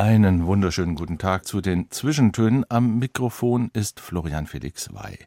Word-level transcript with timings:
Einen 0.00 0.46
wunderschönen 0.46 0.94
guten 0.94 1.18
Tag 1.18 1.46
zu 1.46 1.60
den 1.60 1.90
Zwischentönen. 1.90 2.64
Am 2.70 2.98
Mikrofon 2.98 3.70
ist 3.74 4.00
Florian 4.00 4.46
Felix 4.46 4.88
Wey. 4.94 5.18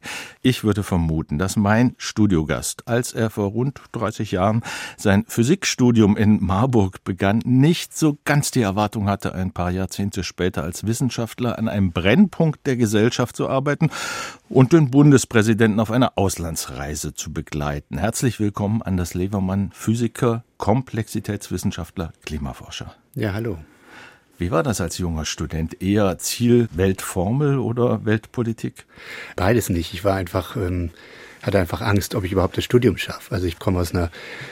Ich 0.42 0.64
würde 0.64 0.82
vermuten, 0.82 1.38
dass 1.38 1.56
mein 1.56 1.94
Studiogast, 2.00 2.88
als 2.88 3.14
er 3.14 3.30
vor 3.30 3.50
rund 3.50 3.80
30 3.92 4.32
Jahren 4.32 4.64
sein 4.98 5.26
Physikstudium 5.28 6.18
in 6.18 6.44
Marburg 6.44 7.04
begann, 7.04 7.44
nicht 7.46 7.96
so 7.96 8.18
ganz 8.26 8.50
die 8.50 8.64
Erwartung 8.64 9.08
hatte, 9.08 9.36
ein 9.36 9.52
paar 9.52 9.70
Jahrzehnte 9.70 10.24
später 10.24 10.64
als 10.64 10.88
Wissenschaftler 10.88 11.60
an 11.60 11.68
einem 11.68 11.92
Brennpunkt 11.92 12.66
der 12.66 12.76
Gesellschaft 12.76 13.36
zu 13.36 13.48
arbeiten 13.48 13.92
und 14.50 14.74
den 14.74 14.90
Bundespräsidenten 14.90 15.80
auf 15.80 15.92
einer 15.92 16.14
Auslandsreise 16.18 17.14
zu 17.14 17.32
begleiten. 17.32 18.00
Herzlich 18.00 18.40
willkommen 18.40 18.82
an 18.82 18.98
das 18.98 19.14
Levermann 19.14 19.70
Physiker, 19.72 20.44
Komplexitätswissenschaftler, 20.58 22.12
Klimaforscher. 22.26 22.96
Ja, 23.14 23.34
hallo. 23.34 23.60
Wie 24.44 24.52
war 24.52 24.62
das 24.62 24.82
als 24.82 24.98
junger 24.98 25.24
Student? 25.24 25.82
Eher 25.82 26.18
Ziel 26.18 26.68
Weltformel 26.74 27.60
oder 27.60 28.04
Weltpolitik? 28.04 28.86
Beides 29.38 29.70
nicht. 29.70 29.94
Ich 29.94 30.04
war 30.04 30.16
einfach, 30.16 30.58
ähm, 30.58 30.90
hatte 31.42 31.60
einfach 31.60 31.80
Angst, 31.80 32.14
ob 32.14 32.26
ich 32.26 32.34
überhaupt 32.34 32.58
das 32.58 32.66
Studium 32.66 32.98
schaffe. 32.98 33.34
Also 33.34 33.48
ich 33.48 33.58
komme 33.58 33.80
aus 33.80 33.94
einer 33.94 34.12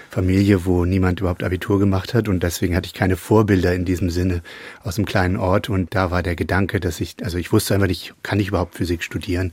Familie, 0.10 0.64
wo 0.64 0.86
niemand 0.86 1.20
überhaupt 1.20 1.44
Abitur 1.44 1.78
gemacht 1.78 2.14
hat 2.14 2.30
und 2.30 2.42
deswegen 2.42 2.74
hatte 2.74 2.86
ich 2.86 2.94
keine 2.94 3.18
Vorbilder 3.18 3.76
in 3.76 3.84
diesem 3.84 4.10
Sinne 4.10 4.44
aus 4.82 4.98
einem 4.98 5.08
kleinen 5.08 5.36
Ort 5.36 5.68
und 5.68 5.94
da 5.94 6.10
war 6.10 6.24
der 6.24 6.38
Gedanke, 6.38 6.80
dass 6.80 7.02
ich, 7.02 7.18
also 7.22 7.38
ich 7.38 7.52
wusste 7.52 7.74
einfach 7.74 7.88
nicht, 7.88 8.14
kann 8.24 8.40
ich 8.40 8.48
überhaupt 8.48 8.76
Physik 8.76 9.04
studieren? 9.04 9.52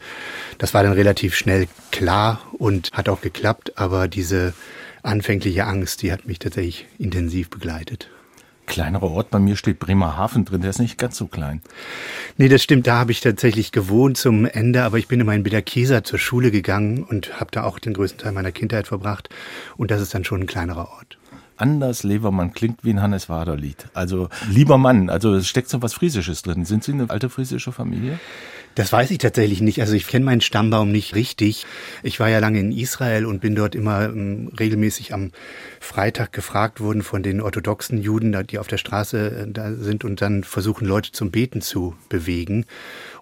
Das 0.59 0.73
war 0.73 0.85
dann 0.85 0.93
relativ 0.93 1.35
schnell 1.35 1.67
klar 1.91 2.41
und 2.53 2.93
hat 2.93 3.09
auch 3.09 3.23
geklappt, 3.23 3.73
aber 3.75 4.07
diese 4.07 4.55
anfängliche 5.03 5.65
Angst, 5.65 6.03
die 6.03 6.13
hat 6.13 6.27
mich 6.27 6.39
tatsächlich 6.39 6.87
intensiv 6.97 7.51
begleitet 7.51 8.09
kleinerer 8.69 9.11
Ort. 9.11 9.31
Bei 9.31 9.41
mir 9.41 9.57
steht 9.57 9.81
Bremerhaven 9.81 10.45
drin, 10.45 10.61
der 10.61 10.71
ist 10.71 10.79
nicht 10.79 10.99
ganz 10.99 11.17
so 11.17 11.27
klein. 11.27 11.61
Nee, 12.37 12.49
das 12.49 12.63
stimmt. 12.63 12.87
Da 12.87 12.99
habe 12.99 13.11
ich 13.11 13.21
tatsächlich 13.21 13.73
gewohnt 13.73 14.17
zum 14.17 14.45
Ende, 14.45 14.85
aber 14.85 14.99
ich 14.99 15.09
bin 15.09 15.21
immer 15.21 15.35
in 15.35 15.43
Bederkesa 15.43 16.05
zur 16.05 16.19
Schule 16.19 16.51
gegangen 16.51 17.03
und 17.03 17.41
habe 17.41 17.51
da 17.51 17.65
auch 17.65 17.79
den 17.79 17.95
größten 17.95 18.21
Teil 18.21 18.33
meiner 18.33 18.53
Kindheit 18.53 18.87
verbracht. 18.87 19.29
Und 19.77 19.91
das 19.91 20.01
ist 20.01 20.15
dann 20.15 20.25
schon 20.25 20.43
ein 20.43 20.47
kleinerer 20.47 20.89
Ort. 20.91 21.19
Anders 21.57 22.05
Levermann 22.05 22.53
klingt 22.53 22.85
wie 22.85 22.91
ein 22.91 23.03
Hannes 23.03 23.29
Wader 23.29 23.57
Lied. 23.57 23.89
Also 23.93 24.29
lieber 24.49 24.79
Mann, 24.79 25.11
also 25.11 25.35
es 25.35 25.49
steckt 25.49 25.69
so 25.69 25.83
was 25.83 25.93
Friesisches 25.93 26.43
drin. 26.43 26.65
Sind 26.65 26.85
Sie 26.85 26.93
eine 26.93 27.11
alte 27.11 27.29
friesische 27.29 27.73
Familie? 27.73 28.21
Das 28.79 28.93
weiß 28.93 29.11
ich 29.11 29.19
tatsächlich 29.19 29.61
nicht. 29.61 29.81
Also 29.81 29.95
ich 29.95 30.07
kenne 30.07 30.25
meinen 30.25 30.41
Stammbaum 30.41 30.93
nicht 30.93 31.17
richtig. 31.17 31.67
Ich 32.05 32.21
war 32.21 32.29
ja 32.29 32.39
lange 32.39 32.61
in 32.61 32.71
Israel 32.71 33.27
und 33.27 33.41
bin 33.41 33.57
dort 33.57 33.75
immer 33.75 34.05
ähm, 34.05 34.53
regelmäßig 34.57 35.13
am 35.13 35.33
Freitag 35.81 36.33
gefragt 36.33 36.79
worden 36.79 37.03
von 37.03 37.25
den 37.25 37.41
orthodoxen 37.41 38.01
Juden, 38.01 38.37
die 38.47 38.57
auf 38.57 38.69
der 38.69 38.79
Straße 38.79 39.47
äh, 39.49 39.51
da 39.51 39.75
sind 39.75 40.05
und 40.05 40.23
dann 40.23 40.45
versuchen, 40.45 40.87
Leute 40.87 41.11
zum 41.11 41.33
Beten 41.33 41.61
zu 41.61 41.97
bewegen. 42.09 42.67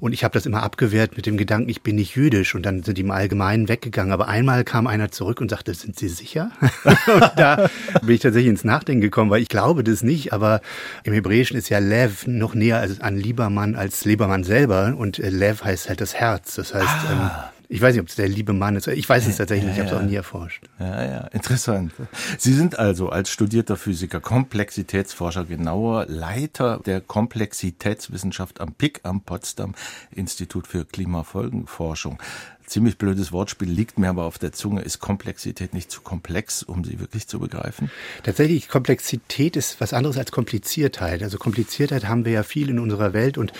Und 0.01 0.13
ich 0.13 0.25
habe 0.25 0.33
das 0.35 0.47
immer 0.47 0.63
abgewehrt 0.63 1.17
mit 1.17 1.27
dem 1.27 1.37
Gedanken, 1.37 1.69
ich 1.69 1.83
bin 1.83 1.97
nicht 1.97 2.17
jüdisch. 2.17 2.55
Und 2.55 2.65
dann 2.65 2.83
sind 2.83 2.99
die 2.99 3.03
im 3.03 3.11
Allgemeinen 3.11 3.69
weggegangen. 3.69 4.13
Aber 4.13 4.29
einmal 4.29 4.65
kam 4.65 4.87
einer 4.87 5.11
zurück 5.11 5.41
und 5.41 5.51
sagte, 5.51 5.75
sind 5.75 5.99
Sie 5.99 6.09
sicher? 6.09 6.51
und 6.85 7.33
da 7.37 7.69
bin 8.03 8.15
ich 8.15 8.21
tatsächlich 8.21 8.51
ins 8.51 8.65
Nachdenken 8.65 9.01
gekommen, 9.01 9.31
weil 9.31 9.43
ich 9.43 9.49
glaube 9.49 9.85
das 9.85 10.03
nicht. 10.03 10.33
Aber 10.33 10.61
im 11.05 11.13
Hebräischen 11.13 11.57
ist 11.57 11.69
ja 11.69 11.79
Lev 11.79 12.27
noch 12.27 12.55
näher 12.55 12.87
an 13.01 13.17
Liebermann 13.17 13.75
als 13.75 14.05
Lebermann 14.05 14.45
selber. 14.45 14.95
Und 14.97 15.19
äh, 15.19 15.31
Lev 15.31 15.65
heißt 15.65 15.89
halt 15.89 16.01
das 16.01 16.15
Herz. 16.15 16.55
Das 16.55 16.75
heißt, 16.75 16.87
ah. 16.87 17.13
ähm, 17.13 17.56
ich 17.69 17.81
weiß 17.81 17.95
nicht, 17.95 18.03
ob 18.03 18.09
es 18.09 18.17
der 18.17 18.29
liebe 18.29 18.53
Mann 18.53 18.77
ist. 18.77 18.87
Ich 18.87 19.09
weiß 19.09 19.27
es 19.27 19.37
tatsächlich 19.37 19.73
ich 19.73 19.79
habe 19.79 19.89
es 19.89 19.95
auch 19.95 20.03
nie 20.03 20.15
erforscht. 20.15 20.65
Ja, 20.79 21.05
ja, 21.05 21.21
interessant. 21.29 21.93
Sie 22.39 22.53
sind 22.53 22.79
also 22.79 23.09
als 23.09 23.31
studierter 23.31 23.77
Physiker, 23.77 24.21
Komplexitätsforscher, 24.21 25.45
genauer 25.45 26.07
Leiter 26.07 26.81
der 26.85 27.01
Komplexitätswissenschaft 27.01 28.61
am 28.61 28.73
PIC 28.73 29.01
am 29.03 29.23
Potsdam 29.23 29.75
Institut 30.11 30.67
für 30.67 30.85
Klimafolgenforschung 30.85 32.19
ziemlich 32.67 32.99
blödes 32.99 33.33
Wortspiel, 33.33 33.69
liegt 33.69 33.99
mir 33.99 34.09
aber 34.09 34.25
auf 34.25 34.39
der 34.39 34.53
Zunge. 34.53 34.83
Ist 34.83 34.99
Komplexität 34.99 35.75
nicht 35.75 35.91
zu 35.91 36.01
komplex, 36.03 36.63
um 36.63 36.85
sie 36.85 37.01
wirklich 37.01 37.27
zu 37.27 37.39
begreifen? 37.39 37.91
Tatsächlich, 38.23 38.69
Komplexität 38.69 39.57
ist 39.57 39.81
was 39.81 39.93
anderes 39.93 40.19
als 40.19 40.33
Kompliziertheit. 40.33 41.23
Also 41.23 41.39
Kompliziertheit 41.39 42.07
haben 42.09 42.25
wir 42.25 42.33
ja 42.33 42.43
viel 42.43 42.69
in 42.69 42.79
unserer 42.79 43.13
Welt 43.13 43.39
und 43.39 43.53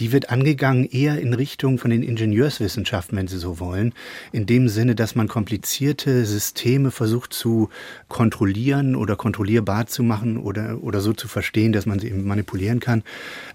die 0.00 0.12
wird 0.12 0.30
angegangen 0.30 0.84
eher 0.84 1.18
in 1.18 1.34
Richtung 1.34 1.78
von 1.78 1.90
den 1.90 2.02
Ingenieurswissenschaften, 2.02 3.16
wenn 3.18 3.28
Sie 3.28 3.38
so 3.38 3.58
wollen. 3.58 3.94
In 4.32 4.46
dem 4.46 4.68
Sinne, 4.68 4.94
dass 4.94 5.14
man 5.14 5.28
komplizierte 5.28 6.24
Systeme 6.26 6.90
versucht 6.90 7.32
zu 7.32 7.70
kontrollieren 8.08 8.94
oder 8.96 9.16
kontrollierbar 9.16 9.86
zu 9.86 10.02
machen 10.02 10.36
oder, 10.36 10.82
oder 10.82 11.00
so 11.00 11.12
zu 11.12 11.28
verstehen, 11.28 11.72
dass 11.72 11.86
man 11.86 11.98
sie 11.98 12.08
eben 12.08 12.26
manipulieren 12.26 12.80
kann. 12.80 13.02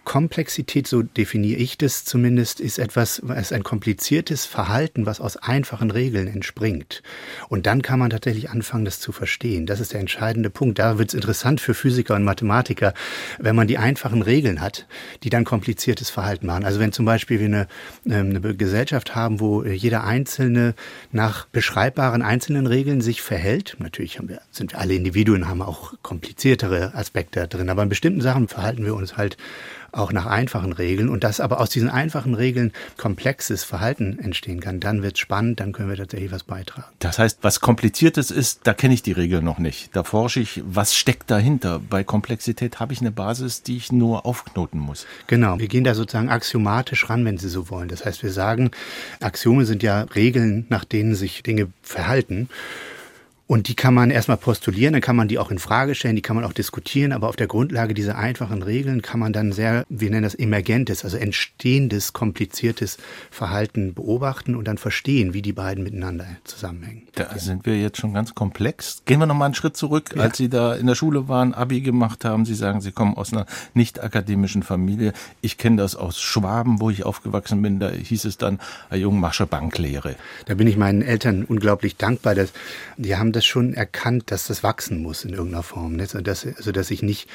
Komplexität, 0.04 0.88
so 0.88 1.04
definiere 1.04 1.60
ich 1.60 1.78
das 1.78 2.06
zumindest, 2.06 2.60
ist 2.60 2.80
etwas, 2.80 3.22
was 3.24 3.52
ein 3.52 3.64
kompliziertes 3.64 4.46
Verhalten 4.46 4.87
Verhalten, 4.88 5.06
was 5.06 5.20
aus 5.20 5.38
einfachen 5.38 5.92
Regeln 5.92 6.28
entspringt. 6.28 7.02
Und 7.50 7.66
dann 7.66 7.82
kann 7.82 8.00
man 8.00 8.10
tatsächlich 8.10 8.50
anfangen, 8.50 8.86
das 8.86 9.00
zu 9.00 9.12
verstehen. 9.12 9.66
Das 9.66 9.80
ist 9.80 9.94
der 9.94 10.00
entscheidende 10.00 10.50
Punkt. 10.50 10.80
Da 10.80 10.98
wird 10.98 11.10
es 11.10 11.14
interessant 11.14 11.60
für 11.60 11.74
Physiker 11.74 12.16
und 12.16 12.24
Mathematiker, 12.24 12.94
wenn 13.40 13.56
man 13.56 13.68
die 13.68 13.78
einfachen 13.78 14.22
Regeln 14.22 14.62
hat, 14.62 14.88
die 15.24 15.30
dann 15.30 15.44
kompliziertes 15.44 16.10
Verhalten 16.10 16.46
machen. 16.48 16.64
Also 16.64 16.80
wenn 16.80 16.92
zum 16.92 17.06
Beispiel 17.06 17.40
wir 17.40 17.48
eine, 17.48 17.68
ähm, 18.06 18.30
eine 18.30 18.56
Gesellschaft 18.56 19.16
haben, 19.16 19.40
wo 19.40 19.64
jeder 19.64 20.04
Einzelne 20.04 20.74
nach 21.12 21.48
beschreibbaren 21.48 22.22
einzelnen 22.22 22.68
Regeln 22.68 23.02
sich 23.02 23.22
verhält, 23.22 23.76
natürlich 23.80 24.20
wir, 24.22 24.42
sind 24.52 24.72
wir 24.72 24.80
alle 24.80 24.94
Individuen, 24.94 25.48
haben 25.48 25.62
auch 25.62 25.94
kompliziertere 26.02 26.94
Aspekte 26.96 27.48
drin, 27.48 27.70
aber 27.70 27.84
in 27.84 27.90
bestimmten 27.90 28.22
Sachen 28.22 28.48
verhalten 28.48 28.86
wir 28.86 28.96
uns 28.96 29.18
halt 29.18 29.38
auch 29.92 30.12
nach 30.12 30.26
einfachen 30.26 30.74
Regeln 30.74 31.10
und 31.10 31.24
dass 31.24 31.40
aber 31.40 31.60
aus 31.60 31.70
diesen 31.70 31.90
einfachen 31.90 32.34
Regeln 32.34 32.72
komplexes 32.98 33.64
Verhalten 33.64 34.20
entstehen 34.20 34.60
kann, 34.60 34.80
dann 34.80 35.04
wird 35.04 35.16
es 35.16 35.20
spannend, 35.20 35.60
dann 35.60 35.72
können 35.72 35.90
wir 35.90 35.98
tatsächlich 35.98 36.32
was 36.32 36.44
beitragen. 36.44 36.88
Das 37.00 37.20
heißt, 37.20 37.40
was 37.42 37.60
kompliziertes 37.60 38.32
ist, 38.32 38.62
da 38.64 38.74
kenne 38.74 38.94
ich 38.94 39.02
die 39.02 39.12
Regel 39.12 39.42
noch 39.42 39.60
nicht. 39.60 39.96
Da 39.96 40.04
forsche 40.04 40.40
ich, 40.40 40.62
was 40.66 40.96
steckt 40.96 41.32
dahinter. 41.32 41.80
Bei 41.80 42.04
Komplexität 42.04 42.80
habe 42.80 42.94
ich 42.94 43.02
eine 43.02 43.12
Basis, 43.12 43.64
die 43.64 43.78
ich 43.78 43.92
nur 43.92 44.26
aufknoten 44.26 44.80
muss. 44.80 45.06
Genau, 45.28 45.60
wir 45.60 45.68
gehen 45.68 45.84
da 45.84 45.96
sozusagen 45.96 46.30
axiomatisch 46.30 47.10
ran, 47.10 47.26
wenn 47.26 47.38
Sie 47.38 47.50
so 47.50 47.70
wollen. 47.70 47.90
Das 47.90 48.06
heißt, 48.06 48.24
wir 48.24 48.32
sagen, 48.32 48.72
Axiome 49.20 49.66
sind 49.66 49.84
ja 49.84 50.02
Regeln, 50.02 50.66
nach 50.70 50.86
denen 50.86 51.16
sich 51.16 51.44
Dinge 51.44 51.68
verhalten. 51.82 52.50
Und 53.48 53.70
die 53.70 53.76
kann 53.76 53.94
man 53.94 54.12
erstmal 54.12 54.36
postulieren, 54.36 54.92
dann 54.92 55.02
kann 55.02 55.16
man 55.16 55.30
die 55.30 55.40
auch 55.40 55.52
in 55.52 55.58
Frage 55.58 55.96
stellen, 55.96 56.18
die 56.18 56.22
kann 56.22 56.36
man 56.36 56.44
auch 56.44 56.52
diskutieren, 56.52 57.14
aber 57.14 57.30
auf 57.30 57.38
der 57.38 57.48
Grundlage 57.48 57.94
dieser 57.94 58.18
einfachen 58.18 58.62
Regeln 58.62 59.02
kann 59.02 59.22
man 59.22 59.32
dann 59.32 59.54
sehr, 59.54 59.86
wir 59.88 60.10
nennen 60.10 60.24
das 60.24 60.36
emergentes, 60.36 61.06
also 61.06 61.16
entstehendes, 61.16 62.12
kompliziertes 62.12 62.98
Verhalten 63.32 63.94
beobachten 63.94 64.54
und 64.54 64.68
dann 64.68 64.78
verstehen, 64.78 65.34
wie 65.34 65.42
die 65.42 65.54
beiden 65.54 65.86
miteinander 65.86 66.26
zusammenhängen. 66.44 67.04
Da 67.16 67.38
sind 67.38 67.66
wir 67.66 67.80
jetzt 67.80 67.98
schon 67.98 68.14
ganz 68.14 68.36
komplex. 68.36 69.02
Gehen 69.06 69.20
wir 69.20 69.28
noch 69.28 69.36
mal 69.36 69.46
einen 69.46 69.54
Schritt 69.54 69.78
zurück, 69.78 70.12
ja. 70.14 70.24
als 70.24 70.36
Sie 70.36 70.50
da 70.50 70.76
in 70.76 70.86
der 70.86 70.96
Schule 70.96 71.30
waren, 71.30 71.54
Abi 71.54 71.80
gemacht 71.80 72.26
haben. 72.26 72.44
Sie 72.44 72.54
sagen, 72.54 72.82
Sie 72.82 72.92
kommen 72.92 73.16
aus 73.16 73.32
einer 73.32 73.46
nicht 73.74 74.04
akademischen 74.04 74.62
Familie. 74.62 75.14
Ich 75.40 75.58
kenne 75.58 75.78
das 75.78 75.96
aus 75.96 76.20
Schwaben, 76.20 76.82
wo 76.82 76.90
ich 76.90 77.06
aufgewachsen 77.06 77.62
bin. 77.62 77.80
Da 77.80 77.92
hieß 77.92 78.26
es 78.26 78.38
dann, 78.38 78.60
Herr 78.90 78.98
Jung, 78.98 79.22
Masche 79.22 79.48
Banklehre. 79.48 80.16
Da 80.48 80.56
bin 80.56 80.68
ich 80.68 80.76
meinen 80.76 81.02
Eltern 81.02 81.46
unglaublich 81.46 81.96
dankbar, 81.96 82.36
dass 82.36 82.52
die 82.98 83.16
haben 83.16 83.32
das 83.38 83.46
schon 83.46 83.74
erkannt, 83.74 84.32
dass 84.32 84.48
das 84.48 84.64
wachsen 84.64 85.02
muss 85.02 85.24
in 85.24 85.34
irgendeiner 85.34 85.64
Form. 85.64 85.96
Ne? 85.96 86.04
Also, 86.04 86.22
dass, 86.22 86.46
also, 86.46 86.72
dass 86.72 86.92
ich 86.92 87.02
nicht 87.02 87.30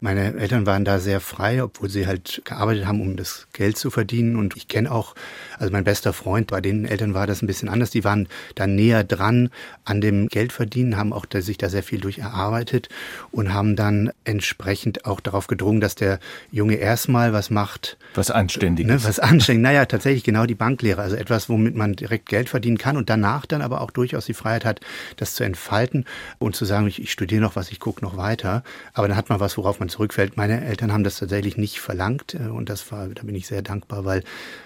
meine 0.00 0.34
Eltern 0.36 0.66
waren 0.66 0.84
da 0.84 0.98
sehr 0.98 1.20
frei, 1.20 1.62
obwohl 1.62 1.88
sie 1.88 2.06
halt 2.06 2.42
gearbeitet 2.44 2.86
haben, 2.86 3.00
um 3.00 3.16
das 3.16 3.48
Geld 3.52 3.76
zu 3.76 3.90
verdienen. 3.90 4.36
Und 4.36 4.56
ich 4.56 4.68
kenne 4.68 4.90
auch, 4.90 5.14
also 5.58 5.72
mein 5.72 5.84
bester 5.84 6.12
Freund, 6.12 6.48
bei 6.48 6.60
den 6.60 6.84
Eltern 6.84 7.14
war 7.14 7.26
das 7.26 7.42
ein 7.42 7.46
bisschen 7.46 7.68
anders. 7.68 7.90
Die 7.90 8.04
waren 8.04 8.28
da 8.54 8.66
näher 8.66 9.04
dran 9.04 9.50
an 9.84 10.00
dem 10.00 10.28
Geldverdienen, 10.28 10.96
haben 10.96 11.12
auch 11.12 11.26
sich 11.32 11.58
da 11.58 11.68
sehr 11.68 11.82
viel 11.82 12.00
durch 12.00 12.18
erarbeitet 12.18 12.88
und 13.30 13.52
haben 13.52 13.76
dann 13.76 14.10
entsprechend 14.24 15.04
auch 15.04 15.20
darauf 15.20 15.46
gedrungen, 15.46 15.80
dass 15.80 15.94
der 15.94 16.20
Junge 16.50 16.76
erstmal 16.76 17.32
was 17.32 17.50
macht. 17.50 17.96
Was 18.14 18.30
Anständiges. 18.30 18.90
Ne, 18.90 19.08
was 19.08 19.18
Anständiges. 19.18 19.62
Naja, 19.62 19.86
tatsächlich 19.86 20.24
genau 20.24 20.46
die 20.46 20.54
Banklehre. 20.54 21.02
Also 21.02 21.16
etwas, 21.16 21.48
womit 21.48 21.74
man 21.74 21.94
direkt 21.94 22.28
Geld 22.28 22.48
verdienen 22.48 22.78
kann 22.78 22.96
und 22.96 23.10
danach 23.10 23.46
dann 23.46 23.62
aber 23.62 23.80
auch 23.80 23.90
durchaus 23.90 24.26
die 24.26 24.34
Freiheit 24.34 24.64
hat, 24.64 24.80
das 25.16 25.34
zu 25.34 25.44
entfalten 25.44 26.04
und 26.38 26.56
zu 26.56 26.64
sagen, 26.64 26.86
ich, 26.86 27.02
ich 27.02 27.12
studiere 27.12 27.40
noch 27.40 27.56
was, 27.56 27.70
ich 27.70 27.80
gucke 27.80 28.04
noch 28.04 28.16
weiter. 28.16 28.62
Aber 28.92 29.08
dann 29.08 29.16
hat 29.16 29.28
man 29.28 29.40
was, 29.40 29.56
worauf 29.56 29.80
man 29.80 29.87
man 29.88 29.90
zurückfällt. 29.90 30.36
Meine 30.36 30.64
Eltern 30.64 30.92
haben 30.92 31.04
das 31.04 31.18
tatsächlich 31.18 31.56
nicht 31.56 31.80
verlangt 31.80 32.34
äh, 32.34 32.48
und 32.48 32.68
das 32.68 32.90
war, 32.92 33.08
da 33.08 33.22
bin 33.22 33.34
ich 33.34 33.46
sehr 33.46 33.62
dankbar, 33.62 34.04
weil 34.04 34.22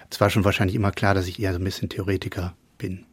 es 0.09 0.19
war 0.19 0.29
schon 0.29 0.43
wahrscheinlich 0.43 0.75
immer 0.75 0.91
klar, 0.91 1.13
dass 1.13 1.27
ich 1.27 1.41
eher 1.41 1.53
so 1.53 1.59
ein 1.59 1.63
bisschen 1.63 1.89
Theoretiker 1.89 2.53
bin. 2.77 3.05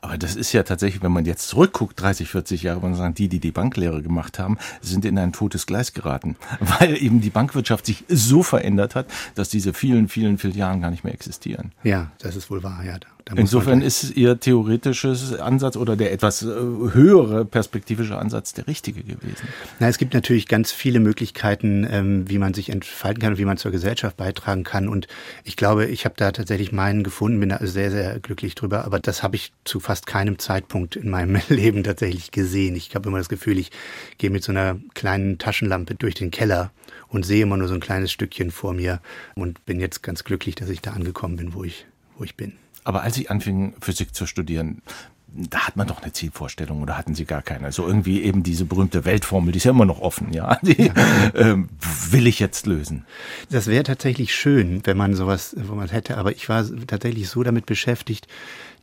Aber 0.00 0.16
das 0.16 0.36
ist 0.36 0.52
ja 0.52 0.62
tatsächlich, 0.62 1.02
wenn 1.02 1.12
man 1.12 1.26
jetzt 1.26 1.48
zurückguckt, 1.48 2.00
30, 2.00 2.28
40 2.28 2.62
Jahre, 2.62 2.80
man 2.80 2.94
sagen, 2.94 3.14
die, 3.14 3.28
die 3.28 3.40
die 3.40 3.50
Banklehre 3.50 4.00
gemacht 4.00 4.38
haben, 4.38 4.58
sind 4.80 5.04
in 5.04 5.18
ein 5.18 5.32
totes 5.32 5.66
Gleis 5.66 5.92
geraten, 5.92 6.36
weil 6.60 7.00
eben 7.02 7.20
die 7.20 7.30
Bankwirtschaft 7.30 7.86
sich 7.86 8.04
so 8.08 8.42
verändert 8.42 8.94
hat, 8.94 9.06
dass 9.34 9.48
diese 9.48 9.74
vielen, 9.74 10.08
vielen 10.08 10.38
Filialen 10.38 10.80
gar 10.80 10.90
nicht 10.90 11.04
mehr 11.04 11.14
existieren. 11.14 11.72
Ja, 11.82 12.10
das 12.18 12.36
ist 12.36 12.50
wohl 12.50 12.62
wahr, 12.62 12.84
ja. 12.84 12.98
Insofern 13.34 13.82
ist 13.82 14.16
Ihr 14.16 14.38
theoretisches 14.38 15.34
Ansatz 15.34 15.76
oder 15.76 15.96
der 15.96 16.12
etwas 16.12 16.42
äh, 16.42 16.46
höhere 16.46 17.44
perspektivische 17.44 18.16
Ansatz 18.16 18.52
der 18.52 18.68
richtige 18.68 19.02
gewesen. 19.02 19.48
Na, 19.80 19.88
es 19.88 19.98
gibt 19.98 20.14
natürlich 20.14 20.46
ganz 20.46 20.70
viele 20.70 21.00
Möglichkeiten, 21.00 21.84
ähm, 21.90 22.30
wie 22.30 22.38
man 22.38 22.54
sich 22.54 22.70
entfalten 22.70 23.20
kann 23.20 23.32
und 23.32 23.38
wie 23.38 23.44
man 23.44 23.56
zur 23.56 23.72
Gesellschaft 23.72 24.16
beitragen 24.16 24.62
kann. 24.62 24.86
Und 24.86 25.08
ich 25.42 25.56
glaube, 25.56 25.86
ich 25.86 26.04
habe 26.04 26.14
da 26.16 26.30
tatsächlich 26.30 26.70
meinen 26.70 27.02
gefunden, 27.02 27.40
bin 27.40 27.48
da 27.48 27.58
sehr, 27.62 27.90
sehr 27.90 28.20
glücklich 28.20 28.54
drüber. 28.54 28.84
Aber 28.84 29.00
das 29.00 29.24
habe 29.24 29.34
ich 29.34 29.52
zu 29.64 29.80
fast 29.80 30.06
keinem 30.06 30.38
Zeitpunkt 30.38 30.94
in 30.94 31.10
meinem 31.10 31.40
Leben 31.48 31.82
tatsächlich 31.82 32.30
gesehen. 32.30 32.76
Ich 32.76 32.94
habe 32.94 33.08
immer 33.08 33.18
das 33.18 33.28
Gefühl, 33.28 33.58
ich 33.58 33.72
gehe 34.18 34.30
mit 34.30 34.44
so 34.44 34.52
einer 34.52 34.78
kleinen 34.94 35.38
Taschenlampe 35.38 35.96
durch 35.96 36.14
den 36.14 36.30
Keller 36.30 36.70
und 37.08 37.26
sehe 37.26 37.42
immer 37.42 37.56
nur 37.56 37.66
so 37.66 37.74
ein 37.74 37.80
kleines 37.80 38.12
Stückchen 38.12 38.52
vor 38.52 38.72
mir 38.72 39.00
und 39.34 39.66
bin 39.66 39.80
jetzt 39.80 40.04
ganz 40.04 40.22
glücklich, 40.22 40.54
dass 40.54 40.68
ich 40.68 40.80
da 40.80 40.92
angekommen 40.92 41.36
bin, 41.36 41.54
wo 41.54 41.64
ich, 41.64 41.86
wo 42.18 42.22
ich 42.22 42.36
bin. 42.36 42.52
Aber 42.86 43.02
als 43.02 43.16
Sie 43.16 43.28
anfingen, 43.28 43.74
Physik 43.80 44.14
zu 44.14 44.26
studieren, 44.26 44.80
da 45.26 45.66
hat 45.66 45.76
man 45.76 45.88
doch 45.88 46.02
eine 46.02 46.12
Zielvorstellung 46.12 46.82
oder 46.82 46.96
hatten 46.96 47.16
Sie 47.16 47.24
gar 47.24 47.42
keine? 47.42 47.64
Also 47.66 47.84
irgendwie 47.84 48.22
eben 48.22 48.44
diese 48.44 48.64
berühmte 48.64 49.04
Weltformel, 49.04 49.50
die 49.50 49.56
ist 49.56 49.64
ja 49.64 49.72
immer 49.72 49.84
noch 49.84 50.00
offen, 50.00 50.32
ja. 50.32 50.56
Die. 50.62 50.92
Ähm, 51.34 51.68
will 52.10 52.28
ich 52.28 52.38
jetzt 52.38 52.64
lösen. 52.64 53.04
Das 53.50 53.66
wäre 53.66 53.82
tatsächlich 53.82 54.36
schön, 54.36 54.82
wenn 54.84 54.96
man 54.96 55.16
sowas, 55.16 55.56
wo 55.58 55.74
man 55.74 55.88
hätte. 55.88 56.16
Aber 56.16 56.30
ich 56.30 56.48
war 56.48 56.64
tatsächlich 56.86 57.28
so 57.28 57.42
damit 57.42 57.66
beschäftigt, 57.66 58.28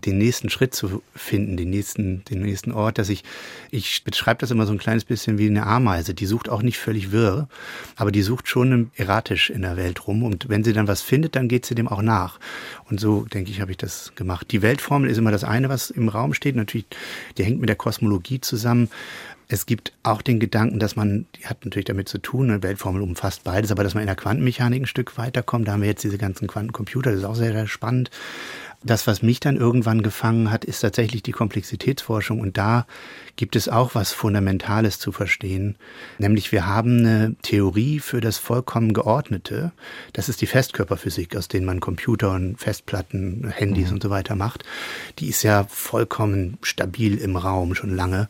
den 0.06 0.18
nächsten 0.18 0.50
Schritt 0.50 0.74
zu 0.74 1.02
finden, 1.16 1.58
den 1.58 1.70
nächsten, 1.70 2.24
den 2.26 2.42
nächsten 2.42 2.72
Ort, 2.72 2.98
dass 2.98 3.10
ich, 3.10 3.24
ich 3.72 4.04
beschreibe 4.04 4.40
das 4.40 4.52
immer 4.52 4.66
so 4.66 4.72
ein 4.72 4.78
kleines 4.78 5.06
bisschen 5.06 5.38
wie 5.38 5.48
eine 5.48 5.66
Ameise. 5.66 6.14
Die 6.14 6.26
sucht 6.26 6.50
auch 6.50 6.62
nicht 6.62 6.78
völlig 6.78 7.12
wirr, 7.12 7.48
aber 7.96 8.12
die 8.12 8.22
sucht 8.22 8.48
schon 8.48 8.92
erratisch 8.96 9.50
in 9.50 9.62
der 9.62 9.78
Welt 9.78 10.08
rum. 10.08 10.24
Und 10.24 10.50
wenn 10.50 10.64
sie 10.64 10.74
dann 10.74 10.88
was 10.88 11.02
findet, 11.02 11.36
dann 11.36 11.48
geht 11.48 11.66
sie 11.66 11.76
dem 11.76 11.88
auch 11.88 12.02
nach. 12.02 12.40
Und 12.90 13.00
so, 13.00 13.26
denke 13.26 13.52
ich, 13.52 13.62
habe 13.62 13.72
ich 13.72 13.78
das 13.78 14.14
gemacht. 14.16 14.52
Die 14.52 14.62
Weltformel 14.62 15.10
ist 15.10 15.18
immer 15.18 15.32
das 15.32 15.44
eine, 15.44 15.70
was 15.70 15.90
im 15.90 16.10
Raum 16.10 16.34
steht. 16.34 16.56
Natürlich, 16.56 16.88
die 17.38 17.44
hängt 17.44 17.60
mit 17.60 17.70
der 17.70 17.76
Kosmologie 17.76 18.42
zusammen. 18.42 18.90
Es 19.54 19.68
gibt 19.68 19.94
auch 20.02 20.24
den 20.24 20.40
Gedanken, 20.40 20.80
dass 20.80 20.96
man, 20.96 21.28
die 21.36 21.46
hat 21.46 21.64
natürlich 21.64 21.86
damit 21.86 22.10
zu 22.10 22.18
tun, 22.18 22.50
eine 22.50 22.64
Weltformel 22.64 23.04
umfasst 23.04 23.44
beides, 23.44 23.72
aber 23.72 23.84
dass 23.84 23.94
man 23.94 24.02
in 24.02 24.08
der 24.08 24.16
Quantenmechanik 24.16 24.82
ein 24.82 24.88
Stück 24.88 25.16
weiterkommt. 25.20 25.68
Da 25.68 25.74
haben 25.74 25.82
wir 25.82 25.90
jetzt 25.90 26.04
diese 26.04 26.18
ganzen 26.18 26.48
Quantencomputer, 26.48 27.12
das 27.12 27.20
ist 27.20 27.26
auch 27.26 27.36
sehr, 27.36 27.54
sehr 27.54 27.68
spannend. 27.68 28.10
Das, 28.84 29.06
was 29.06 29.22
mich 29.22 29.40
dann 29.40 29.56
irgendwann 29.56 30.02
gefangen 30.02 30.50
hat, 30.50 30.66
ist 30.66 30.80
tatsächlich 30.80 31.22
die 31.22 31.34
Komplexitätsforschung. 31.34 32.40
Und 32.40 32.58
da 32.58 32.88
gibt 33.36 33.56
es 33.56 33.70
auch 33.70 33.94
was 33.94 34.12
Fundamentales 34.12 34.98
zu 34.98 35.12
verstehen. 35.12 35.76
Nämlich 36.18 36.52
wir 36.52 36.66
haben 36.66 36.98
eine 36.98 37.36
Theorie 37.44 38.00
für 38.00 38.22
das 38.22 38.40
vollkommen 38.40 38.92
Geordnete. 38.94 39.72
Das 40.14 40.30
ist 40.30 40.42
die 40.42 40.48
Festkörperphysik, 40.48 41.36
aus 41.36 41.48
denen 41.48 41.68
man 41.68 41.80
Computer 41.80 42.32
und 42.32 42.60
Festplatten, 42.60 43.54
Handys 43.56 43.90
mhm. 43.90 43.94
und 43.94 44.04
so 44.04 44.10
weiter 44.10 44.36
macht. 44.36 44.64
Die 45.20 45.28
ist 45.28 45.44
ja 45.44 45.64
vollkommen 45.70 46.58
stabil 46.64 47.20
im 47.20 47.36
Raum 47.36 47.76
schon 47.76 47.96
lange. 47.96 48.30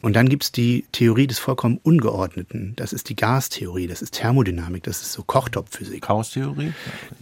Und 0.00 0.14
dann 0.14 0.28
gibt's 0.28 0.52
die 0.52 0.86
Theorie 0.92 1.26
des 1.26 1.38
vollkommen 1.38 1.78
Ungeordneten. 1.82 2.74
Das 2.76 2.92
ist 2.92 3.08
die 3.08 3.16
Gastheorie, 3.16 3.88
das 3.88 4.02
ist 4.02 4.14
Thermodynamik, 4.14 4.84
das 4.84 5.02
ist 5.02 5.12
so 5.12 5.22
Kochtopfphysik. 5.22 6.02
Chaostheorie? 6.02 6.72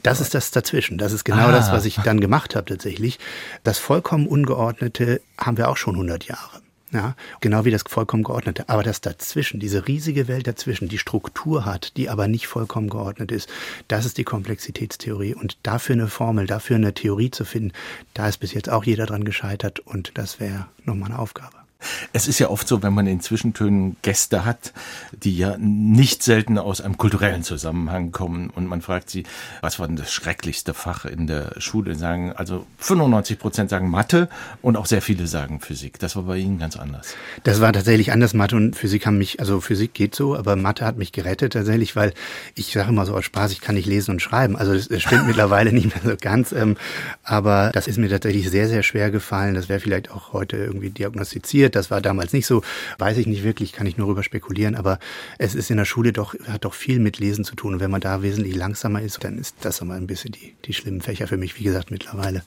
Das 0.02 0.20
ist 0.20 0.34
das 0.34 0.50
dazwischen. 0.50 0.98
Das 0.98 1.12
ist 1.12 1.24
genau 1.24 1.48
ah. 1.48 1.52
das, 1.52 1.72
was 1.72 1.84
ich 1.84 1.96
dann 1.96 2.20
gemacht 2.20 2.54
habe 2.54 2.66
tatsächlich. 2.66 3.18
Das 3.64 3.78
vollkommen 3.78 4.26
Ungeordnete 4.26 5.20
haben 5.38 5.56
wir 5.56 5.68
auch 5.68 5.76
schon 5.76 5.94
100 5.94 6.24
Jahre. 6.24 6.60
Ja, 6.92 7.16
genau 7.40 7.64
wie 7.64 7.72
das 7.72 7.82
vollkommen 7.88 8.22
geordnete. 8.22 8.68
Aber 8.68 8.82
das 8.82 9.00
dazwischen, 9.00 9.58
diese 9.58 9.88
riesige 9.88 10.28
Welt 10.28 10.46
dazwischen, 10.46 10.88
die 10.88 10.98
Struktur 10.98 11.64
hat, 11.64 11.96
die 11.96 12.08
aber 12.08 12.28
nicht 12.28 12.46
vollkommen 12.46 12.88
geordnet 12.88 13.32
ist, 13.32 13.48
das 13.88 14.06
ist 14.06 14.18
die 14.18 14.24
Komplexitätstheorie. 14.24 15.34
Und 15.34 15.58
dafür 15.64 15.94
eine 15.94 16.08
Formel, 16.08 16.46
dafür 16.46 16.76
eine 16.76 16.94
Theorie 16.94 17.30
zu 17.30 17.44
finden, 17.44 17.72
da 18.14 18.28
ist 18.28 18.38
bis 18.38 18.54
jetzt 18.54 18.70
auch 18.70 18.84
jeder 18.84 19.06
dran 19.06 19.24
gescheitert 19.24 19.80
und 19.80 20.12
das 20.14 20.38
wäre 20.38 20.68
nochmal 20.84 21.10
eine 21.10 21.18
Aufgabe. 21.18 21.65
Es 22.12 22.26
ist 22.26 22.38
ja 22.38 22.48
oft 22.48 22.66
so, 22.66 22.82
wenn 22.82 22.94
man 22.94 23.06
in 23.06 23.20
Zwischentönen 23.20 23.96
Gäste 24.02 24.44
hat, 24.44 24.72
die 25.12 25.36
ja 25.36 25.56
nicht 25.58 26.22
selten 26.22 26.58
aus 26.58 26.80
einem 26.80 26.96
kulturellen 26.96 27.42
Zusammenhang 27.42 28.12
kommen 28.12 28.50
und 28.50 28.66
man 28.66 28.80
fragt 28.80 29.10
sie, 29.10 29.24
was 29.60 29.78
war 29.78 29.86
denn 29.86 29.96
das 29.96 30.12
schrecklichste 30.12 30.72
Fach 30.72 31.04
in 31.04 31.26
der 31.26 31.60
Schule? 31.60 31.94
Sagen, 31.94 32.32
also 32.32 32.66
95 32.78 33.38
Prozent 33.38 33.70
sagen 33.70 33.90
Mathe 33.90 34.28
und 34.62 34.76
auch 34.76 34.86
sehr 34.86 35.02
viele 35.02 35.26
sagen 35.26 35.60
Physik. 35.60 35.98
Das 35.98 36.16
war 36.16 36.22
bei 36.22 36.38
Ihnen 36.38 36.58
ganz 36.58 36.76
anders. 36.76 37.14
Das 37.44 37.60
war 37.60 37.72
tatsächlich 37.72 38.10
anders. 38.10 38.32
Mathe 38.32 38.56
und 38.56 38.74
Physik 38.74 39.06
haben 39.06 39.18
mich, 39.18 39.40
also 39.40 39.60
Physik 39.60 39.92
geht 39.92 40.14
so, 40.14 40.34
aber 40.34 40.56
Mathe 40.56 40.84
hat 40.84 40.96
mich 40.96 41.12
gerettet 41.12 41.52
tatsächlich, 41.52 41.94
weil 41.94 42.14
ich 42.54 42.72
sage 42.72 42.88
immer 42.88 43.04
so 43.04 43.14
aus 43.14 43.24
Spaß, 43.24 43.52
ich 43.52 43.60
kann 43.60 43.74
nicht 43.74 43.86
lesen 43.86 44.12
und 44.12 44.22
schreiben. 44.22 44.56
Also 44.56 44.72
das, 44.72 44.88
das 44.88 45.02
stimmt 45.02 45.26
mittlerweile 45.26 45.72
nicht 45.72 45.94
mehr 45.94 46.12
so 46.12 46.16
ganz, 46.18 46.52
ähm, 46.52 46.76
aber 47.22 47.70
das 47.74 47.86
ist 47.86 47.98
mir 47.98 48.08
tatsächlich 48.08 48.50
sehr, 48.50 48.68
sehr 48.68 48.82
schwer 48.82 49.10
gefallen. 49.10 49.54
Das 49.54 49.68
wäre 49.68 49.80
vielleicht 49.80 50.10
auch 50.10 50.32
heute 50.32 50.56
irgendwie 50.56 50.90
diagnostiziert 50.90 51.65
das 51.74 51.90
war 51.90 52.00
damals 52.00 52.32
nicht 52.32 52.46
so. 52.46 52.62
Weiß 52.98 53.16
ich 53.16 53.26
nicht 53.26 53.42
wirklich, 53.42 53.72
kann 53.72 53.86
ich 53.86 53.96
nur 53.96 54.06
darüber 54.06 54.22
spekulieren. 54.22 54.74
Aber 54.74 54.98
es 55.38 55.54
ist 55.54 55.70
in 55.70 55.76
der 55.76 55.84
Schule 55.84 56.12
doch, 56.12 56.34
hat 56.46 56.64
doch 56.64 56.74
viel 56.74 57.00
mit 57.00 57.18
Lesen 57.18 57.44
zu 57.44 57.56
tun. 57.56 57.74
Und 57.74 57.80
wenn 57.80 57.90
man 57.90 58.00
da 58.00 58.22
wesentlich 58.22 58.54
langsamer 58.54 59.02
ist, 59.02 59.24
dann 59.24 59.38
ist 59.38 59.56
das 59.62 59.80
immer 59.80 59.94
ein 59.94 60.06
bisschen 60.06 60.32
die, 60.32 60.54
die 60.64 60.72
schlimmen 60.72 61.00
Fächer 61.00 61.26
für 61.26 61.36
mich. 61.36 61.58
Wie 61.58 61.64
gesagt, 61.64 61.90
mittlerweile 61.90 62.42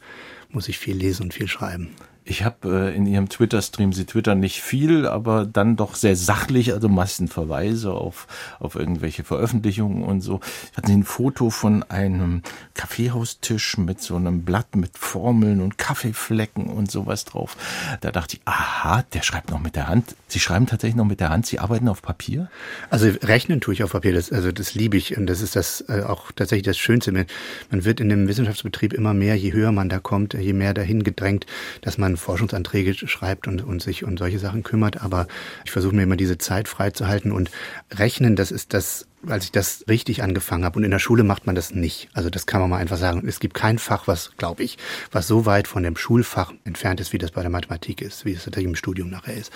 muss 0.50 0.70
ich 0.70 0.78
viel 0.78 0.96
lesen 0.96 1.24
und 1.24 1.34
viel 1.34 1.48
schreiben. 1.48 1.90
Ich 2.26 2.44
habe 2.44 2.90
äh, 2.92 2.96
in 2.96 3.08
Ihrem 3.08 3.28
Twitter-Stream, 3.28 3.92
Sie 3.92 4.06
twittern 4.06 4.40
nicht 4.40 4.62
viel, 4.62 5.08
aber 5.08 5.46
dann 5.46 5.76
doch 5.76 5.96
sehr 5.96 6.16
sachlich, 6.16 6.74
also 6.74 6.88
meistens 6.88 7.34
Verweise 7.34 7.94
auf, 7.94 8.28
auf 8.60 8.76
irgendwelche 8.76 9.24
Veröffentlichungen 9.24 10.04
und 10.04 10.22
so. 10.22 10.40
Ich 10.72 10.78
hatte 10.78 10.92
ein 10.92 11.04
Foto 11.04 11.50
von 11.50 11.84
einem 11.84 12.44
Kaffeehaustisch 12.76 13.78
mit 13.78 14.02
so 14.02 14.16
einem 14.16 14.44
Blatt 14.44 14.76
mit 14.76 14.98
Formeln 14.98 15.62
und 15.62 15.78
Kaffeeflecken 15.78 16.68
und 16.68 16.92
sowas 16.92 17.26
drauf. 17.26 17.58
Da 18.02 18.12
dachte 18.12 18.38
ich, 18.38 18.42
aha, 18.46 19.04
der 19.14 19.24
schreibt 19.24 19.50
noch 19.50 19.60
mit 19.60 19.76
der 19.76 19.88
Hand. 19.88 20.16
Sie 20.28 20.40
schreiben 20.40 20.68
tatsächlich 20.68 20.98
noch 20.98 21.06
mit 21.06 21.20
der 21.20 21.30
Hand, 21.30 21.48
Sie 21.48 21.58
arbeiten 21.60 21.88
auf 21.88 22.02
Papier? 22.02 22.50
Also 22.92 23.08
rechnen 23.24 23.60
tue 23.60 23.74
ich 23.74 23.84
auf 23.84 23.92
Papier, 23.92 24.14
das, 24.14 24.32
also 24.32 24.52
das 24.52 24.76
liebe 24.76 24.98
ich 24.98 25.18
und 25.18 25.26
das 25.26 25.42
ist 25.42 25.56
das 25.56 25.84
äh, 25.88 26.04
auch 26.04 26.32
tatsächlich 26.32 26.66
das 26.66 26.78
Schönste. 26.78 27.12
Man 27.12 27.86
wird 27.86 28.00
in 28.00 28.10
dem 28.10 28.28
Wissenschaftsbetrieb 28.28 28.94
immer 28.94 29.16
mehr, 29.16 29.36
je 29.36 29.52
höher 29.52 29.72
man 29.72 29.90
da 29.90 30.00
kommt, 30.00 30.36
je 30.36 30.54
mehr 30.54 30.76
dahin 30.76 31.04
gedrängt, 31.04 31.48
dass 31.82 31.98
man 31.98 32.09
Forschungsanträge 32.18 32.94
schreibt 33.08 33.48
und, 33.48 33.62
und 33.64 33.82
sich 33.82 34.04
um 34.04 34.18
solche 34.18 34.40
Sachen 34.40 34.64
kümmert. 34.64 35.02
Aber 35.02 35.28
ich 35.66 35.72
versuche 35.72 35.96
mir 35.96 36.04
immer 36.04 36.16
diese 36.16 36.38
Zeit 36.38 36.68
freizuhalten 36.68 37.32
und 37.32 37.52
rechnen, 37.92 38.36
das 38.36 38.52
ist 38.52 38.74
das 38.74 39.09
als 39.28 39.46
ich 39.46 39.52
das 39.52 39.84
richtig 39.90 40.24
angefangen 40.24 40.64
habe. 40.64 40.78
Und 40.80 40.86
in 40.86 40.92
der 40.92 41.00
Schule 41.00 41.24
macht 41.24 41.46
man 41.46 41.56
das 41.56 41.74
nicht. 41.74 42.10
Also 42.14 42.30
das 42.30 42.46
kann 42.46 42.62
man 42.62 42.70
mal 42.70 42.78
einfach 42.78 42.98
sagen. 42.98 43.28
Es 43.28 43.40
gibt 43.40 43.54
kein 43.54 43.78
Fach, 43.78 44.08
was, 44.08 44.32
glaube 44.38 44.64
ich, 44.64 44.78
was 45.12 45.28
so 45.28 45.46
weit 45.46 45.68
von 45.68 45.84
dem 45.84 45.98
Schulfach 45.98 46.54
entfernt 46.64 47.00
ist, 47.00 47.12
wie 47.12 47.18
das 47.18 47.32
bei 47.32 47.42
der 47.42 47.50
Mathematik 47.50 48.02
ist, 48.02 48.26
wie 48.26 48.32
es 48.32 48.46
tatsächlich 48.46 48.70
im 48.70 48.76
Studium 48.76 49.10
nachher 49.10 49.36
ist. 49.36 49.52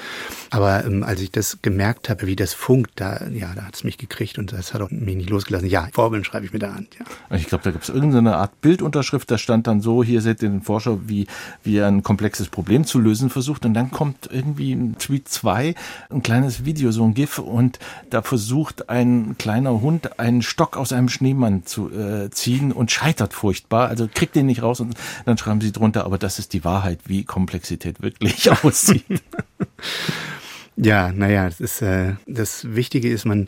Aber 0.50 0.86
ähm, 0.86 1.04
als 1.04 1.22
ich 1.22 1.32
das 1.32 1.60
gemerkt 1.62 2.10
habe, 2.10 2.28
wie 2.28 2.36
das 2.36 2.54
funkt, 2.54 2.92
da, 2.96 3.26
ja, 3.28 3.54
da 3.56 3.64
hat 3.64 3.76
es 3.76 3.84
mich 3.84 3.98
gekriegt 3.98 4.38
und 4.38 4.52
das 4.52 4.74
hat 4.74 4.82
auch 4.82 4.92
mich 4.92 5.16
nicht 5.16 5.30
losgelassen. 5.30 5.70
Ja, 5.70 5.88
Formeln 5.94 6.24
schreibe 6.24 6.46
ich 6.46 6.54
mit 6.54 6.62
der 6.62 6.76
Hand, 6.76 6.96
ja. 7.00 7.36
Ich 7.36 7.48
glaube, 7.48 7.64
da 7.64 7.72
gibt 7.72 7.84
es 7.84 7.90
irgendeine 7.90 8.36
Art 8.36 8.60
Bildunterschrift, 8.62 9.32
da 9.32 9.38
stand 9.38 9.68
dann 9.68 9.82
so, 9.82 10.04
hier 10.04 10.22
seht 10.22 10.44
ihr 10.44 10.50
den 10.50 10.62
Forscher, 10.62 11.08
wie, 11.08 11.28
wie 11.64 11.78
er 11.78 11.88
ein 11.88 12.04
komplexes 12.04 12.50
Problem 12.50 12.86
zu 12.86 13.00
lösen 13.00 13.30
versucht. 13.30 13.66
Und 13.66 13.74
dann 13.74 13.92
kommt 13.92 14.30
irgendwie 14.32 14.74
ein 14.74 14.98
Tweet 14.98 15.30
2, 15.30 15.76
ein 16.10 16.24
kleines 16.24 16.66
Video, 16.66 16.92
so 16.92 17.06
ein 17.06 17.14
GIF, 17.14 17.40
und 17.40 17.80
da 18.10 18.22
versucht 18.22 18.90
ein 18.90 19.36
kleiner 19.38 19.53
kleiner 19.54 19.82
Hund 19.82 20.20
einen 20.20 20.42
Stock 20.42 20.78
aus 20.78 20.94
einem 20.94 21.10
Schneemann 21.10 21.64
zu 21.64 21.92
äh, 21.92 22.32
ziehen 22.32 22.72
und 22.72 22.90
scheitert 22.90 23.36
furchtbar. 23.36 23.88
Also 23.88 24.10
kriegt 24.12 24.36
den 24.36 24.48
nicht 24.48 24.64
raus 24.64 24.80
und 24.80 24.96
dann 25.26 25.38
schreiben 25.38 25.62
sie 25.62 25.72
drunter, 25.72 26.06
aber 26.06 26.18
das 26.18 26.40
ist 26.40 26.54
die 26.54 26.66
Wahrheit, 26.66 27.02
wie 27.06 27.24
Komplexität 27.24 28.02
wirklich 28.02 28.50
aussieht. 28.64 29.06
ja, 30.76 31.12
naja, 31.12 31.46
das 31.46 31.60
ist 31.60 31.84
äh, 31.84 32.16
das 32.26 32.74
Wichtige 32.74 33.12
ist, 33.12 33.26
man 33.26 33.48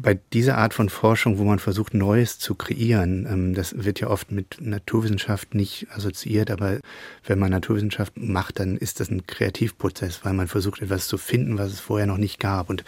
bei 0.00 0.18
dieser 0.32 0.58
Art 0.58 0.74
von 0.74 0.88
Forschung, 0.88 1.38
wo 1.38 1.44
man 1.44 1.58
versucht, 1.58 1.94
Neues 1.94 2.38
zu 2.38 2.54
kreieren, 2.54 3.26
ähm, 3.30 3.54
das 3.54 3.84
wird 3.84 4.00
ja 4.00 4.08
oft 4.08 4.30
mit 4.30 4.58
Naturwissenschaft 4.60 5.54
nicht 5.54 5.86
assoziiert, 5.90 6.50
aber 6.50 6.78
wenn 7.24 7.38
man 7.38 7.50
Naturwissenschaft 7.50 8.16
macht, 8.16 8.60
dann 8.60 8.76
ist 8.76 9.00
das 9.00 9.10
ein 9.10 9.26
Kreativprozess, 9.26 10.24
weil 10.24 10.32
man 10.32 10.48
versucht, 10.48 10.82
etwas 10.82 11.08
zu 11.08 11.18
finden, 11.18 11.58
was 11.58 11.72
es 11.72 11.80
vorher 11.80 12.06
noch 12.06 12.18
nicht 12.18 12.40
gab. 12.40 12.70
Und 12.70 12.84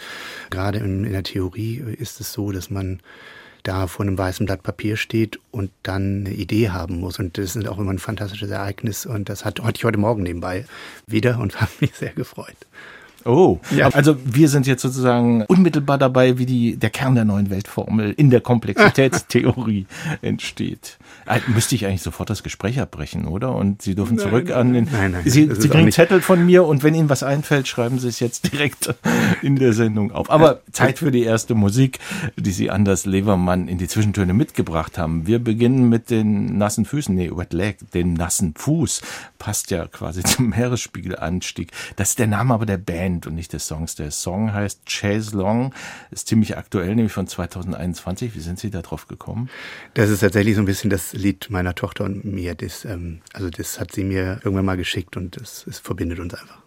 gerade 0.49 0.79
in, 0.79 1.03
der 1.03 1.23
Theorie 1.23 1.83
ist 1.97 2.19
es 2.19 2.33
so, 2.33 2.51
dass 2.51 2.69
man 2.69 2.99
da 3.63 3.87
vor 3.87 4.05
einem 4.05 4.17
weißen 4.17 4.45
Blatt 4.45 4.63
Papier 4.63 4.97
steht 4.97 5.39
und 5.51 5.71
dann 5.83 6.25
eine 6.25 6.33
Idee 6.33 6.69
haben 6.69 6.99
muss. 6.99 7.19
Und 7.19 7.37
das 7.37 7.55
ist 7.55 7.67
auch 7.67 7.77
immer 7.77 7.91
ein 7.91 7.99
fantastisches 7.99 8.49
Ereignis. 8.49 9.05
Und 9.05 9.29
das 9.29 9.45
hat, 9.45 9.61
hatte 9.61 9.77
ich 9.77 9.83
heute 9.83 9.99
Morgen 9.99 10.23
nebenbei 10.23 10.65
wieder 11.05 11.39
und 11.39 11.61
habe 11.61 11.71
mich 11.79 11.93
sehr 11.93 12.13
gefreut. 12.13 12.57
Oh, 13.25 13.59
ja. 13.75 13.89
Also 13.89 14.15
wir 14.23 14.49
sind 14.49 14.67
jetzt 14.67 14.81
sozusagen 14.81 15.43
unmittelbar 15.43 15.97
dabei, 15.97 16.37
wie 16.37 16.45
die, 16.45 16.77
der 16.77 16.89
Kern 16.89 17.15
der 17.15 17.25
neuen 17.25 17.49
Weltformel 17.49 18.13
in 18.17 18.29
der 18.29 18.41
Komplexitätstheorie 18.41 19.85
entsteht. 20.21 20.97
Müsste 21.47 21.75
ich 21.75 21.85
eigentlich 21.85 22.01
sofort 22.01 22.29
das 22.29 22.43
Gespräch 22.43 22.79
abbrechen, 22.79 23.27
oder? 23.27 23.55
Und 23.55 23.81
Sie 23.81 23.95
dürfen 23.95 24.15
nein, 24.17 24.27
zurück 24.27 24.51
an 24.51 24.73
den. 24.73 24.87
Nein, 24.91 25.11
nein. 25.11 25.23
Sie, 25.25 25.49
Sie 25.53 25.69
kriegen 25.69 25.91
Zettel 25.91 26.21
von 26.21 26.45
mir 26.45 26.65
und 26.65 26.83
wenn 26.83 26.93
Ihnen 26.93 27.09
was 27.09 27.23
einfällt, 27.23 27.67
schreiben 27.67 27.99
Sie 27.99 28.07
es 28.07 28.19
jetzt 28.19 28.51
direkt 28.51 28.93
in 29.41 29.55
der 29.55 29.73
Sendung 29.73 30.11
auf. 30.11 30.29
Aber 30.29 30.61
Zeit 30.71 30.99
für 30.99 31.11
die 31.11 31.23
erste 31.23 31.55
Musik, 31.55 31.99
die 32.35 32.51
Sie 32.51 32.69
Anders 32.69 33.05
Levermann 33.05 33.67
in 33.67 33.77
die 33.77 33.87
Zwischentöne 33.87 34.33
mitgebracht 34.33 34.97
haben. 34.97 35.27
Wir 35.27 35.39
beginnen 35.39 35.89
mit 35.89 36.09
den 36.09 36.57
nassen 36.57 36.85
Füßen, 36.85 37.15
nee, 37.15 37.31
Wet 37.33 37.53
Leg, 37.53 37.77
den 37.91 38.13
nassen 38.13 38.53
Fuß. 38.55 39.01
Passt 39.39 39.71
ja 39.71 39.87
quasi 39.87 40.23
zum 40.23 40.49
Meeresspiegelanstieg. 40.49 41.71
Das 41.95 42.09
ist 42.09 42.19
der 42.19 42.27
Name 42.27 42.53
aber 42.53 42.65
der 42.65 42.77
Band 42.77 43.27
und 43.27 43.35
nicht 43.35 43.53
des 43.53 43.67
Songs. 43.67 43.95
Der 43.95 44.11
Song 44.11 44.53
heißt 44.53 44.81
Chase 44.85 45.37
Long, 45.37 45.73
ist 46.11 46.27
ziemlich 46.27 46.57
aktuell, 46.57 46.95
nämlich 46.95 47.13
von 47.13 47.27
2021. 47.27 48.35
Wie 48.35 48.39
sind 48.39 48.59
Sie 48.59 48.69
da 48.69 48.81
drauf 48.81 49.07
gekommen? 49.07 49.49
Das 49.93 50.09
ist 50.09 50.19
tatsächlich 50.19 50.55
so 50.55 50.61
ein 50.61 50.65
bisschen 50.65 50.89
das 50.89 51.13
Lied 51.21 51.49
meiner 51.49 51.75
Tochter 51.75 52.03
und 52.05 52.25
mir. 52.25 52.55
Das, 52.55 52.85
ähm, 52.85 53.21
also 53.33 53.49
das 53.49 53.79
hat 53.79 53.91
sie 53.91 54.03
mir 54.03 54.39
irgendwann 54.43 54.65
mal 54.65 54.77
geschickt 54.77 55.17
und 55.17 55.37
es 55.37 55.65
verbindet 55.79 56.19
uns 56.19 56.33
einfach. 56.33 56.60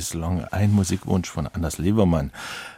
Chase 0.00 0.16
Long, 0.16 0.42
ein 0.50 0.72
Musikwunsch 0.72 1.28
von 1.28 1.46
Anders 1.46 1.76
Levermann. 1.76 2.32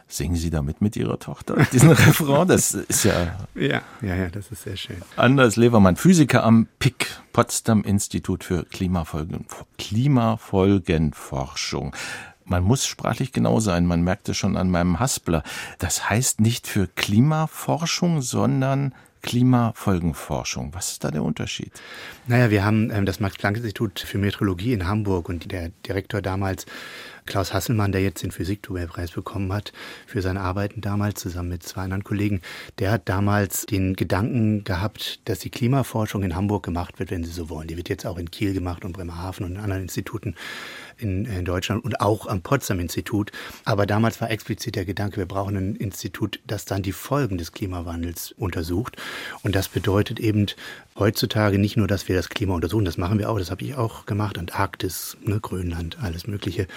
Singen 0.09 0.35
Sie 0.35 0.49
damit 0.49 0.81
mit 0.81 0.97
Ihrer 0.97 1.19
Tochter 1.19 1.55
diesen 1.71 1.91
Refrain? 1.91 2.49
Das 2.49 2.73
ist 2.73 3.05
ja. 3.05 3.37
Ja, 3.55 3.81
ja, 4.01 4.15
ja, 4.15 4.27
das 4.29 4.51
ist 4.51 4.63
sehr 4.63 4.75
schön. 4.75 4.97
Anders 5.15 5.55
Levermann, 5.55 5.95
Physiker 5.95 6.43
am 6.43 6.67
PIC, 6.79 7.07
Potsdam 7.31 7.83
Institut 7.83 8.43
für 8.43 8.65
Klimafolgen, 8.65 9.45
Klimafolgenforschung. 9.77 11.95
Man 12.43 12.63
muss 12.63 12.85
sprachlich 12.85 13.31
genau 13.31 13.61
sein. 13.61 13.85
Man 13.85 14.01
merkt 14.01 14.27
es 14.27 14.35
schon 14.35 14.57
an 14.57 14.69
meinem 14.69 14.99
Haspler. 14.99 15.43
Das 15.79 16.09
heißt 16.09 16.41
nicht 16.41 16.67
für 16.67 16.87
Klimaforschung, 16.87 18.21
sondern 18.21 18.93
Klimafolgenforschung. 19.23 20.73
Was 20.73 20.91
ist 20.91 21.03
da 21.03 21.09
der 21.09 21.23
Unterschied? 21.23 21.71
Naja, 22.27 22.51
wir 22.51 22.63
haben 22.63 22.91
ähm, 22.91 23.05
das 23.05 23.19
Max-Planck-Institut 23.19 24.01
für 24.01 24.19
Meteorologie 24.19 24.73
in 24.73 24.85
Hamburg 24.85 25.29
und 25.29 25.51
der 25.51 25.69
Direktor 25.87 26.21
damals 26.21 26.65
Klaus 27.25 27.53
Hasselmann, 27.53 27.91
der 27.91 28.01
jetzt 28.01 28.23
den 28.23 28.31
Physik-Nobelpreis 28.31 29.11
bekommen 29.11 29.51
hat 29.53 29.73
für 30.07 30.21
seine 30.21 30.41
Arbeiten 30.41 30.81
damals 30.81 31.21
zusammen 31.21 31.49
mit 31.49 31.63
zwei 31.63 31.83
anderen 31.83 32.03
Kollegen, 32.03 32.41
der 32.79 32.91
hat 32.91 33.09
damals 33.09 33.65
den 33.65 33.95
Gedanken 33.95 34.63
gehabt, 34.63 35.19
dass 35.25 35.39
die 35.39 35.49
Klimaforschung 35.49 36.23
in 36.23 36.35
Hamburg 36.35 36.63
gemacht 36.63 36.99
wird, 36.99 37.11
wenn 37.11 37.23
Sie 37.23 37.31
so 37.31 37.49
wollen. 37.49 37.67
Die 37.67 37.77
wird 37.77 37.89
jetzt 37.89 38.05
auch 38.05 38.17
in 38.17 38.31
Kiel 38.31 38.53
gemacht 38.53 38.85
und 38.85 38.93
Bremerhaven 38.93 39.45
und 39.45 39.53
in 39.53 39.59
anderen 39.59 39.83
Instituten 39.83 40.35
in, 40.97 41.25
in 41.25 41.45
Deutschland 41.45 41.83
und 41.83 42.01
auch 42.01 42.27
am 42.27 42.41
Potsdam-Institut. 42.41 43.31
Aber 43.65 43.85
damals 43.85 44.21
war 44.21 44.31
explizit 44.31 44.75
der 44.75 44.85
Gedanke, 44.85 45.17
wir 45.17 45.25
brauchen 45.25 45.55
ein 45.55 45.75
Institut, 45.75 46.39
das 46.47 46.65
dann 46.65 46.81
die 46.81 46.91
Folgen 46.91 47.37
des 47.37 47.51
Klimawandels 47.51 48.33
untersucht. 48.37 48.97
Und 49.43 49.55
das 49.55 49.67
bedeutet 49.67 50.19
eben 50.19 50.47
heutzutage 50.97 51.57
nicht 51.57 51.77
nur, 51.77 51.87
dass 51.87 52.07
wir 52.07 52.15
das 52.15 52.29
Klima 52.29 52.53
untersuchen, 52.53 52.85
das 52.85 52.97
machen 52.97 53.19
wir 53.19 53.29
auch, 53.29 53.39
das 53.39 53.51
habe 53.51 53.63
ich 53.65 53.75
auch 53.75 54.05
gemacht, 54.05 54.37
Antarktis, 54.37 55.17
ne, 55.23 55.39
Grönland, 55.39 55.97
alles 56.01 56.27
Mögliche 56.27 56.67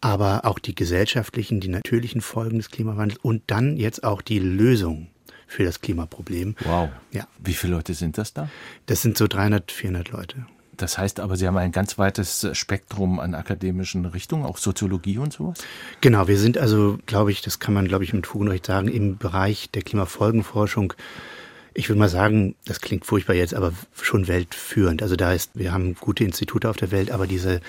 aber 0.00 0.44
auch 0.44 0.58
die 0.58 0.74
gesellschaftlichen, 0.74 1.60
die 1.60 1.68
natürlichen 1.68 2.20
Folgen 2.20 2.58
des 2.58 2.70
Klimawandels 2.70 3.20
und 3.22 3.42
dann 3.48 3.76
jetzt 3.76 4.04
auch 4.04 4.22
die 4.22 4.38
Lösung 4.38 5.08
für 5.46 5.64
das 5.64 5.80
Klimaproblem. 5.80 6.54
Wow. 6.64 6.90
Ja. 7.12 7.26
Wie 7.42 7.54
viele 7.54 7.74
Leute 7.74 7.94
sind 7.94 8.18
das 8.18 8.32
da? 8.32 8.48
Das 8.86 9.02
sind 9.02 9.18
so 9.18 9.26
300, 9.26 9.72
400 9.72 10.10
Leute. 10.10 10.46
Das 10.76 10.96
heißt 10.96 11.20
aber, 11.20 11.36
Sie 11.36 11.46
haben 11.46 11.58
ein 11.58 11.72
ganz 11.72 11.98
weites 11.98 12.46
Spektrum 12.52 13.20
an 13.20 13.34
akademischen 13.34 14.06
Richtungen, 14.06 14.44
auch 14.46 14.56
Soziologie 14.56 15.18
und 15.18 15.32
sowas? 15.32 15.58
Genau, 16.00 16.26
wir 16.26 16.38
sind 16.38 16.56
also, 16.56 16.98
glaube 17.04 17.32
ich, 17.32 17.42
das 17.42 17.58
kann 17.58 17.74
man, 17.74 17.86
glaube 17.86 18.04
ich, 18.04 18.14
mit 18.14 18.26
Fug 18.26 18.40
und 18.40 18.48
Recht 18.48 18.64
sagen, 18.64 18.88
im 18.88 19.18
Bereich 19.18 19.70
der 19.70 19.82
Klimafolgenforschung 19.82 20.94
ich 21.72 21.88
würde 21.88 21.98
mal 21.98 22.08
sagen, 22.08 22.56
das 22.64 22.80
klingt 22.80 23.06
furchtbar 23.06 23.34
jetzt, 23.34 23.54
aber 23.54 23.72
schon 24.00 24.26
weltführend. 24.28 25.02
Also 25.02 25.16
da 25.16 25.32
ist, 25.32 25.52
wir 25.54 25.72
haben 25.72 25.94
gute 25.94 26.24
Institute 26.24 26.68
auf 26.68 26.76
der 26.76 26.90
Welt, 26.90 27.10
aber 27.10 27.26
diese 27.26 27.60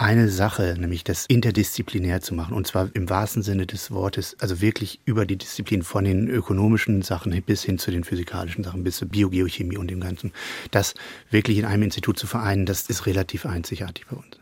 eine 0.00 0.30
Sache, 0.30 0.76
nämlich 0.78 1.04
das 1.04 1.26
interdisziplinär 1.26 2.22
zu 2.22 2.34
machen. 2.34 2.54
Und 2.54 2.66
zwar 2.66 2.88
im 2.94 3.10
wahrsten 3.10 3.42
Sinne 3.42 3.66
des 3.66 3.90
Wortes, 3.90 4.34
also 4.40 4.62
wirklich 4.62 5.00
über 5.04 5.26
die 5.26 5.36
Disziplin 5.36 5.82
von 5.82 6.04
den 6.04 6.26
ökonomischen 6.28 7.02
Sachen 7.02 7.30
bis 7.42 7.62
hin 7.62 7.78
zu 7.78 7.90
den 7.90 8.04
physikalischen 8.04 8.64
Sachen, 8.64 8.82
bis 8.82 8.96
zur 8.96 9.08
Biogeochemie 9.08 9.76
und 9.76 9.90
dem 9.90 10.00
Ganzen. 10.00 10.32
Das 10.70 10.94
wirklich 11.30 11.58
in 11.58 11.66
einem 11.66 11.82
Institut 11.82 12.18
zu 12.18 12.26
vereinen, 12.26 12.64
das 12.64 12.88
ist 12.88 13.04
relativ 13.04 13.44
einzigartig 13.44 14.06
bei 14.06 14.16
uns. 14.16 14.38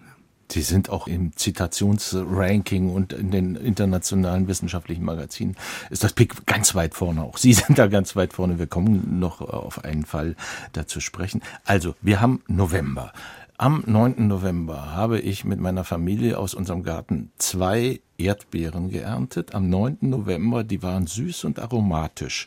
Sie 0.50 0.62
sind 0.62 0.88
auch 0.88 1.06
im 1.06 1.36
Zitationsranking 1.36 2.88
und 2.90 3.12
in 3.12 3.30
den 3.30 3.54
internationalen 3.54 4.48
wissenschaftlichen 4.48 5.04
Magazinen 5.04 5.56
ist 5.90 6.04
das 6.04 6.14
PIC 6.14 6.46
ganz 6.46 6.74
weit 6.74 6.94
vorne. 6.94 7.22
Auch 7.22 7.36
Sie 7.36 7.52
sind 7.54 7.78
da 7.78 7.88
ganz 7.88 8.16
weit 8.16 8.32
vorne. 8.32 8.58
Wir 8.58 8.66
kommen 8.66 9.18
noch 9.18 9.42
auf 9.42 9.84
einen 9.84 10.06
Fall 10.06 10.36
dazu 10.72 11.00
sprechen. 11.00 11.42
Also, 11.64 11.96
wir 12.00 12.20
haben 12.20 12.42
November. 12.46 13.12
Am 13.60 13.82
9. 13.84 14.28
November 14.28 14.92
habe 14.92 15.18
ich 15.18 15.44
mit 15.44 15.58
meiner 15.58 15.82
Familie 15.82 16.38
aus 16.38 16.54
unserem 16.54 16.84
Garten 16.84 17.32
zwei 17.38 18.00
Erdbeeren 18.16 18.88
geerntet. 18.88 19.52
Am 19.52 19.68
9. 19.68 19.98
November, 20.02 20.62
die 20.62 20.80
waren 20.84 21.08
süß 21.08 21.42
und 21.42 21.58
aromatisch. 21.58 22.46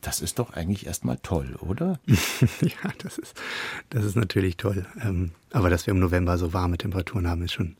Das 0.00 0.20
ist 0.20 0.40
doch 0.40 0.52
eigentlich 0.54 0.86
erstmal 0.86 1.18
toll, 1.18 1.54
oder? 1.60 2.00
ja, 2.60 2.90
das 2.98 3.18
ist, 3.18 3.40
das 3.90 4.04
ist 4.04 4.16
natürlich 4.16 4.56
toll. 4.56 4.84
Ähm, 5.00 5.30
aber 5.52 5.70
dass 5.70 5.86
wir 5.86 5.92
im 5.92 6.00
November 6.00 6.36
so 6.38 6.52
warme 6.52 6.76
Temperaturen 6.76 7.28
haben, 7.28 7.42
ist 7.42 7.52
schon, 7.52 7.76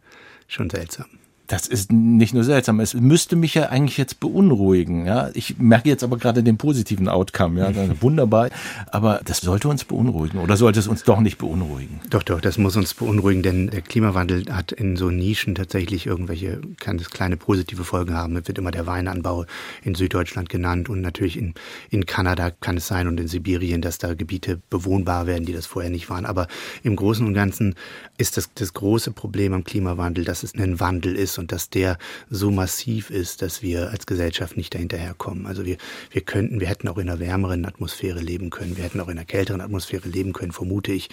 schon 0.46 0.70
seltsam 0.70 1.06
das 1.48 1.66
ist 1.66 1.90
nicht 1.90 2.34
nur 2.34 2.44
seltsam, 2.44 2.78
es 2.78 2.92
müsste 2.92 3.34
mich 3.34 3.54
ja 3.54 3.70
eigentlich 3.70 3.96
jetzt 3.96 4.20
beunruhigen. 4.20 5.06
Ja, 5.06 5.30
ich 5.32 5.58
merke 5.58 5.88
jetzt 5.88 6.04
aber 6.04 6.18
gerade 6.18 6.42
den 6.42 6.58
positiven 6.58 7.08
Outcome. 7.08 7.60
Ja, 7.60 7.72
wunderbar. 8.02 8.50
Aber 8.92 9.22
das 9.24 9.40
sollte 9.40 9.68
uns 9.68 9.84
beunruhigen 9.84 10.40
oder 10.40 10.58
sollte 10.58 10.78
es 10.78 10.86
uns 10.86 11.04
doch 11.04 11.20
nicht 11.20 11.38
beunruhigen? 11.38 12.00
Doch, 12.10 12.22
doch, 12.22 12.42
das 12.42 12.58
muss 12.58 12.76
uns 12.76 12.92
beunruhigen, 12.92 13.42
denn 13.42 13.70
der 13.70 13.80
Klimawandel 13.80 14.44
hat 14.50 14.72
in 14.72 14.96
so 14.96 15.08
Nischen 15.08 15.54
tatsächlich 15.54 16.06
irgendwelche, 16.06 16.60
kann 16.78 16.98
das 16.98 17.08
kleine 17.08 17.38
positive 17.38 17.82
Folgen 17.82 18.12
haben. 18.12 18.36
Es 18.36 18.46
wird 18.46 18.58
immer 18.58 18.70
der 18.70 18.86
Weinanbau 18.86 19.46
in 19.82 19.94
Süddeutschland 19.94 20.50
genannt 20.50 20.90
und 20.90 21.00
natürlich 21.00 21.38
in, 21.38 21.54
in 21.88 22.04
Kanada 22.04 22.50
kann 22.50 22.76
es 22.76 22.86
sein 22.86 23.08
und 23.08 23.18
in 23.18 23.26
Sibirien, 23.26 23.80
dass 23.80 23.96
da 23.96 24.12
Gebiete 24.12 24.60
bewohnbar 24.68 25.26
werden, 25.26 25.46
die 25.46 25.54
das 25.54 25.64
vorher 25.64 25.90
nicht 25.90 26.10
waren. 26.10 26.26
Aber 26.26 26.46
im 26.82 26.94
Großen 26.94 27.26
und 27.26 27.32
Ganzen 27.32 27.74
ist 28.18 28.36
das, 28.36 28.50
das 28.54 28.74
große 28.74 29.12
Problem 29.12 29.54
am 29.54 29.64
Klimawandel, 29.64 30.24
dass 30.24 30.42
es 30.42 30.54
ein 30.54 30.78
Wandel 30.78 31.16
ist 31.16 31.37
und 31.38 31.52
dass 31.52 31.70
der 31.70 31.98
so 32.28 32.50
massiv 32.50 33.10
ist, 33.10 33.42
dass 33.42 33.62
wir 33.62 33.90
als 33.90 34.06
Gesellschaft 34.06 34.56
nicht 34.56 34.74
dahinterherkommen. 34.74 35.46
Also 35.46 35.64
wir, 35.64 35.76
wir 36.10 36.22
könnten, 36.22 36.60
wir 36.60 36.68
hätten 36.68 36.88
auch 36.88 36.98
in 36.98 37.08
einer 37.08 37.20
wärmeren 37.20 37.64
Atmosphäre 37.64 38.20
leben 38.20 38.50
können, 38.50 38.76
wir 38.76 38.84
hätten 38.84 39.00
auch 39.00 39.08
in 39.08 39.18
einer 39.18 39.24
kälteren 39.24 39.60
Atmosphäre 39.60 40.08
leben 40.08 40.32
können, 40.32 40.52
vermute 40.52 40.92
ich, 40.92 41.08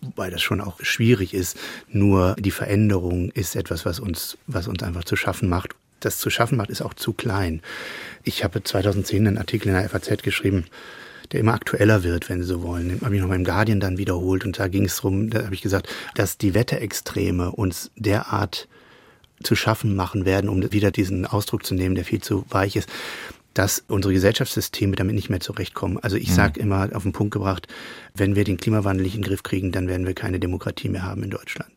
wobei 0.00 0.30
das 0.30 0.42
schon 0.42 0.60
auch 0.60 0.80
schwierig 0.82 1.34
ist. 1.34 1.56
Nur 1.88 2.36
die 2.38 2.50
Veränderung 2.50 3.30
ist 3.30 3.56
etwas, 3.56 3.86
was 3.86 4.00
uns, 4.00 4.36
was 4.46 4.68
uns 4.68 4.82
einfach 4.82 5.04
zu 5.04 5.16
schaffen 5.16 5.48
macht. 5.48 5.74
Das 6.00 6.18
zu 6.18 6.30
schaffen 6.30 6.56
macht, 6.56 6.70
ist 6.70 6.80
auch 6.80 6.94
zu 6.94 7.12
klein. 7.12 7.60
Ich 8.24 8.42
habe 8.42 8.62
2010 8.62 9.26
einen 9.26 9.38
Artikel 9.38 9.68
in 9.68 9.74
der 9.74 9.88
FAZ 9.88 10.22
geschrieben, 10.22 10.64
der 11.32 11.40
immer 11.40 11.54
aktueller 11.54 12.02
wird, 12.02 12.28
wenn 12.28 12.40
Sie 12.40 12.48
so 12.48 12.62
wollen. 12.62 12.88
Den 12.88 13.00
habe 13.02 13.14
ich 13.14 13.20
nochmal 13.20 13.36
im 13.36 13.44
Guardian 13.44 13.80
dann 13.80 13.98
wiederholt 13.98 14.44
und 14.44 14.58
da 14.58 14.68
ging 14.68 14.84
es 14.84 14.96
darum, 14.96 15.30
da 15.30 15.44
habe 15.44 15.54
ich 15.54 15.62
gesagt, 15.62 15.88
dass 16.14 16.38
die 16.38 16.54
Wetterextreme 16.54 17.52
uns 17.52 17.90
derart 17.96 18.68
zu 19.42 19.54
schaffen 19.54 19.94
machen 19.94 20.24
werden, 20.24 20.48
um 20.48 20.72
wieder 20.72 20.90
diesen 20.90 21.26
Ausdruck 21.26 21.64
zu 21.64 21.74
nehmen, 21.74 21.94
der 21.94 22.04
viel 22.04 22.20
zu 22.20 22.44
weich 22.50 22.76
ist, 22.76 22.88
dass 23.54 23.82
unsere 23.88 24.14
Gesellschaftssysteme 24.14 24.96
damit 24.96 25.14
nicht 25.14 25.30
mehr 25.30 25.40
zurechtkommen. 25.40 25.98
Also 25.98 26.16
ich 26.16 26.30
mhm. 26.30 26.34
sage 26.34 26.60
immer 26.60 26.88
auf 26.94 27.02
den 27.02 27.12
Punkt 27.12 27.32
gebracht, 27.32 27.66
wenn 28.14 28.36
wir 28.36 28.44
den 28.44 28.58
Klimawandel 28.58 29.04
nicht 29.04 29.14
in 29.14 29.22
den 29.22 29.28
Griff 29.28 29.42
kriegen, 29.42 29.72
dann 29.72 29.88
werden 29.88 30.06
wir 30.06 30.14
keine 30.14 30.38
Demokratie 30.38 30.88
mehr 30.88 31.02
haben 31.02 31.22
in 31.22 31.30
Deutschland. 31.30 31.72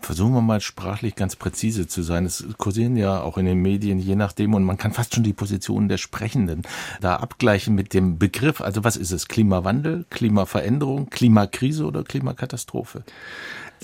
Versuchen 0.00 0.32
wir 0.32 0.40
mal 0.40 0.60
sprachlich 0.60 1.16
ganz 1.16 1.34
präzise 1.34 1.88
zu 1.88 2.02
sein. 2.02 2.24
Es 2.24 2.46
kursieren 2.56 2.96
ja 2.96 3.20
auch 3.20 3.36
in 3.36 3.46
den 3.46 3.58
Medien, 3.58 3.98
je 3.98 4.14
nachdem, 4.14 4.54
und 4.54 4.62
man 4.62 4.78
kann 4.78 4.92
fast 4.92 5.14
schon 5.14 5.24
die 5.24 5.32
Positionen 5.32 5.88
der 5.88 5.98
Sprechenden 5.98 6.62
da 7.00 7.16
abgleichen 7.16 7.74
mit 7.74 7.94
dem 7.94 8.16
Begriff. 8.16 8.60
Also 8.60 8.84
was 8.84 8.96
ist 8.96 9.10
es? 9.10 9.26
Klimawandel, 9.26 10.06
Klimaveränderung, 10.08 11.10
Klimakrise 11.10 11.84
oder 11.84 12.04
Klimakatastrophe? 12.04 13.02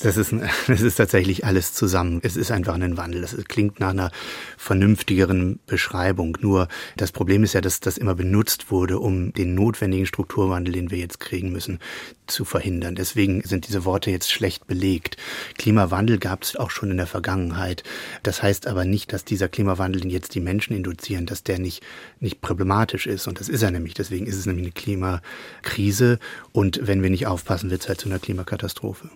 Das 0.00 0.16
ist, 0.16 0.34
das 0.66 0.80
ist 0.80 0.96
tatsächlich 0.96 1.44
alles 1.44 1.72
zusammen. 1.72 2.20
Es 2.22 2.36
ist 2.36 2.50
einfach 2.50 2.74
ein 2.74 2.96
Wandel. 2.96 3.20
Das 3.20 3.36
klingt 3.48 3.80
nach 3.80 3.90
einer 3.90 4.10
vernünftigeren 4.56 5.60
Beschreibung. 5.66 6.36
Nur 6.40 6.68
das 6.96 7.12
Problem 7.12 7.44
ist 7.44 7.52
ja, 7.52 7.60
dass 7.60 7.80
das 7.80 7.98
immer 7.98 8.14
benutzt 8.14 8.70
wurde, 8.70 8.98
um 8.98 9.32
den 9.32 9.54
notwendigen 9.54 10.06
Strukturwandel, 10.06 10.74
den 10.74 10.90
wir 10.90 10.98
jetzt 10.98 11.20
kriegen 11.20 11.52
müssen, 11.52 11.78
zu 12.26 12.44
verhindern. 12.44 12.94
Deswegen 12.94 13.42
sind 13.42 13.68
diese 13.68 13.84
Worte 13.84 14.10
jetzt 14.10 14.30
schlecht 14.30 14.66
belegt. 14.66 15.16
Klimawandel 15.58 16.18
gab 16.18 16.42
es 16.42 16.56
auch 16.56 16.70
schon 16.70 16.90
in 16.90 16.96
der 16.96 17.06
Vergangenheit. 17.06 17.82
Das 18.22 18.42
heißt 18.42 18.66
aber 18.66 18.84
nicht, 18.84 19.12
dass 19.12 19.24
dieser 19.24 19.48
Klimawandel, 19.48 20.00
den 20.00 20.10
jetzt 20.10 20.34
die 20.34 20.40
Menschen 20.40 20.74
induzieren, 20.74 21.26
dass 21.26 21.42
der 21.42 21.58
nicht, 21.58 21.82
nicht 22.20 22.40
problematisch 22.40 23.06
ist. 23.06 23.28
Und 23.28 23.40
das 23.40 23.48
ist 23.48 23.62
er 23.62 23.70
nämlich. 23.70 23.94
Deswegen 23.94 24.26
ist 24.26 24.36
es 24.36 24.46
nämlich 24.46 24.64
eine 24.64 24.72
Klimakrise. 24.72 26.18
Und 26.52 26.80
wenn 26.82 27.02
wir 27.02 27.10
nicht 27.10 27.26
aufpassen, 27.26 27.70
wird 27.70 27.82
es 27.82 27.88
halt 27.88 28.00
zu 28.00 28.08
einer 28.08 28.18
Klimakatastrophe. 28.18 29.10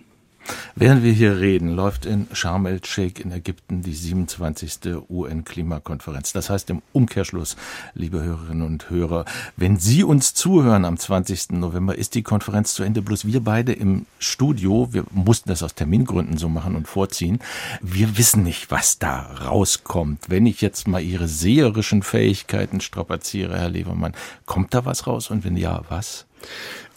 Während 0.75 1.03
wir 1.03 1.11
hier 1.11 1.39
reden, 1.39 1.69
läuft 1.69 2.05
in 2.05 2.27
Sharm 2.31 2.65
el-Sheikh 2.65 3.21
in 3.21 3.31
Ägypten 3.31 3.81
die 3.81 3.93
27. 3.93 4.79
UN-Klimakonferenz. 5.09 6.33
Das 6.33 6.49
heißt 6.49 6.69
im 6.69 6.81
Umkehrschluss, 6.93 7.55
liebe 7.93 8.21
Hörerinnen 8.21 8.65
und 8.65 8.89
Hörer, 8.89 9.25
wenn 9.57 9.77
Sie 9.77 10.03
uns 10.03 10.33
zuhören 10.33 10.85
am 10.85 10.97
20. 10.97 11.51
November, 11.51 11.97
ist 11.97 12.15
die 12.15 12.23
Konferenz 12.23 12.73
zu 12.73 12.83
Ende. 12.83 13.01
Bloß 13.01 13.25
wir 13.25 13.43
beide 13.43 13.73
im 13.73 14.05
Studio, 14.19 14.89
wir 14.91 15.03
mussten 15.11 15.49
das 15.49 15.63
aus 15.63 15.75
Termingründen 15.75 16.37
so 16.37 16.49
machen 16.49 16.75
und 16.75 16.87
vorziehen. 16.87 17.39
Wir 17.81 18.17
wissen 18.17 18.43
nicht, 18.43 18.71
was 18.71 18.99
da 18.99 19.21
rauskommt. 19.45 20.29
Wenn 20.29 20.45
ich 20.45 20.61
jetzt 20.61 20.87
mal 20.87 21.01
Ihre 21.01 21.27
seherischen 21.27 22.03
Fähigkeiten 22.03 22.81
strapaziere, 22.81 23.57
Herr 23.57 23.69
Levermann, 23.69 24.13
kommt 24.45 24.73
da 24.73 24.85
was 24.85 25.07
raus? 25.07 25.29
Und 25.29 25.43
wenn 25.43 25.57
ja, 25.57 25.81
was? 25.89 26.25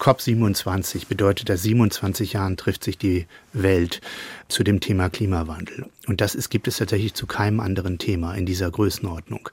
COP27 0.03 1.07
bedeutet, 1.07 1.49
dass 1.49 1.63
27 1.63 2.33
Jahren 2.33 2.57
trifft 2.57 2.83
sich 2.83 2.99
die 2.99 3.27
Welt 3.53 4.01
zu 4.49 4.65
dem 4.65 4.81
Thema 4.81 5.09
Klimawandel. 5.09 5.87
Und 6.09 6.21
das 6.21 6.35
ist, 6.35 6.51
gibt 6.51 6.67
es 6.67 6.79
tatsächlich 6.79 7.15
zu 7.15 7.27
keinem 7.27 7.61
anderen 7.61 7.99
Thema 7.99 8.35
in 8.35 8.45
dieser 8.45 8.69
Größenordnung. 8.69 9.49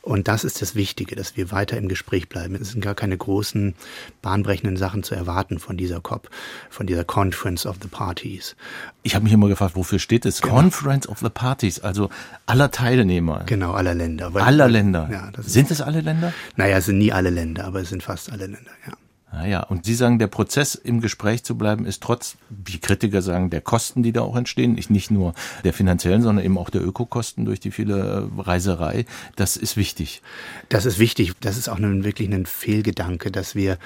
Und 0.00 0.28
das 0.28 0.44
ist 0.44 0.62
das 0.62 0.76
Wichtige, 0.76 1.16
dass 1.16 1.36
wir 1.36 1.50
weiter 1.50 1.76
im 1.76 1.88
Gespräch 1.88 2.28
bleiben. 2.28 2.54
Es 2.54 2.70
sind 2.70 2.80
gar 2.80 2.94
keine 2.94 3.16
großen, 3.16 3.74
bahnbrechenden 4.22 4.76
Sachen 4.76 5.02
zu 5.02 5.16
erwarten 5.16 5.58
von 5.58 5.76
dieser 5.76 6.00
COP, 6.00 6.30
von 6.70 6.86
dieser 6.86 7.04
Conference 7.04 7.66
of 7.66 7.76
the 7.82 7.88
Parties. 7.88 8.54
Ich 9.02 9.16
habe 9.16 9.24
mich 9.24 9.32
immer 9.32 9.48
gefragt, 9.48 9.74
wofür 9.74 9.98
steht 9.98 10.24
es? 10.24 10.40
Genau. 10.40 10.54
Conference 10.54 11.08
of 11.08 11.18
the 11.18 11.28
Parties, 11.28 11.80
also 11.80 12.08
aller 12.46 12.70
Teilnehmer. 12.70 13.42
Genau, 13.46 13.72
aller 13.72 13.94
Länder. 13.94 14.30
aller 14.36 14.68
Länder. 14.68 15.08
Ja, 15.10 15.32
sind 15.42 15.72
es 15.72 15.80
alle 15.80 16.02
Länder? 16.02 16.32
Naja, 16.56 16.78
es 16.78 16.86
sind 16.86 16.98
nie 16.98 17.12
alle 17.12 17.30
Länder, 17.30 17.64
aber 17.64 17.80
es 17.80 17.88
sind 17.88 18.04
fast 18.04 18.30
alle 18.30 18.46
Länder, 18.46 18.70
ja. 18.86 18.92
Naja, 19.30 19.62
und 19.62 19.84
Sie 19.84 19.94
sagen, 19.94 20.18
der 20.18 20.26
Prozess 20.26 20.74
im 20.74 21.00
Gespräch 21.00 21.44
zu 21.44 21.56
bleiben 21.56 21.84
ist 21.84 22.02
trotz, 22.02 22.36
wie 22.48 22.78
Kritiker 22.78 23.20
sagen, 23.20 23.50
der 23.50 23.60
Kosten, 23.60 24.02
die 24.02 24.12
da 24.12 24.22
auch 24.22 24.36
entstehen, 24.36 24.78
nicht 24.88 25.10
nur 25.10 25.34
der 25.64 25.74
finanziellen, 25.74 26.22
sondern 26.22 26.44
eben 26.44 26.56
auch 26.56 26.70
der 26.70 26.82
Ökokosten 26.82 27.44
durch 27.44 27.60
die 27.60 27.70
viele 27.70 28.30
Reiserei, 28.38 29.04
das 29.36 29.58
ist 29.58 29.76
wichtig. 29.76 30.22
Das 30.70 30.86
ist 30.86 30.98
wichtig. 30.98 31.34
Das 31.40 31.58
ist 31.58 31.68
auch 31.68 31.78
ein, 31.78 32.04
wirklich 32.04 32.32
ein 32.32 32.46
Fehlgedanke, 32.46 33.30
dass 33.30 33.54
wir, 33.54 33.78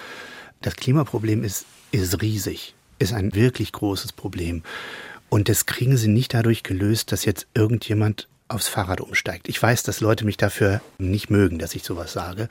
das 0.60 0.76
Klimaproblem 0.76 1.42
ist, 1.42 1.66
ist 1.90 2.22
riesig, 2.22 2.74
ist 3.00 3.12
ein 3.12 3.34
wirklich 3.34 3.72
großes 3.72 4.12
Problem. 4.12 4.62
Und 5.28 5.48
das 5.48 5.66
kriegen 5.66 5.96
Sie 5.96 6.08
nicht 6.08 6.34
dadurch 6.34 6.62
gelöst, 6.62 7.10
dass 7.10 7.24
jetzt 7.24 7.48
irgendjemand 7.54 8.28
aufs 8.48 8.68
Fahrrad 8.68 9.00
umsteigt. 9.00 9.48
Ich 9.48 9.60
weiß, 9.60 9.82
dass 9.82 10.00
Leute 10.00 10.24
mich 10.24 10.36
dafür 10.36 10.80
nicht 10.98 11.30
mögen, 11.30 11.58
dass 11.58 11.74
ich 11.74 11.82
sowas 11.82 12.12
sage. 12.12 12.48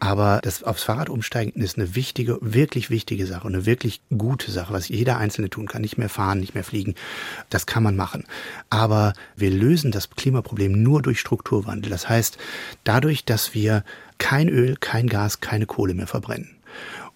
Aber 0.00 0.40
das 0.42 0.62
aufs 0.62 0.82
Fahrrad 0.82 1.10
umsteigen 1.10 1.60
ist 1.60 1.76
eine 1.76 1.94
wichtige, 1.94 2.38
wirklich 2.40 2.88
wichtige 2.88 3.26
Sache 3.26 3.46
eine 3.46 3.66
wirklich 3.66 4.00
gute 4.16 4.50
Sache, 4.50 4.72
was 4.72 4.88
jeder 4.88 5.18
Einzelne 5.18 5.50
tun 5.50 5.68
kann. 5.68 5.82
Nicht 5.82 5.98
mehr 5.98 6.08
fahren, 6.08 6.40
nicht 6.40 6.54
mehr 6.54 6.64
fliegen. 6.64 6.94
Das 7.50 7.66
kann 7.66 7.82
man 7.82 7.96
machen. 7.96 8.24
Aber 8.70 9.12
wir 9.36 9.50
lösen 9.50 9.92
das 9.92 10.08
Klimaproblem 10.10 10.82
nur 10.82 11.02
durch 11.02 11.20
Strukturwandel. 11.20 11.90
Das 11.90 12.08
heißt, 12.08 12.38
dadurch, 12.84 13.26
dass 13.26 13.54
wir 13.54 13.84
kein 14.16 14.48
Öl, 14.48 14.76
kein 14.80 15.06
Gas, 15.06 15.40
keine 15.40 15.66
Kohle 15.66 15.92
mehr 15.92 16.06
verbrennen. 16.06 16.48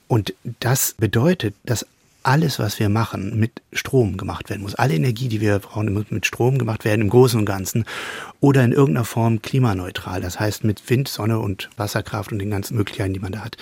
Und 0.06 0.34
das 0.60 0.94
bedeutet, 0.98 1.54
dass 1.64 1.86
alles, 2.24 2.58
was 2.58 2.80
wir 2.80 2.88
machen, 2.88 3.38
mit 3.38 3.62
Strom 3.72 4.16
gemacht 4.16 4.50
werden 4.50 4.62
muss. 4.62 4.74
Alle 4.74 4.94
Energie, 4.94 5.28
die 5.28 5.40
wir 5.40 5.58
brauchen, 5.58 5.92
muss 5.92 6.10
mit 6.10 6.26
Strom 6.26 6.58
gemacht 6.58 6.84
werden, 6.84 7.02
im 7.02 7.10
Großen 7.10 7.38
und 7.38 7.46
Ganzen. 7.46 7.84
Oder 8.40 8.64
in 8.64 8.72
irgendeiner 8.72 9.04
Form 9.04 9.42
klimaneutral. 9.42 10.20
Das 10.20 10.40
heißt 10.40 10.64
mit 10.64 10.90
Wind, 10.90 11.08
Sonne 11.08 11.38
und 11.38 11.70
Wasserkraft 11.76 12.32
und 12.32 12.38
den 12.38 12.50
ganzen 12.50 12.76
Möglichkeiten, 12.76 13.14
die 13.14 13.20
man 13.20 13.32
da 13.32 13.44
hat. 13.44 13.56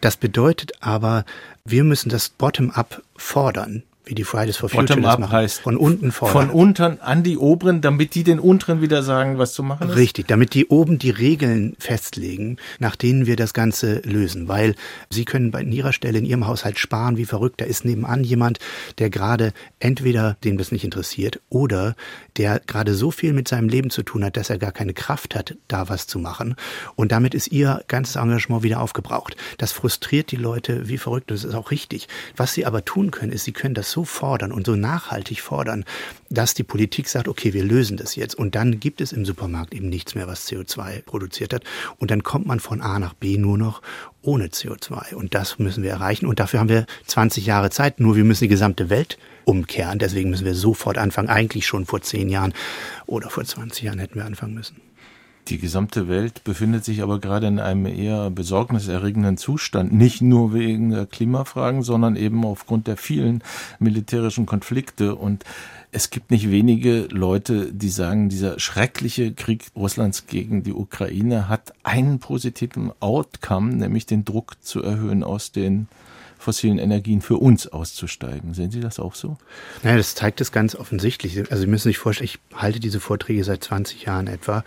Das 0.00 0.16
bedeutet 0.16 0.72
aber, 0.80 1.24
wir 1.64 1.84
müssen 1.84 2.08
das 2.08 2.28
Bottom-up 2.28 3.02
fordern 3.16 3.82
wie 4.06 4.14
die 4.14 4.22
Fridays 4.22 4.56
for 4.56 4.68
Future 4.68 5.00
das 5.00 5.18
machen. 5.18 5.32
Heißt 5.32 5.60
von 5.60 5.76
unten 5.76 6.12
fordern. 6.12 6.48
Von 6.48 6.50
unten 6.50 7.00
an 7.00 7.24
die 7.24 7.36
oberen, 7.36 7.80
damit 7.80 8.14
die 8.14 8.22
den 8.22 8.38
unteren 8.38 8.80
wieder 8.80 9.02
sagen, 9.02 9.38
was 9.38 9.52
zu 9.52 9.64
machen 9.64 9.90
ist? 9.90 9.96
Richtig, 9.96 10.28
damit 10.28 10.54
die 10.54 10.66
oben 10.66 10.98
die 10.98 11.10
Regeln 11.10 11.74
festlegen, 11.80 12.56
nach 12.78 12.94
denen 12.94 13.26
wir 13.26 13.34
das 13.34 13.52
Ganze 13.52 14.00
lösen. 14.04 14.46
Weil 14.46 14.76
sie 15.10 15.24
können 15.24 15.50
bei 15.50 15.62
ihrer 15.62 15.92
Stelle 15.92 16.18
in 16.18 16.24
ihrem 16.24 16.46
Haushalt 16.46 16.78
sparen 16.78 17.16
wie 17.16 17.24
verrückt. 17.24 17.60
Da 17.60 17.64
ist 17.64 17.84
nebenan 17.84 18.22
jemand, 18.22 18.60
der 18.98 19.10
gerade 19.10 19.52
entweder 19.80 20.36
dem 20.44 20.56
das 20.56 20.70
nicht 20.70 20.84
interessiert 20.84 21.40
oder 21.48 21.96
der 22.36 22.60
gerade 22.64 22.94
so 22.94 23.10
viel 23.10 23.32
mit 23.32 23.48
seinem 23.48 23.68
Leben 23.68 23.90
zu 23.90 24.04
tun 24.04 24.24
hat, 24.24 24.36
dass 24.36 24.50
er 24.50 24.58
gar 24.58 24.72
keine 24.72 24.94
Kraft 24.94 25.34
hat, 25.34 25.56
da 25.66 25.88
was 25.88 26.06
zu 26.06 26.20
machen. 26.20 26.54
Und 26.94 27.10
damit 27.10 27.34
ist 27.34 27.48
ihr 27.48 27.82
ganzes 27.88 28.14
Engagement 28.14 28.62
wieder 28.62 28.80
aufgebraucht. 28.80 29.36
Das 29.58 29.72
frustriert 29.72 30.30
die 30.30 30.36
Leute 30.36 30.88
wie 30.88 30.98
verrückt. 30.98 31.32
Das 31.32 31.42
ist 31.42 31.54
auch 31.54 31.72
richtig. 31.72 32.06
Was 32.36 32.54
sie 32.54 32.66
aber 32.66 32.84
tun 32.84 33.10
können, 33.10 33.32
ist, 33.32 33.44
sie 33.44 33.52
können 33.52 33.74
das 33.74 33.95
so 33.96 34.04
fordern 34.04 34.52
und 34.52 34.66
so 34.66 34.76
nachhaltig 34.76 35.40
fordern, 35.40 35.86
dass 36.28 36.52
die 36.52 36.64
Politik 36.64 37.08
sagt, 37.08 37.28
okay, 37.28 37.54
wir 37.54 37.64
lösen 37.64 37.96
das 37.96 38.14
jetzt. 38.14 38.34
Und 38.34 38.54
dann 38.54 38.78
gibt 38.78 39.00
es 39.00 39.10
im 39.10 39.24
Supermarkt 39.24 39.72
eben 39.72 39.88
nichts 39.88 40.14
mehr, 40.14 40.26
was 40.26 40.46
CO2 40.46 41.02
produziert 41.02 41.54
hat. 41.54 41.64
Und 41.98 42.10
dann 42.10 42.22
kommt 42.22 42.46
man 42.46 42.60
von 42.60 42.82
A 42.82 42.98
nach 42.98 43.14
B 43.14 43.38
nur 43.38 43.56
noch 43.56 43.80
ohne 44.20 44.48
CO2. 44.48 45.14
Und 45.14 45.34
das 45.34 45.58
müssen 45.58 45.82
wir 45.82 45.90
erreichen. 45.90 46.26
Und 46.26 46.40
dafür 46.40 46.60
haben 46.60 46.68
wir 46.68 46.84
20 47.06 47.46
Jahre 47.46 47.70
Zeit. 47.70 47.98
Nur 47.98 48.16
wir 48.16 48.24
müssen 48.24 48.44
die 48.44 48.48
gesamte 48.48 48.90
Welt 48.90 49.16
umkehren. 49.46 49.98
Deswegen 49.98 50.28
müssen 50.28 50.44
wir 50.44 50.54
sofort 50.54 50.98
anfangen. 50.98 51.30
Eigentlich 51.30 51.66
schon 51.66 51.86
vor 51.86 52.02
10 52.02 52.28
Jahren 52.28 52.52
oder 53.06 53.30
vor 53.30 53.44
20 53.44 53.82
Jahren 53.82 53.98
hätten 53.98 54.16
wir 54.16 54.26
anfangen 54.26 54.52
müssen. 54.52 54.76
Die 55.48 55.58
gesamte 55.58 56.08
Welt 56.08 56.42
befindet 56.42 56.84
sich 56.84 57.02
aber 57.02 57.20
gerade 57.20 57.46
in 57.46 57.60
einem 57.60 57.86
eher 57.86 58.30
besorgniserregenden 58.30 59.36
Zustand, 59.36 59.92
nicht 59.92 60.20
nur 60.20 60.52
wegen 60.52 60.90
der 60.90 61.06
Klimafragen, 61.06 61.82
sondern 61.82 62.16
eben 62.16 62.44
aufgrund 62.44 62.88
der 62.88 62.96
vielen 62.96 63.44
militärischen 63.78 64.44
Konflikte. 64.44 65.14
Und 65.14 65.44
es 65.92 66.10
gibt 66.10 66.32
nicht 66.32 66.50
wenige 66.50 67.06
Leute, 67.12 67.72
die 67.72 67.90
sagen, 67.90 68.28
dieser 68.28 68.58
schreckliche 68.58 69.34
Krieg 69.34 69.66
Russlands 69.76 70.26
gegen 70.26 70.64
die 70.64 70.72
Ukraine 70.72 71.48
hat 71.48 71.74
einen 71.84 72.18
positiven 72.18 72.90
Outcome, 72.98 73.72
nämlich 73.72 74.04
den 74.04 74.24
Druck 74.24 74.56
zu 74.62 74.82
erhöhen 74.82 75.22
aus 75.22 75.52
den 75.52 75.86
fossilen 76.46 76.78
Energien 76.78 77.22
für 77.22 77.38
uns 77.38 77.66
auszusteigen. 77.66 78.54
Sehen 78.54 78.70
Sie 78.70 78.78
das 78.78 79.00
auch 79.00 79.16
so? 79.16 79.36
Naja, 79.82 79.96
das 79.96 80.14
zeigt 80.14 80.40
es 80.40 80.52
ganz 80.52 80.76
offensichtlich. 80.76 81.36
Also 81.50 81.62
Sie 81.62 81.66
müssen 81.66 81.88
sich 81.88 81.98
vorstellen, 81.98 82.30
ich 82.32 82.38
halte 82.54 82.78
diese 82.78 83.00
Vorträge 83.00 83.42
seit 83.42 83.64
20 83.64 84.04
Jahren 84.04 84.28
etwa 84.28 84.62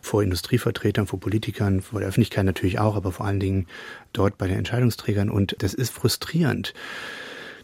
vor 0.00 0.22
Industrievertretern, 0.22 1.06
vor 1.06 1.20
Politikern, 1.20 1.82
vor 1.82 2.00
der 2.00 2.08
Öffentlichkeit 2.08 2.46
natürlich 2.46 2.78
auch, 2.78 2.96
aber 2.96 3.12
vor 3.12 3.26
allen 3.26 3.40
Dingen 3.40 3.66
dort 4.14 4.38
bei 4.38 4.46
den 4.46 4.56
Entscheidungsträgern. 4.56 5.28
Und 5.28 5.54
das 5.58 5.74
ist 5.74 5.90
frustrierend 5.90 6.72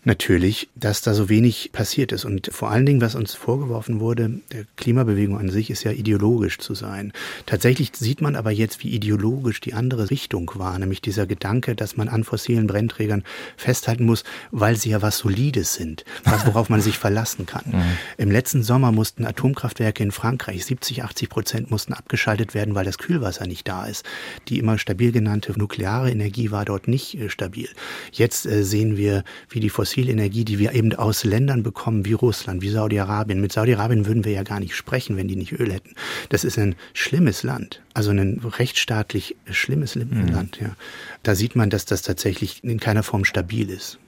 natürlich, 0.04 0.68
dass 0.74 1.00
da 1.00 1.14
so 1.14 1.28
wenig 1.28 1.70
passiert 1.72 2.12
ist. 2.12 2.24
Und 2.24 2.50
vor 2.52 2.70
allen 2.70 2.86
Dingen, 2.86 3.00
was 3.00 3.14
uns 3.14 3.34
vorgeworfen 3.34 4.00
wurde, 4.00 4.40
der 4.52 4.64
Klimabewegung 4.76 5.38
an 5.38 5.50
sich 5.50 5.70
ist 5.70 5.84
ja 5.84 5.92
ideologisch 5.92 6.58
zu 6.58 6.74
sein. 6.74 7.12
Tatsächlich 7.46 7.92
sieht 7.94 8.20
man 8.20 8.36
aber 8.36 8.50
jetzt, 8.50 8.82
wie 8.84 8.90
ideologisch 8.90 9.60
die 9.60 9.74
andere 9.74 10.10
Richtung 10.10 10.50
war, 10.54 10.78
nämlich 10.78 11.00
dieser 11.00 11.26
Gedanke, 11.26 11.74
dass 11.74 11.96
man 11.96 12.08
an 12.08 12.24
fossilen 12.24 12.66
Brennträgern 12.66 13.24
festhalten 13.56 14.04
muss, 14.04 14.24
weil 14.50 14.76
sie 14.76 14.90
ja 14.90 15.02
was 15.02 15.18
Solides 15.18 15.74
sind, 15.74 16.04
was 16.24 16.46
worauf 16.46 16.68
man 16.68 16.80
sich 16.80 16.98
verlassen 16.98 17.46
kann. 17.46 17.64
Mhm. 17.74 17.82
Im 18.18 18.30
letzten 18.30 18.62
Sommer 18.62 18.92
mussten 18.92 19.24
Atomkraftwerke 19.24 20.02
in 20.02 20.12
Frankreich 20.12 20.64
70, 20.64 21.02
80 21.02 21.28
Prozent 21.28 21.70
mussten 21.70 21.92
abgeschaltet 21.92 22.54
werden, 22.54 22.74
weil 22.74 22.84
das 22.84 22.98
Kühlwasser 22.98 23.46
nicht 23.46 23.66
da 23.66 23.86
ist. 23.86 24.04
Die 24.48 24.58
immer 24.58 24.78
stabil 24.78 25.10
genannte 25.10 25.58
nukleare 25.58 26.10
Energie 26.10 26.50
war 26.50 26.64
dort 26.64 26.86
nicht 26.86 27.18
äh, 27.18 27.30
stabil. 27.30 27.68
Jetzt 28.12 28.46
äh, 28.46 28.62
sehen 28.64 28.96
wir, 28.96 29.24
wie 29.48 29.60
die 29.60 29.70
fossilen 29.70 29.93
fossile 29.94 30.10
Energie, 30.10 30.44
die 30.44 30.58
wir 30.58 30.72
eben 30.72 30.92
aus 30.94 31.22
Ländern 31.22 31.62
bekommen 31.62 32.04
wie 32.04 32.14
Russland, 32.14 32.62
wie 32.62 32.68
Saudi-Arabien. 32.68 33.40
Mit 33.40 33.52
Saudi-Arabien 33.52 34.06
würden 34.06 34.24
wir 34.24 34.32
ja 34.32 34.42
gar 34.42 34.58
nicht 34.58 34.74
sprechen, 34.74 35.16
wenn 35.16 35.28
die 35.28 35.36
nicht 35.36 35.52
Öl 35.52 35.72
hätten. 35.72 35.94
Das 36.30 36.42
ist 36.42 36.58
ein 36.58 36.74
schlimmes 36.94 37.44
Land, 37.44 37.80
also 37.94 38.10
ein 38.10 38.40
rechtsstaatlich 38.42 39.36
schlimmes 39.48 39.94
mhm. 39.94 40.26
Land. 40.26 40.58
Ja. 40.60 40.74
Da 41.22 41.36
sieht 41.36 41.54
man, 41.54 41.70
dass 41.70 41.84
das 41.84 42.02
tatsächlich 42.02 42.64
in 42.64 42.80
keiner 42.80 43.04
Form 43.04 43.24
stabil 43.24 43.70
ist. 43.70 44.00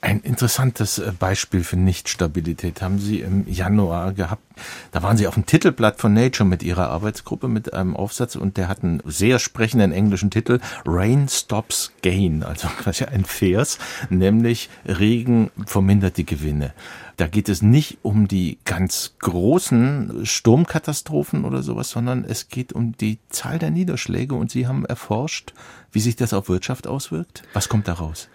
Ein 0.00 0.20
interessantes 0.20 0.98
äh, 0.98 1.12
Beispiel 1.16 1.62
für 1.62 1.76
Nichtstabilität 1.76 2.82
haben 2.82 2.98
Sie 2.98 3.20
im 3.20 3.46
Januar 3.46 4.12
gehabt. 4.12 4.42
Da 4.90 5.02
waren 5.02 5.16
Sie 5.16 5.28
auf 5.28 5.34
dem 5.34 5.46
Titelblatt 5.46 6.00
von 6.00 6.12
Nature 6.12 6.48
mit 6.48 6.62
Ihrer 6.62 6.90
Arbeitsgruppe 6.90 7.46
mit 7.46 7.72
einem 7.72 7.96
Aufsatz 7.96 8.34
und 8.34 8.56
der 8.56 8.66
hat 8.68 8.82
einen 8.82 9.00
sehr 9.04 9.38
sprechenden 9.38 9.92
englischen 9.92 10.30
Titel 10.30 10.58
Rain 10.84 11.28
Stops 11.28 11.92
Gain, 12.02 12.42
also 12.42 12.68
quasi 12.82 13.04
ein 13.04 13.24
Vers, 13.24 13.78
nämlich 14.10 14.70
Regen 14.84 15.50
vermindert 15.66 16.16
die 16.16 16.26
Gewinne. 16.26 16.72
Da 17.16 17.28
geht 17.28 17.48
es 17.48 17.62
nicht 17.62 17.98
um 18.02 18.26
die 18.26 18.58
ganz 18.64 19.14
großen 19.20 20.26
Sturmkatastrophen 20.26 21.44
oder 21.44 21.62
sowas, 21.62 21.90
sondern 21.90 22.24
es 22.24 22.48
geht 22.48 22.72
um 22.72 22.96
die 22.96 23.18
Zahl 23.28 23.60
der 23.60 23.70
Niederschläge 23.70 24.34
und 24.34 24.50
Sie 24.50 24.66
haben 24.66 24.84
erforscht, 24.84 25.52
wie 25.92 26.00
sich 26.00 26.16
das 26.16 26.32
auf 26.32 26.48
Wirtschaft 26.48 26.88
auswirkt. 26.88 27.44
Was 27.52 27.68
kommt 27.68 27.86
daraus? 27.86 28.28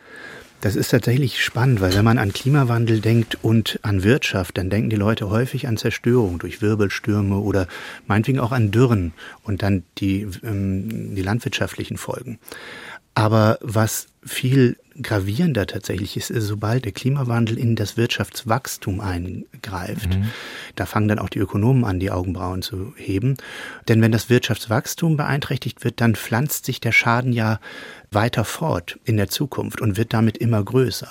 Das 0.60 0.76
ist 0.76 0.90
tatsächlich 0.90 1.44
spannend, 1.44 1.82
weil 1.82 1.94
wenn 1.94 2.04
man 2.04 2.18
an 2.18 2.34
Klimawandel 2.34 3.00
denkt 3.00 3.38
und 3.44 3.80
an 3.84 4.04
Wirtschaft, 4.04 4.58
dann 4.58 4.72
denken 4.72 4.90
die 4.90 4.96
Leute 4.96 5.30
häufig 5.30 5.68
an 5.68 5.78
Zerstörung 5.78 6.40
durch 6.40 6.62
Wirbelstürme 6.64 7.38
oder 7.38 7.68
meinetwegen 8.08 8.40
auch 8.40 8.52
an 8.52 8.72
Dürren 8.72 9.14
und 9.44 9.62
dann 9.62 9.84
die, 10.00 10.28
ähm, 10.44 11.16
die 11.16 11.22
landwirtschaftlichen 11.22 11.98
Folgen. 11.98 12.40
Aber 13.14 13.60
was 13.62 14.08
viel 14.28 14.78
gravierender 15.02 15.68
tatsächlich 15.68 16.18
ist, 16.18 16.32
ist, 16.32 16.46
sobald 16.46 16.86
der 16.86 16.92
Klimawandel 16.92 17.58
in 17.58 17.76
das 17.76 17.98
Wirtschaftswachstum 17.98 19.00
eingreift, 19.00 20.10
mhm. 20.10 20.32
da 20.76 20.86
fangen 20.86 21.08
dann 21.08 21.20
auch 21.20 21.30
die 21.30 21.40
Ökonomen 21.40 21.86
an, 21.86 22.00
die 22.00 22.12
Augenbrauen 22.12 22.62
zu 22.62 22.94
heben. 22.96 23.38
Denn 23.88 24.02
wenn 24.02 24.12
das 24.12 24.30
Wirtschaftswachstum 24.30 25.18
beeinträchtigt 25.18 25.84
wird, 25.84 26.02
dann 26.02 26.16
pflanzt 26.16 26.66
sich 26.66 26.80
der 26.80 26.92
Schaden 26.92 27.32
ja 27.32 27.60
weiter 28.12 28.46
fort 28.46 29.00
in 29.04 29.18
der 29.18 29.28
Zukunft 29.28 29.82
und 29.82 29.98
wird 29.98 30.14
damit 30.14 30.38
immer 30.38 30.64
größer. 30.64 31.10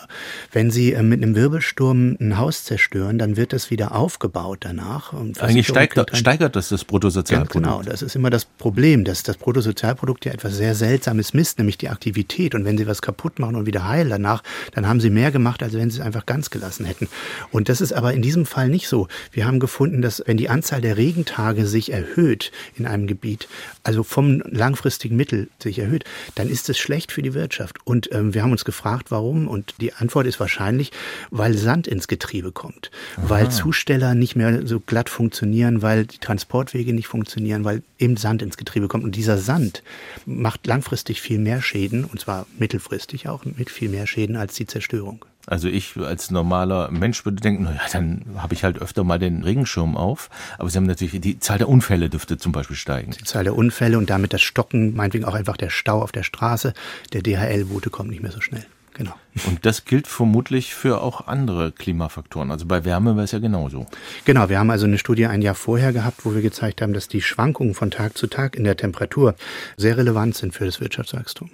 Wenn 0.50 0.70
Sie 0.70 0.94
äh, 0.94 1.02
mit 1.02 1.22
einem 1.22 1.34
Wirbelsturm 1.34 2.16
ein 2.18 2.38
Haus 2.38 2.64
zerstören, 2.64 3.18
dann 3.18 3.36
wird 3.36 3.52
das 3.52 3.70
wieder 3.70 3.94
aufgebaut 3.94 4.60
danach. 4.60 5.12
Eigentlich 5.38 5.66
steigert, 5.66 6.16
steigert 6.16 6.56
das 6.56 6.70
das 6.70 6.84
Bruttosozialprodukt. 6.84 7.52
Genau, 7.52 7.82
das 7.82 8.00
ist 8.00 8.16
immer 8.16 8.30
das 8.30 8.46
Problem, 8.46 9.04
dass 9.04 9.22
das 9.22 9.36
Bruttosozialprodukt 9.36 10.24
ja 10.24 10.32
etwas 10.32 10.56
sehr 10.56 10.74
Seltsames 10.74 11.34
misst, 11.34 11.58
nämlich 11.58 11.76
die 11.76 11.90
Aktivität. 11.90 12.54
Und 12.54 12.64
wenn 12.64 12.78
Sie 12.78 12.86
was 12.86 13.02
kaputt 13.06 13.38
machen 13.38 13.54
und 13.54 13.66
wieder 13.66 13.88
heilen 13.88 14.10
danach, 14.10 14.42
dann 14.74 14.86
haben 14.86 15.00
Sie 15.00 15.10
mehr 15.10 15.30
gemacht, 15.30 15.62
als 15.62 15.74
wenn 15.74 15.90
Sie 15.90 16.00
es 16.00 16.04
einfach 16.04 16.26
ganz 16.26 16.50
gelassen 16.50 16.84
hätten. 16.84 17.08
Und 17.52 17.68
das 17.68 17.80
ist 17.80 17.92
aber 17.92 18.12
in 18.12 18.20
diesem 18.20 18.44
Fall 18.44 18.68
nicht 18.68 18.88
so. 18.88 19.08
Wir 19.32 19.46
haben 19.46 19.60
gefunden, 19.60 20.02
dass 20.02 20.22
wenn 20.26 20.36
die 20.36 20.48
Anzahl 20.48 20.80
der 20.80 20.96
Regentage 20.96 21.66
sich 21.66 21.92
erhöht 21.92 22.50
in 22.76 22.86
einem 22.86 23.06
Gebiet, 23.06 23.48
also 23.84 24.02
vom 24.02 24.42
langfristigen 24.46 25.16
Mittel 25.16 25.48
sich 25.62 25.78
erhöht, 25.78 26.04
dann 26.34 26.48
ist 26.48 26.68
es 26.68 26.78
schlecht 26.78 27.12
für 27.12 27.22
die 27.22 27.34
Wirtschaft. 27.34 27.78
Und 27.84 28.12
ähm, 28.12 28.34
wir 28.34 28.42
haben 28.42 28.52
uns 28.52 28.64
gefragt, 28.64 29.10
warum. 29.10 29.46
Und 29.46 29.74
die 29.80 29.94
Antwort 29.94 30.26
ist 30.26 30.40
wahrscheinlich, 30.40 30.90
weil 31.30 31.54
Sand 31.54 31.86
ins 31.86 32.08
Getriebe 32.08 32.50
kommt, 32.50 32.90
Aha. 33.16 33.30
weil 33.30 33.50
Zusteller 33.50 34.14
nicht 34.14 34.34
mehr 34.34 34.66
so 34.66 34.80
glatt 34.80 35.08
funktionieren, 35.08 35.82
weil 35.82 36.06
die 36.06 36.18
Transportwege 36.18 36.92
nicht 36.92 37.06
funktionieren, 37.06 37.64
weil 37.64 37.82
eben 37.98 38.16
Sand 38.16 38.42
ins 38.42 38.56
Getriebe 38.56 38.88
kommt. 38.88 39.04
Und 39.04 39.14
dieser 39.14 39.38
Sand 39.38 39.82
macht 40.24 40.66
langfristig 40.66 41.20
viel 41.20 41.38
mehr 41.38 41.62
Schäden, 41.62 42.04
und 42.04 42.20
zwar 42.20 42.46
mittelfristig 42.58 42.95
auch 43.28 43.44
mit 43.44 43.70
viel 43.70 43.88
mehr 43.88 44.06
Schäden 44.06 44.36
als 44.36 44.54
die 44.54 44.66
Zerstörung. 44.66 45.24
Also 45.46 45.68
ich 45.68 45.96
als 45.96 46.30
normaler 46.30 46.90
Mensch 46.90 47.24
würde 47.24 47.40
denken, 47.40 47.64
naja, 47.64 47.80
dann 47.92 48.24
habe 48.36 48.54
ich 48.54 48.64
halt 48.64 48.78
öfter 48.80 49.04
mal 49.04 49.18
den 49.18 49.44
Regenschirm 49.44 49.96
auf. 49.96 50.28
Aber 50.58 50.68
Sie 50.68 50.76
haben 50.76 50.86
natürlich, 50.86 51.20
die 51.20 51.38
Zahl 51.38 51.58
der 51.58 51.68
Unfälle 51.68 52.10
dürfte 52.10 52.36
zum 52.36 52.50
Beispiel 52.50 52.76
steigen. 52.76 53.12
Die 53.12 53.24
Zahl 53.24 53.44
der 53.44 53.54
Unfälle 53.54 53.96
und 53.96 54.10
damit 54.10 54.32
das 54.32 54.42
Stocken, 54.42 54.94
meinetwegen 54.96 55.24
auch 55.24 55.34
einfach 55.34 55.56
der 55.56 55.70
Stau 55.70 56.02
auf 56.02 56.10
der 56.10 56.24
Straße, 56.24 56.74
der 57.12 57.22
DHL-Boote 57.22 57.90
kommt 57.90 58.10
nicht 58.10 58.22
mehr 58.22 58.32
so 58.32 58.40
schnell. 58.40 58.66
Genau. 58.96 59.12
Und 59.46 59.66
das 59.66 59.84
gilt 59.84 60.06
vermutlich 60.06 60.74
für 60.74 61.02
auch 61.02 61.26
andere 61.26 61.70
Klimafaktoren. 61.70 62.50
Also 62.50 62.64
bei 62.64 62.86
Wärme 62.86 63.14
wäre 63.14 63.24
es 63.24 63.32
ja 63.32 63.38
genauso. 63.38 63.86
Genau, 64.24 64.48
wir 64.48 64.58
haben 64.58 64.70
also 64.70 64.86
eine 64.86 64.96
Studie 64.96 65.26
ein 65.26 65.42
Jahr 65.42 65.54
vorher 65.54 65.92
gehabt, 65.92 66.24
wo 66.24 66.34
wir 66.34 66.40
gezeigt 66.40 66.80
haben, 66.80 66.94
dass 66.94 67.06
die 67.06 67.20
Schwankungen 67.20 67.74
von 67.74 67.90
Tag 67.90 68.16
zu 68.16 68.26
Tag 68.26 68.56
in 68.56 68.64
der 68.64 68.78
Temperatur 68.78 69.34
sehr 69.76 69.98
relevant 69.98 70.34
sind 70.34 70.54
für 70.54 70.64
das 70.64 70.80
Wirtschaftswachstum. 70.80 71.50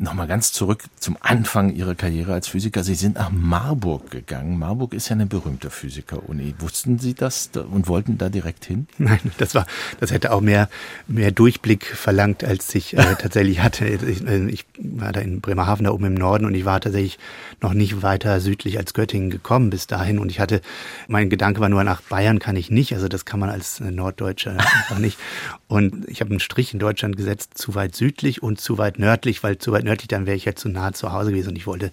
Nochmal 0.00 0.28
ganz 0.28 0.52
zurück 0.52 0.84
zum 1.00 1.16
Anfang 1.20 1.74
Ihrer 1.74 1.96
Karriere 1.96 2.32
als 2.32 2.46
Physiker. 2.46 2.84
Sie 2.84 2.94
sind 2.94 3.16
nach 3.16 3.32
Marburg 3.32 4.12
gegangen. 4.12 4.56
Marburg 4.56 4.94
ist 4.94 5.08
ja 5.08 5.16
eine 5.16 5.26
berühmte 5.26 5.70
Physiker-Uni. 5.70 6.54
Wussten 6.60 7.00
Sie 7.00 7.14
das 7.14 7.50
und 7.56 7.88
wollten 7.88 8.16
da 8.16 8.28
direkt 8.28 8.64
hin? 8.64 8.86
Nein, 8.98 9.18
das 9.38 9.56
war, 9.56 9.66
das 9.98 10.12
hätte 10.12 10.30
auch 10.30 10.40
mehr, 10.40 10.68
mehr 11.08 11.32
Durchblick 11.32 11.84
verlangt, 11.84 12.44
als 12.44 12.72
ich 12.76 12.96
äh, 12.96 13.02
tatsächlich 13.18 13.60
hatte. 13.60 13.88
Ich, 13.88 14.24
äh, 14.24 14.46
ich, 14.46 14.66
war 14.78 15.10
da 15.10 15.20
in 15.20 15.40
Bremerhaven 15.40 15.82
da 15.82 15.90
oben 15.90 16.04
im 16.04 16.14
Norden 16.14 16.44
und 16.44 16.54
ich 16.54 16.64
war 16.64 16.80
tatsächlich 16.80 17.18
noch 17.60 17.74
nicht 17.74 18.00
weiter 18.00 18.38
südlich 18.38 18.78
als 18.78 18.94
Göttingen 18.94 19.30
gekommen 19.30 19.68
bis 19.68 19.88
dahin. 19.88 20.20
Und 20.20 20.30
ich 20.30 20.38
hatte, 20.38 20.60
mein 21.08 21.28
Gedanke 21.28 21.60
war 21.60 21.68
nur, 21.68 21.82
nach 21.82 22.02
Bayern 22.02 22.38
kann 22.38 22.54
ich 22.54 22.70
nicht. 22.70 22.94
Also 22.94 23.08
das 23.08 23.24
kann 23.24 23.40
man 23.40 23.50
als 23.50 23.80
Norddeutscher 23.80 24.52
einfach 24.52 25.00
nicht. 25.00 25.18
Und 25.66 26.08
ich 26.08 26.20
habe 26.20 26.30
einen 26.30 26.38
Strich 26.40 26.72
in 26.72 26.78
Deutschland 26.78 27.16
gesetzt, 27.16 27.58
zu 27.58 27.74
weit 27.74 27.96
südlich 27.96 28.44
und 28.44 28.60
zu 28.60 28.78
weit 28.78 29.00
nördlich, 29.00 29.42
weil 29.42 29.58
zu 29.58 29.72
weit 29.72 29.87
nördlich, 29.88 30.08
dann 30.08 30.26
wäre 30.26 30.36
ich 30.36 30.44
ja 30.44 30.54
zu 30.54 30.68
nah 30.68 30.92
zu 30.92 31.12
Hause 31.12 31.30
gewesen 31.30 31.50
und 31.50 31.56
ich 31.56 31.66
wollte 31.66 31.92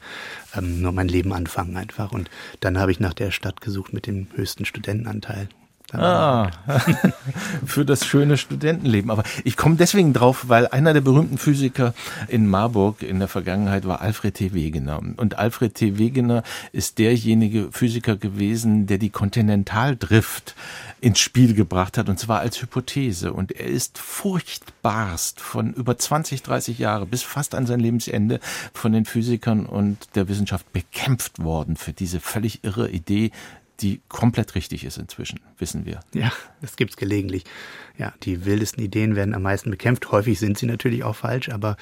ähm, 0.56 0.82
nur 0.82 0.92
mein 0.92 1.08
Leben 1.08 1.34
anfangen 1.34 1.78
einfach. 1.78 2.12
Und 2.12 2.30
dann 2.60 2.78
habe 2.78 2.92
ich 2.92 3.00
nach 3.00 3.14
der 3.14 3.32
Stadt 3.32 3.62
gesucht 3.62 3.94
mit 3.94 4.06
dem 4.06 4.28
höchsten 4.36 4.66
Studentenanteil. 4.66 5.50
Ah, 5.93 6.50
für 7.65 7.86
das 7.86 8.06
schöne 8.06 8.38
Studentenleben. 8.38 9.12
Aber 9.12 9.24
ich 9.43 9.56
komme 9.56 9.76
deswegen 9.76 10.13
drauf, 10.13 10.45
weil 10.48 10.67
einer 10.67 10.93
der 10.93 11.02
berühmten 11.02 11.38
Physiker 11.38 11.93
in 12.28 12.48
Marburg 12.48 13.04
in 13.04 13.19
der 13.19 13.28
Vergangenheit 13.28 13.86
war 13.86 14.02
Alfred 14.02 14.36
T. 14.36 14.54
Wegener. 14.54 15.00
Und 15.17 15.38
Alfred 15.38 15.76
T. 15.76 15.98
Wegener 15.98 16.43
ist 16.71 16.98
derjenige 16.98 17.69
Physiker 17.71 18.17
gewesen, 18.17 18.88
der 18.88 18.98
die 18.98 19.12
Kontinentaldrift 19.12 20.56
ins 21.02 21.19
Spiel 21.19 21.54
gebracht 21.54 22.00
hat, 22.00 22.10
und 22.10 22.19
zwar 22.19 22.39
als 22.39 22.60
Hypothese. 22.62 23.32
Und 23.32 23.52
er 23.52 23.67
ist 23.67 24.00
furchtbarst 24.00 25.39
von 25.39 25.71
über 25.74 25.98
20, 25.98 26.41
30 26.41 26.80
Jahre 26.80 27.06
bis 27.06 27.21
fast 27.21 27.54
an 27.54 27.67
sein 27.67 27.80
Lebensende 27.80 28.39
von 28.74 28.91
den 28.91 29.06
Physikern 29.06 29.67
und 29.67 29.98
der 30.15 30.28
Wissenschaft 30.30 30.71
bekämpft 30.74 31.43
worden 31.43 31.76
für 31.76 31.93
diese 31.93 32.19
völlig 32.19 32.63
irre 32.63 32.89
Idee, 32.89 33.32
die 33.82 34.02
komplett 34.08 34.56
richtig 34.56 34.86
ist 34.86 34.98
inzwischen, 34.98 35.40
wissen 35.58 35.86
wir. 35.86 36.00
Ja, 36.14 36.32
das 36.62 36.76
gibt's 36.76 36.98
gelegentlich. 36.98 37.44
Ja, 37.98 38.14
die 38.24 38.46
wildesten 38.46 38.84
Ideen 38.84 39.16
werden 39.16 39.34
am 39.34 39.42
meisten 39.42 39.70
bekämpft. 39.70 40.12
Häufig 40.12 40.40
sind 40.40 40.58
sie 40.58 40.66
natürlich 40.66 41.04
auch 41.04 41.16
falsch, 41.16 41.50
aber 41.50 41.78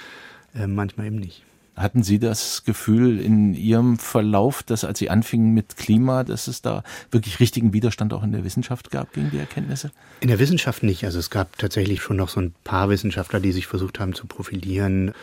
äh, 0.56 0.68
manchmal 0.68 1.08
eben 1.08 1.18
nicht. 1.18 1.44
Hatten 1.76 2.04
Sie 2.04 2.20
das 2.20 2.66
Gefühl 2.66 3.20
in 3.20 3.56
Ihrem 3.56 3.98
Verlauf, 3.98 4.62
dass 4.62 4.84
als 4.84 5.00
Sie 5.00 5.10
anfingen 5.10 5.56
mit 5.56 5.76
Klima, 5.76 6.24
dass 6.24 6.48
es 6.48 6.62
da 6.62 6.84
wirklich 7.10 7.40
richtigen 7.40 7.74
Widerstand 7.74 8.14
auch 8.14 8.22
in 8.22 8.32
der 8.32 8.44
Wissenschaft 8.44 8.92
gab 8.92 9.12
gegen 9.14 9.32
die 9.32 9.40
Erkenntnisse? 9.40 9.92
In 10.20 10.28
der 10.28 10.38
Wissenschaft 10.38 10.84
nicht. 10.84 11.04
Also 11.04 11.18
es 11.18 11.32
gab 11.32 11.58
tatsächlich 11.58 12.04
schon 12.04 12.18
noch 12.18 12.30
so 12.30 12.42
ein 12.42 12.54
paar 12.64 12.90
Wissenschaftler, 12.90 13.40
die 13.40 13.52
sich 13.52 13.66
versucht 13.66 14.00
haben 14.00 14.14
zu 14.14 14.28
profilieren 14.28 15.14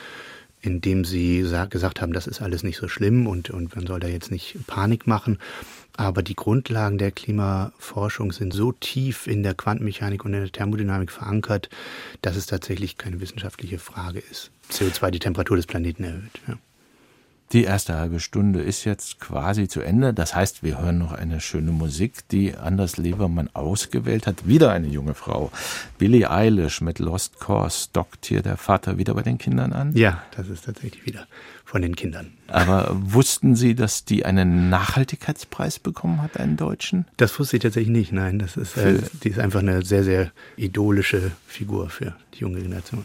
indem 0.63 1.05
sie 1.05 1.47
gesagt 1.71 2.01
haben, 2.01 2.13
das 2.13 2.27
ist 2.27 2.43
alles 2.43 2.63
nicht 2.63 2.77
so 2.77 2.89
schlimm 2.89 3.27
und, 3.27 3.51
und 3.51 3.75
man 3.75 3.87
soll 3.87 4.01
da 4.01 4.09
jetzt 4.09 4.31
nicht 4.31 4.59
Panik 4.67 5.07
machen. 5.07 5.39
Aber 6.01 6.23
die 6.23 6.35
Grundlagen 6.35 6.97
der 6.97 7.11
Klimaforschung 7.11 8.33
sind 8.33 8.55
so 8.55 8.73
tief 8.73 9.27
in 9.27 9.43
der 9.43 9.53
Quantenmechanik 9.53 10.25
und 10.25 10.33
in 10.33 10.41
der 10.41 10.51
Thermodynamik 10.51 11.13
verankert, 11.13 11.69
dass 12.23 12.37
es 12.37 12.47
tatsächlich 12.47 12.97
keine 12.97 13.21
wissenschaftliche 13.21 13.79
Frage 13.79 14.21
ist. 14.31 14.51
CO2 14.73 15.11
die 15.11 15.19
Temperatur 15.19 15.59
des 15.59 15.67
Planeten 15.67 16.05
erhöht. 16.05 16.41
Ja. 16.49 16.57
Die 17.53 17.65
erste 17.65 17.97
halbe 17.97 18.21
Stunde 18.21 18.63
ist 18.63 18.85
jetzt 18.85 19.19
quasi 19.19 19.67
zu 19.67 19.81
Ende. 19.81 20.15
Das 20.15 20.37
heißt, 20.37 20.63
wir 20.63 20.81
hören 20.81 20.99
noch 20.99 21.11
eine 21.11 21.41
schöne 21.41 21.73
Musik, 21.73 22.29
die 22.29 22.55
Anders 22.55 22.97
Levermann 22.97 23.51
ausgewählt 23.55 24.29
hat. 24.29 24.47
Wieder 24.47 24.71
eine 24.71 24.87
junge 24.87 25.15
Frau. 25.15 25.51
Billie 25.99 26.31
Eilish 26.31 26.81
mit 26.81 27.01
Lost 27.01 27.41
Course. 27.41 27.89
Dockt 27.93 28.27
hier 28.27 28.43
der 28.43 28.57
Vater 28.57 28.99
wieder 28.99 29.15
bei 29.15 29.23
den 29.23 29.37
Kindern 29.37 29.73
an? 29.73 29.97
Ja, 29.97 30.23
das 30.37 30.49
ist 30.49 30.67
tatsächlich 30.67 31.05
wieder 31.07 31.27
von 31.65 31.83
den 31.83 31.97
Kindern. 31.97 32.35
Aber 32.47 32.89
wussten 32.93 33.57
Sie, 33.57 33.75
dass 33.75 34.05
die 34.05 34.25
einen 34.25 34.71
Nachhaltigkeitspreis 34.71 35.81
bekommen 35.81 36.23
hat, 36.23 36.39
einen 36.39 36.57
deutschen? 36.57 37.07
Das 37.17 37.37
wusste 37.37 37.57
ich 37.57 37.63
tatsächlich 37.65 37.91
nicht, 37.91 38.13
nein. 38.13 38.39
Das 38.39 38.57
ist, 38.57 38.77
äh, 38.77 39.01
die 39.25 39.29
ist 39.29 39.41
einfach 39.41 39.59
eine 39.59 39.85
sehr, 39.85 40.05
sehr 40.05 40.31
idolische 40.57 41.33
Figur 41.49 41.91
für 41.91 42.15
die 42.35 42.43
junge 42.43 42.63
Generation. 42.63 43.05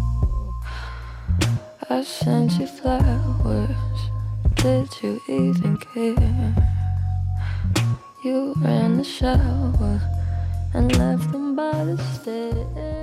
I 1.93 2.03
sent 2.03 2.57
you 2.57 2.67
flowers. 2.67 3.99
Did 4.55 4.87
you 5.03 5.19
even 5.27 5.77
care? 5.77 6.55
You 8.23 8.53
ran 8.61 8.95
the 8.95 9.03
shower 9.03 9.99
and 10.73 10.95
left 10.97 11.29
them 11.33 11.53
by 11.53 11.83
the 11.83 11.97
stairs. 12.13 13.01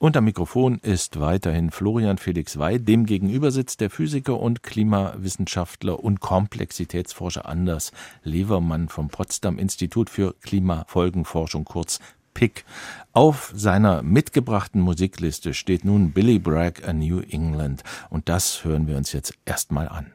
Am 0.00 0.24
Mikrofon 0.24 0.78
ist 0.78 1.18
weiterhin 1.18 1.70
Florian 1.70 2.18
Felix 2.18 2.58
Wey. 2.58 2.78
Dem 2.78 3.04
gegenüber 3.06 3.50
sitzt 3.50 3.80
der 3.80 3.90
Physiker 3.90 4.38
und 4.40 4.62
Klimawissenschaftler 4.62 6.02
und 6.02 6.20
Komplexitätsforscher 6.20 7.46
Anders 7.46 7.92
Levermann 8.22 8.88
vom 8.88 9.08
Potsdam 9.08 9.58
Institut 9.58 10.08
für 10.08 10.34
Klimafolgenforschung, 10.40 11.64
kurz 11.64 12.00
PIC. 12.38 12.64
Auf 13.14 13.52
seiner 13.52 14.04
mitgebrachten 14.04 14.80
Musikliste 14.80 15.54
steht 15.54 15.84
nun 15.84 16.12
Billy 16.12 16.38
Bragg 16.38 16.86
A 16.86 16.92
New 16.92 17.18
England. 17.18 17.82
Und 18.10 18.28
das 18.28 18.62
hören 18.62 18.86
wir 18.86 18.96
uns 18.96 19.12
jetzt 19.12 19.34
erstmal 19.44 19.88
an. 19.88 20.12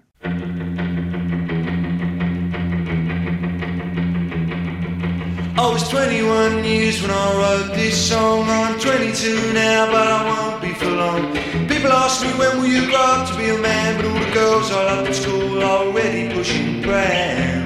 I 5.56 5.70
was 5.70 5.84
21 5.90 6.64
years 6.64 7.02
when 7.02 7.12
I 7.12 7.34
wrote 7.36 7.74
this 7.76 7.98
song. 8.10 8.48
I'm 8.48 8.80
22 8.80 9.54
now, 9.54 9.88
but 9.92 10.08
I 10.08 10.24
won't 10.30 10.62
be 10.62 10.74
for 10.74 10.92
long. 10.92 11.34
People 11.68 11.92
ask 11.92 12.22
me 12.22 12.32
when 12.40 12.62
will 12.62 12.68
you 12.70 12.90
grow 12.90 13.02
up 13.02 13.28
to 13.28 13.36
be 13.36 13.50
a 13.50 13.58
man, 13.58 13.98
but 13.98 14.06
all 14.06 14.20
the 14.20 14.32
girls 14.32 14.72
I 14.72 14.86
loved 14.86 15.10
at 15.10 15.16
school 15.16 15.62
are 15.62 15.88
already 15.88 16.34
pushing 16.34 16.82
prams. 16.82 17.63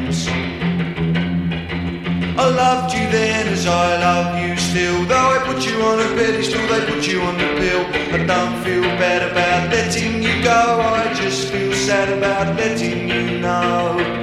I 2.40 2.50
loved 2.50 2.94
you 2.94 3.10
then 3.10 3.48
as 3.48 3.66
I 3.66 3.98
love 3.98 4.40
you 4.40 4.56
still. 4.58 5.06
Though 5.06 5.16
I 5.16 5.40
put 5.40 5.66
you 5.66 5.82
on 5.82 6.00
a 6.00 6.08
pedestal, 6.16 6.62
they 6.68 6.86
put 6.86 7.08
you 7.08 7.22
on 7.22 7.36
the 7.36 7.50
pill. 7.60 7.84
I 8.14 8.26
don't 8.26 8.64
feel 8.64 8.84
bad 9.02 9.32
about 9.32 9.72
letting 9.72 10.22
you 10.22 10.44
go. 10.44 10.80
I 10.80 11.14
just 11.16 11.52
feel 11.52 11.74
sad 11.74 12.16
about 12.16 12.56
letting 12.56 13.10
you 13.10 13.40
know. 13.40 14.17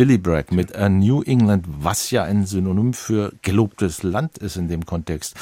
Billy 0.00 0.16
Bragg 0.16 0.50
mit 0.50 0.74
A 0.74 0.88
New 0.88 1.20
England, 1.20 1.66
was 1.68 2.10
ja 2.10 2.22
ein 2.22 2.46
Synonym 2.46 2.94
für 2.94 3.34
gelobtes 3.42 4.02
Land 4.02 4.38
ist 4.38 4.56
in 4.56 4.66
dem 4.66 4.86
Kontext. 4.86 5.36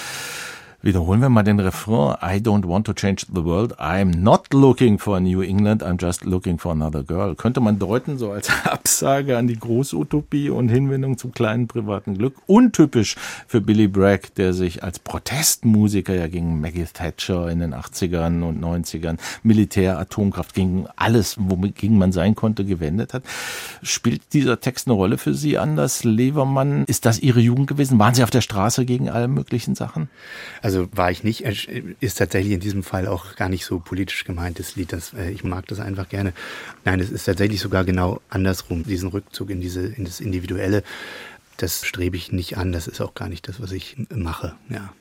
Wiederholen 0.81 1.21
wir 1.21 1.29
mal 1.29 1.43
den 1.43 1.59
Refrain. 1.59 2.15
I 2.23 2.39
don't 2.39 2.65
want 2.65 2.87
to 2.87 2.93
change 2.93 3.27
the 3.35 3.45
world. 3.45 3.81
I'm 3.81 4.17
not 4.17 4.55
looking 4.55 5.01
for 5.01 5.19
New 5.19 5.43
England. 5.43 5.83
I'm 5.83 6.01
just 6.01 6.25
looking 6.25 6.57
for 6.57 6.71
another 6.71 7.03
girl. 7.03 7.35
Könnte 7.35 7.59
man 7.59 7.81
deuten, 7.81 8.17
so 8.17 8.31
als 8.31 8.49
Absage 8.65 9.37
an 9.37 9.49
die 9.49 9.59
Großutopie 9.59 10.51
und 10.51 10.69
Hinwendung 10.69 11.19
zum 11.19 11.33
kleinen 11.33 11.67
privaten 11.67 12.17
Glück. 12.17 12.37
Untypisch 12.47 13.17
für 13.49 13.61
Billy 13.61 13.89
Bragg, 13.89 14.29
der 14.37 14.53
sich 14.53 14.85
als 14.85 15.01
Protestmusiker 15.01 16.15
ja 16.15 16.29
gegen 16.29 16.61
Maggie 16.61 16.85
Thatcher 16.85 17.51
in 17.51 17.59
den 17.59 17.75
80ern 17.75 18.45
und 18.45 18.63
90ern, 18.63 19.19
Militär, 19.43 19.99
Atomkraft, 19.99 20.55
gegen 20.55 20.87
alles, 20.95 21.35
wogegen 21.41 21.99
man 21.99 22.13
sein 22.13 22.37
konnte, 22.37 22.65
gewendet 22.65 23.15
hat. 23.15 23.25
Spielt 23.83 24.33
dieser 24.33 24.61
Text 24.61 24.87
eine 24.87 24.95
Rolle 24.95 25.19
für 25.19 25.35
Sie, 25.35 25.59
Anders 25.59 26.05
Levermann? 26.05 26.85
Ist 26.85 27.05
das 27.05 27.19
Ihre 27.19 27.41
Jugend 27.41 27.67
gewesen? 27.67 27.99
Waren 27.99 28.15
Sie 28.15 28.23
auf 28.23 28.31
der 28.31 28.43
Straße 28.43 28.85
gegen 28.85 29.11
alle 29.11 29.27
möglichen 29.27 29.75
Sachen? 29.75 30.09
War 30.93 31.11
ich 31.11 31.25
nicht, 31.25 31.43
ist 32.01 32.19
tatsächlich 32.19 32.53
in 32.53 32.61
diesem 32.61 32.83
Fall 32.83 33.07
auch 33.07 33.37
gar 33.37 33.49
nicht 33.49 33.65
so 33.65 33.79
politisch 33.79 34.25
gemeint, 34.25 34.59
das 34.59 34.77
Lied. 34.77 34.93
Das, 34.93 35.13
äh, 35.15 35.31
ich 35.31 35.45
mag 35.45 35.67
das 35.67 35.81
einfach 35.81 36.09
gerne. 36.09 36.33
Nein, 36.85 37.01
es 37.01 37.11
ist 37.11 37.25
tatsächlich 37.25 37.61
sogar 37.61 37.85
genau 37.85 38.21
andersrum, 38.29 38.85
diesen 38.85 39.09
Rückzug 39.09 39.51
in 39.51 39.61
diese, 39.61 39.87
in 39.87 40.05
das 40.05 40.21
Individuelle. 40.21 40.83
Das 41.57 41.85
strebe 41.85 42.17
ich 42.17 42.33
nicht 42.33 42.57
an, 42.57 42.73
das 42.73 42.87
ist 42.87 43.01
auch 43.01 43.15
gar 43.15 43.29
nicht 43.29 43.49
das, 43.49 43.61
was 43.61 43.73
ich 43.73 43.97
mache, 44.11 44.55
ja. 44.69 44.93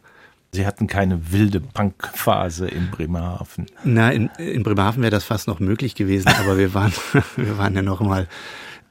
Sie 0.54 0.66
hatten 0.66 0.88
keine 0.88 1.32
wilde 1.32 1.60
Punkphase 1.60 2.68
in 2.68 2.90
Bremerhaven. 2.90 3.66
Na, 3.84 4.12
in, 4.12 4.28
in 4.38 4.64
Bremerhaven 4.64 5.04
wäre 5.04 5.12
das 5.12 5.26
fast 5.26 5.48
noch 5.48 5.60
möglich 5.60 5.94
gewesen, 5.94 6.30
aber 6.30 6.58
wir 6.58 6.74
waren, 6.74 6.94
wir 7.36 7.58
waren 7.58 7.76
ja 7.76 7.82
noch 7.82 8.00
mal 8.00 8.28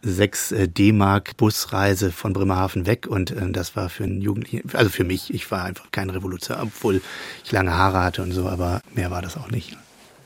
sechs 0.07 0.53
äh, 0.53 0.69
D-Mark 0.69 1.37
Busreise 1.37 2.13
von 2.13 2.33
Bremerhaven 2.33 2.87
weg 2.87 3.07
und 3.07 3.31
äh, 3.33 3.51
das 3.51 3.77
war 3.77 3.89
für 3.89 4.05
einen 4.05 4.21
Jugendlichen, 4.21 4.71
also 4.75 4.91
für 4.91 5.05
mich, 5.05 5.35
ich 5.35 5.51
war 5.51 5.65
einfach 5.65 5.91
kein 5.91 6.11
Revoluzer, 6.11 6.59
obwohl 6.63 7.03
ich 7.45 7.53
lange 7.53 7.75
Haare 7.75 8.03
hatte 8.03 8.23
und 8.23 8.33
so, 8.33 8.49
aber 8.49 8.81
mehr 8.95 9.11
war 9.11 9.23
das 9.23 9.37
auch 9.37 9.51
nicht. 9.51 9.77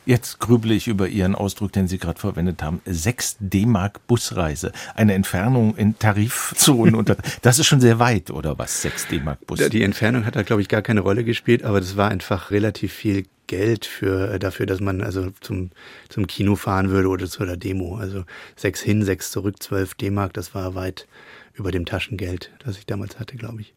Jetzt 0.06 0.40
grüble 0.40 0.74
ich 0.74 0.88
über 0.88 1.08
Ihren 1.08 1.34
Ausdruck, 1.34 1.72
den 1.72 1.86
Sie 1.86 1.98
gerade 1.98 2.18
verwendet 2.18 2.62
haben. 2.62 2.80
6 2.86 3.36
D-Mark 3.38 4.06
Busreise. 4.06 4.72
Eine 4.94 5.14
Entfernung 5.14 5.76
in 5.76 5.98
Tarifzonen. 5.98 6.94
und 6.94 7.14
das 7.42 7.58
ist 7.58 7.66
schon 7.66 7.80
sehr 7.80 7.98
weit, 7.98 8.30
oder 8.30 8.58
was? 8.58 8.82
6 8.82 9.08
D-Mark 9.08 9.46
Bus. 9.46 9.60
Die 9.68 9.82
Entfernung 9.82 10.24
hat 10.24 10.36
da, 10.36 10.42
glaube 10.42 10.62
ich, 10.62 10.68
gar 10.68 10.82
keine 10.82 11.00
Rolle 11.00 11.22
gespielt, 11.22 11.64
aber 11.64 11.80
das 11.80 11.96
war 11.96 12.10
einfach 12.10 12.50
relativ 12.50 12.92
viel 12.92 13.26
Geld 13.50 13.84
für, 13.84 14.38
dafür, 14.38 14.64
dass 14.64 14.80
man 14.80 15.02
also 15.02 15.30
zum, 15.40 15.70
zum 16.08 16.28
Kino 16.28 16.54
fahren 16.54 16.90
würde 16.90 17.08
oder 17.08 17.26
zu 17.26 17.44
der 17.44 17.56
Demo. 17.56 17.96
Also 17.96 18.24
sechs 18.54 18.80
hin, 18.80 19.02
sechs 19.04 19.32
zurück, 19.32 19.60
zwölf 19.60 19.94
D-Mark, 19.94 20.32
das 20.34 20.54
war 20.54 20.76
weit 20.76 21.08
über 21.54 21.72
dem 21.72 21.84
Taschengeld, 21.84 22.52
das 22.64 22.78
ich 22.78 22.86
damals 22.86 23.18
hatte, 23.18 23.36
glaube 23.36 23.62
ich. 23.62 23.74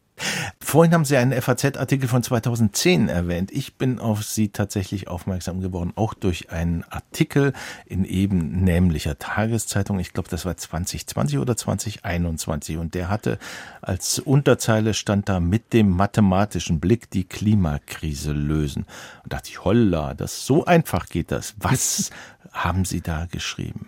Vorhin 0.59 0.93
haben 0.93 1.05
Sie 1.05 1.17
einen 1.17 1.39
FAZ-Artikel 1.39 2.07
von 2.07 2.23
2010 2.23 3.09
erwähnt. 3.09 3.51
Ich 3.51 3.75
bin 3.75 3.99
auf 3.99 4.23
Sie 4.23 4.49
tatsächlich 4.49 5.07
aufmerksam 5.07 5.59
geworden, 5.59 5.91
auch 5.95 6.13
durch 6.13 6.51
einen 6.51 6.83
Artikel 6.89 7.53
in 7.85 8.05
eben 8.05 8.63
nämlicher 8.63 9.17
Tageszeitung. 9.17 9.99
Ich 9.99 10.13
glaube, 10.13 10.29
das 10.29 10.45
war 10.45 10.55
2020 10.55 11.39
oder 11.39 11.57
2021. 11.57 12.77
Und 12.77 12.93
der 12.93 13.09
hatte 13.09 13.39
als 13.81 14.19
Unterzeile 14.19 14.93
stand 14.93 15.29
da 15.29 15.39
mit 15.39 15.73
dem 15.73 15.89
mathematischen 15.89 16.79
Blick 16.79 17.09
die 17.09 17.23
Klimakrise 17.23 18.31
lösen. 18.31 18.85
Und 19.23 19.33
dachte 19.33 19.49
ich, 19.49 19.63
holla, 19.63 20.13
das 20.13 20.45
so 20.45 20.65
einfach 20.65 21.07
geht 21.07 21.31
das. 21.31 21.55
Was 21.57 22.11
haben 22.51 22.85
Sie 22.85 23.01
da 23.01 23.27
geschrieben? 23.31 23.87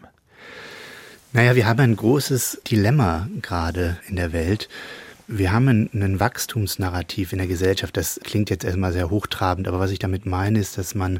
Naja, 1.33 1.55
wir 1.55 1.67
haben 1.67 1.81
ein 1.81 1.95
großes 1.95 2.61
Dilemma 2.69 3.27
gerade 3.41 3.97
in 4.07 4.15
der 4.15 4.31
Welt. 4.33 4.69
Wir 5.27 5.51
haben 5.51 5.67
ein, 5.67 6.19
Wachstumsnarrativ 6.19 7.31
in 7.31 7.39
der 7.39 7.47
Gesellschaft. 7.47 7.97
Das 7.97 8.19
klingt 8.23 8.49
jetzt 8.49 8.63
erstmal 8.63 8.93
sehr 8.93 9.09
hochtrabend, 9.09 9.67
aber 9.67 9.79
was 9.79 9.91
ich 9.91 9.99
damit 9.99 10.25
meine, 10.25 10.59
ist, 10.59 10.77
dass 10.77 10.93
man 10.93 11.19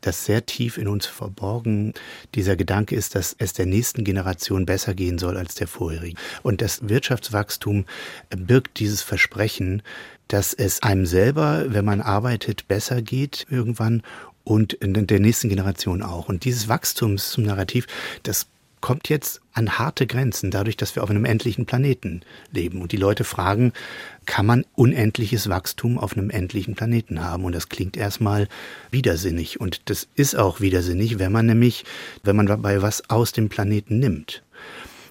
das 0.00 0.24
sehr 0.24 0.46
tief 0.46 0.78
in 0.78 0.86
uns 0.86 1.06
verborgen 1.06 1.94
dieser 2.34 2.56
Gedanke 2.56 2.94
ist, 2.94 3.14
dass 3.14 3.34
es 3.38 3.52
der 3.52 3.66
nächsten 3.66 4.04
Generation 4.04 4.66
besser 4.66 4.94
gehen 4.94 5.18
soll 5.18 5.36
als 5.36 5.54
der 5.54 5.66
vorherigen. 5.66 6.18
Und 6.42 6.60
das 6.60 6.88
Wirtschaftswachstum 6.88 7.84
birgt 8.30 8.78
dieses 8.78 9.02
Versprechen, 9.02 9.82
dass 10.28 10.52
es 10.52 10.82
einem 10.82 11.06
selber, 11.06 11.64
wenn 11.68 11.84
man 11.84 12.00
arbeitet, 12.00 12.68
besser 12.68 13.02
geht 13.02 13.46
irgendwann 13.50 14.02
und 14.44 14.76
der 14.80 15.20
nächsten 15.20 15.48
Generation 15.48 16.02
auch. 16.02 16.28
Und 16.28 16.44
dieses 16.44 16.68
Wachstumsnarrativ, 16.68 17.86
das 18.22 18.46
kommt 18.80 19.08
jetzt 19.08 19.40
an 19.52 19.78
harte 19.78 20.06
Grenzen, 20.06 20.50
dadurch, 20.50 20.76
dass 20.76 20.94
wir 20.94 21.02
auf 21.02 21.10
einem 21.10 21.24
endlichen 21.24 21.66
Planeten 21.66 22.22
leben. 22.52 22.80
Und 22.80 22.92
die 22.92 22.96
Leute 22.96 23.24
fragen, 23.24 23.72
kann 24.26 24.46
man 24.46 24.64
unendliches 24.74 25.48
Wachstum 25.48 25.98
auf 25.98 26.16
einem 26.16 26.30
endlichen 26.30 26.74
Planeten 26.74 27.24
haben? 27.24 27.44
Und 27.44 27.54
das 27.54 27.68
klingt 27.68 27.96
erstmal 27.96 28.48
widersinnig. 28.90 29.60
Und 29.60 29.90
das 29.90 30.08
ist 30.14 30.36
auch 30.36 30.60
widersinnig, 30.60 31.18
wenn 31.18 31.32
man 31.32 31.46
nämlich, 31.46 31.84
wenn 32.22 32.36
man 32.36 32.46
dabei 32.46 32.82
was 32.82 33.08
aus 33.10 33.32
dem 33.32 33.48
Planeten 33.48 33.98
nimmt. 33.98 34.42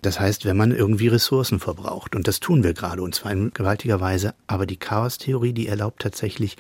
Das 0.01 0.19
heißt, 0.19 0.45
wenn 0.45 0.57
man 0.57 0.71
irgendwie 0.71 1.07
Ressourcen 1.07 1.59
verbraucht. 1.59 2.15
Und 2.15 2.27
das 2.27 2.39
tun 2.39 2.63
wir 2.63 2.73
gerade, 2.73 3.01
und 3.01 3.15
zwar 3.15 3.31
in 3.31 3.51
gewaltiger 3.53 3.99
Weise. 3.99 4.33
Aber 4.45 4.65
die 4.65 4.77
Chaostheorie, 4.77 5.53
die 5.53 5.67
erlaubt 5.67 6.01
tatsächlich 6.01 6.55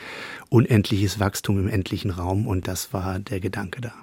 unendliches 0.49 1.19
Wachstum 1.19 1.59
im 1.59 1.69
endlichen 1.69 2.11
Raum. 2.11 2.47
Und 2.47 2.67
das 2.67 2.93
war 2.93 3.19
der 3.19 3.39
Gedanke 3.39 3.81
da. 3.81 3.93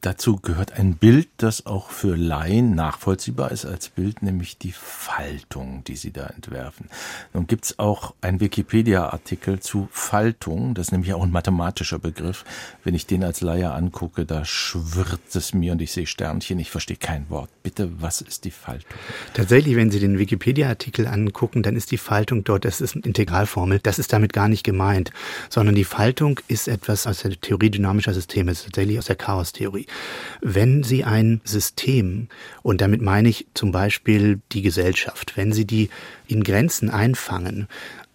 Dazu 0.00 0.36
gehört 0.36 0.74
ein 0.74 0.94
Bild, 0.94 1.28
das 1.38 1.66
auch 1.66 1.90
für 1.90 2.14
Laien 2.14 2.76
nachvollziehbar 2.76 3.50
ist 3.50 3.66
als 3.66 3.88
Bild, 3.88 4.22
nämlich 4.22 4.56
die 4.56 4.70
Faltung, 4.70 5.82
die 5.88 5.96
Sie 5.96 6.12
da 6.12 6.28
entwerfen. 6.28 6.88
Nun 7.34 7.48
gibt 7.48 7.64
es 7.64 7.80
auch 7.80 8.14
einen 8.20 8.38
Wikipedia-Artikel 8.38 9.58
zu 9.58 9.88
Faltung, 9.90 10.74
das 10.74 10.86
ist 10.86 10.92
nämlich 10.92 11.14
auch 11.14 11.24
ein 11.24 11.32
mathematischer 11.32 11.98
Begriff. 11.98 12.44
Wenn 12.84 12.94
ich 12.94 13.06
den 13.06 13.24
als 13.24 13.40
Laie 13.40 13.72
angucke, 13.72 14.24
da 14.24 14.44
schwirrt 14.44 15.34
es 15.34 15.52
mir 15.52 15.72
und 15.72 15.82
ich 15.82 15.90
sehe 15.90 16.06
Sternchen, 16.06 16.60
ich 16.60 16.70
verstehe 16.70 16.96
kein 16.96 17.28
Wort. 17.28 17.50
Bitte, 17.64 17.90
was 18.00 18.20
ist 18.20 18.44
die 18.44 18.52
Faltung? 18.52 18.88
Tatsächlich, 19.34 19.74
wenn 19.74 19.90
Sie 19.90 19.98
den 19.98 20.20
Wikipedia-Artikel 20.20 21.08
angucken, 21.08 21.64
dann 21.64 21.74
ist 21.74 21.90
die 21.90 21.98
Faltung 21.98 22.44
dort, 22.44 22.64
das 22.64 22.80
ist 22.80 22.94
eine 22.94 23.04
Integralformel, 23.04 23.80
das 23.80 23.98
ist 23.98 24.12
damit 24.12 24.32
gar 24.32 24.46
nicht 24.46 24.62
gemeint, 24.62 25.10
sondern 25.50 25.74
die 25.74 25.82
Faltung 25.82 26.38
ist 26.46 26.68
etwas 26.68 27.08
aus 27.08 27.22
der 27.22 27.32
Theorie 27.40 27.70
dynamischer 27.70 28.14
Systeme, 28.14 28.52
ist 28.52 28.62
tatsächlich 28.62 28.96
aus 28.96 29.06
der 29.06 29.16
Chaos-Theorie. 29.16 29.87
Wenn 30.40 30.82
Sie 30.82 31.04
ein 31.04 31.40
System, 31.44 32.28
und 32.62 32.80
damit 32.80 33.02
meine 33.02 33.28
ich 33.28 33.46
zum 33.54 33.72
Beispiel 33.72 34.40
die 34.52 34.62
Gesellschaft, 34.62 35.36
wenn 35.36 35.52
Sie 35.52 35.64
die 35.64 35.90
in 36.26 36.44
Grenzen 36.44 36.90
einfangen 36.90 37.66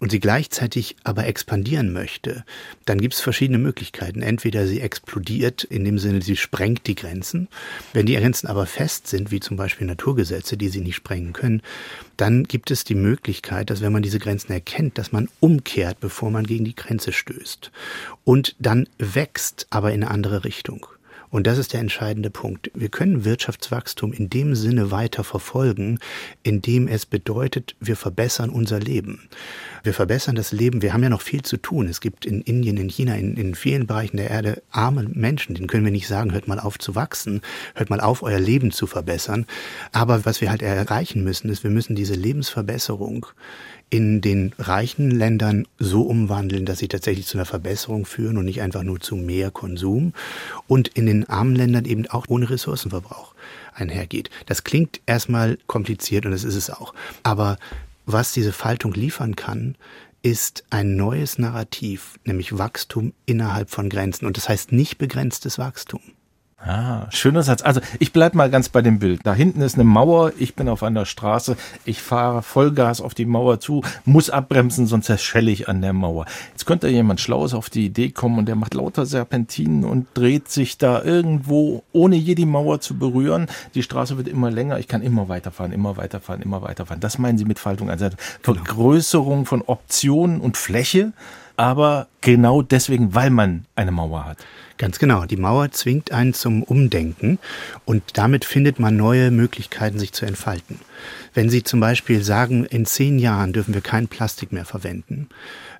und 0.04 0.10
sie 0.10 0.20
gleichzeitig 0.20 0.96
aber 1.02 1.26
expandieren 1.26 1.92
möchte, 1.92 2.44
dann 2.84 3.00
gibt 3.00 3.14
es 3.14 3.20
verschiedene 3.20 3.58
Möglichkeiten. 3.58 4.20
Entweder 4.20 4.66
sie 4.66 4.80
explodiert, 4.80 5.64
in 5.64 5.84
dem 5.84 5.98
Sinne, 5.98 6.20
sie 6.20 6.36
sprengt 6.36 6.86
die 6.86 6.94
Grenzen. 6.94 7.48
Wenn 7.94 8.04
die 8.04 8.14
Grenzen 8.14 8.46
aber 8.46 8.66
fest 8.66 9.06
sind, 9.06 9.30
wie 9.30 9.40
zum 9.40 9.56
Beispiel 9.56 9.86
Naturgesetze, 9.86 10.58
die 10.58 10.68
sie 10.68 10.82
nicht 10.82 10.96
sprengen 10.96 11.32
können, 11.32 11.62
dann 12.18 12.44
gibt 12.44 12.70
es 12.70 12.84
die 12.84 12.94
Möglichkeit, 12.94 13.70
dass 13.70 13.80
wenn 13.80 13.92
man 13.92 14.02
diese 14.02 14.18
Grenzen 14.18 14.52
erkennt, 14.52 14.98
dass 14.98 15.10
man 15.10 15.28
umkehrt, 15.40 16.00
bevor 16.00 16.30
man 16.30 16.44
gegen 16.44 16.66
die 16.66 16.76
Grenze 16.76 17.12
stößt. 17.12 17.70
Und 18.24 18.56
dann 18.58 18.86
wächst, 18.98 19.66
aber 19.70 19.92
in 19.92 20.02
eine 20.02 20.10
andere 20.10 20.44
Richtung. 20.44 20.86
Und 21.34 21.48
das 21.48 21.58
ist 21.58 21.72
der 21.72 21.80
entscheidende 21.80 22.30
Punkt. 22.30 22.70
Wir 22.74 22.88
können 22.88 23.24
Wirtschaftswachstum 23.24 24.12
in 24.12 24.30
dem 24.30 24.54
Sinne 24.54 24.92
weiter 24.92 25.24
verfolgen, 25.24 25.98
indem 26.44 26.86
es 26.86 27.06
bedeutet, 27.06 27.74
wir 27.80 27.96
verbessern 27.96 28.50
unser 28.50 28.78
Leben. 28.78 29.28
Wir 29.82 29.94
verbessern 29.94 30.36
das 30.36 30.52
Leben. 30.52 30.80
Wir 30.80 30.92
haben 30.92 31.02
ja 31.02 31.08
noch 31.08 31.22
viel 31.22 31.42
zu 31.42 31.56
tun. 31.56 31.88
Es 31.88 32.00
gibt 32.00 32.24
in 32.24 32.40
Indien, 32.40 32.76
in 32.76 32.88
China, 32.88 33.16
in, 33.16 33.36
in 33.36 33.56
vielen 33.56 33.88
Bereichen 33.88 34.16
der 34.16 34.30
Erde 34.30 34.62
arme 34.70 35.08
Menschen. 35.08 35.56
Denen 35.56 35.66
können 35.66 35.84
wir 35.84 35.90
nicht 35.90 36.06
sagen, 36.06 36.32
hört 36.32 36.46
mal 36.46 36.60
auf 36.60 36.78
zu 36.78 36.94
wachsen, 36.94 37.40
hört 37.74 37.90
mal 37.90 37.98
auf, 37.98 38.22
euer 38.22 38.38
Leben 38.38 38.70
zu 38.70 38.86
verbessern. 38.86 39.44
Aber 39.90 40.24
was 40.24 40.40
wir 40.40 40.50
halt 40.50 40.62
erreichen 40.62 41.24
müssen, 41.24 41.50
ist, 41.50 41.64
wir 41.64 41.70
müssen 41.72 41.96
diese 41.96 42.14
Lebensverbesserung 42.14 43.26
in 43.90 44.20
den 44.20 44.52
reichen 44.58 45.10
Ländern 45.10 45.66
so 45.78 46.02
umwandeln, 46.02 46.66
dass 46.66 46.78
sie 46.78 46.88
tatsächlich 46.88 47.26
zu 47.26 47.38
einer 47.38 47.44
Verbesserung 47.44 48.06
führen 48.06 48.36
und 48.36 48.44
nicht 48.44 48.60
einfach 48.60 48.82
nur 48.82 49.00
zu 49.00 49.16
mehr 49.16 49.50
Konsum 49.50 50.12
und 50.66 50.88
in 50.88 51.06
den 51.06 51.28
armen 51.28 51.54
Ländern 51.54 51.84
eben 51.84 52.06
auch 52.08 52.26
ohne 52.28 52.50
Ressourcenverbrauch 52.50 53.34
einhergeht. 53.74 54.30
Das 54.46 54.64
klingt 54.64 55.00
erstmal 55.06 55.58
kompliziert 55.66 56.26
und 56.26 56.32
das 56.32 56.44
ist 56.44 56.56
es 56.56 56.70
auch. 56.70 56.94
Aber 57.22 57.58
was 58.06 58.32
diese 58.32 58.52
Faltung 58.52 58.92
liefern 58.92 59.36
kann, 59.36 59.76
ist 60.22 60.64
ein 60.70 60.96
neues 60.96 61.38
Narrativ, 61.38 62.18
nämlich 62.24 62.56
Wachstum 62.56 63.12
innerhalb 63.26 63.68
von 63.70 63.90
Grenzen. 63.90 64.26
Und 64.26 64.38
das 64.38 64.48
heißt 64.48 64.72
nicht 64.72 64.96
begrenztes 64.96 65.58
Wachstum. 65.58 66.00
Ah, 66.66 67.08
schöner 67.10 67.42
Satz. 67.42 67.60
Also 67.60 67.82
ich 67.98 68.14
bleib 68.14 68.34
mal 68.34 68.48
ganz 68.48 68.70
bei 68.70 68.80
dem 68.80 68.98
Bild. 68.98 69.20
Da 69.24 69.34
hinten 69.34 69.60
ist 69.60 69.74
eine 69.74 69.84
Mauer, 69.84 70.32
ich 70.38 70.54
bin 70.54 70.70
auf 70.70 70.82
einer 70.82 71.04
Straße, 71.04 71.58
ich 71.84 72.00
fahre 72.00 72.40
Vollgas 72.40 73.02
auf 73.02 73.12
die 73.12 73.26
Mauer 73.26 73.60
zu, 73.60 73.82
muss 74.06 74.30
abbremsen, 74.30 74.86
sonst 74.86 75.04
zerschelle 75.04 75.50
ich 75.50 75.68
an 75.68 75.82
der 75.82 75.92
Mauer. 75.92 76.24
Jetzt 76.52 76.64
könnte 76.64 76.88
jemand 76.88 77.20
Schlaues 77.20 77.52
auf 77.52 77.68
die 77.68 77.84
Idee 77.84 78.10
kommen 78.12 78.38
und 78.38 78.46
der 78.46 78.56
macht 78.56 78.72
lauter 78.72 79.04
Serpentinen 79.04 79.84
und 79.84 80.06
dreht 80.14 80.48
sich 80.48 80.78
da 80.78 81.02
irgendwo, 81.02 81.82
ohne 81.92 82.16
je 82.16 82.34
die 82.34 82.46
Mauer 82.46 82.80
zu 82.80 82.98
berühren. 82.98 83.46
Die 83.74 83.82
Straße 83.82 84.16
wird 84.16 84.28
immer 84.28 84.50
länger, 84.50 84.78
ich 84.78 84.88
kann 84.88 85.02
immer 85.02 85.28
weiterfahren, 85.28 85.70
immer 85.70 85.98
weiterfahren, 85.98 86.40
immer 86.40 86.62
weiterfahren. 86.62 87.00
Das 87.00 87.18
meinen 87.18 87.36
Sie 87.36 87.44
mit 87.44 87.58
Faltung? 87.58 87.90
Also 87.90 88.08
Vergrößerung 88.40 89.44
von 89.44 89.60
Optionen 89.60 90.40
und 90.40 90.56
Fläche, 90.56 91.12
aber 91.58 92.06
genau 92.22 92.62
deswegen, 92.62 93.14
weil 93.14 93.28
man 93.28 93.66
eine 93.76 93.92
Mauer 93.92 94.24
hat. 94.24 94.38
Ganz 94.84 94.98
genau. 94.98 95.24
Die 95.24 95.38
Mauer 95.38 95.70
zwingt 95.70 96.12
einen 96.12 96.34
zum 96.34 96.62
Umdenken 96.62 97.38
und 97.86 98.02
damit 98.18 98.44
findet 98.44 98.78
man 98.78 98.98
neue 98.98 99.30
Möglichkeiten, 99.30 99.98
sich 99.98 100.12
zu 100.12 100.26
entfalten. 100.26 100.78
Wenn 101.32 101.48
Sie 101.48 101.62
zum 101.62 101.80
Beispiel 101.80 102.22
sagen, 102.22 102.66
in 102.66 102.84
zehn 102.84 103.18
Jahren 103.18 103.54
dürfen 103.54 103.72
wir 103.72 103.80
kein 103.80 104.08
Plastik 104.08 104.52
mehr 104.52 104.66
verwenden, 104.66 105.30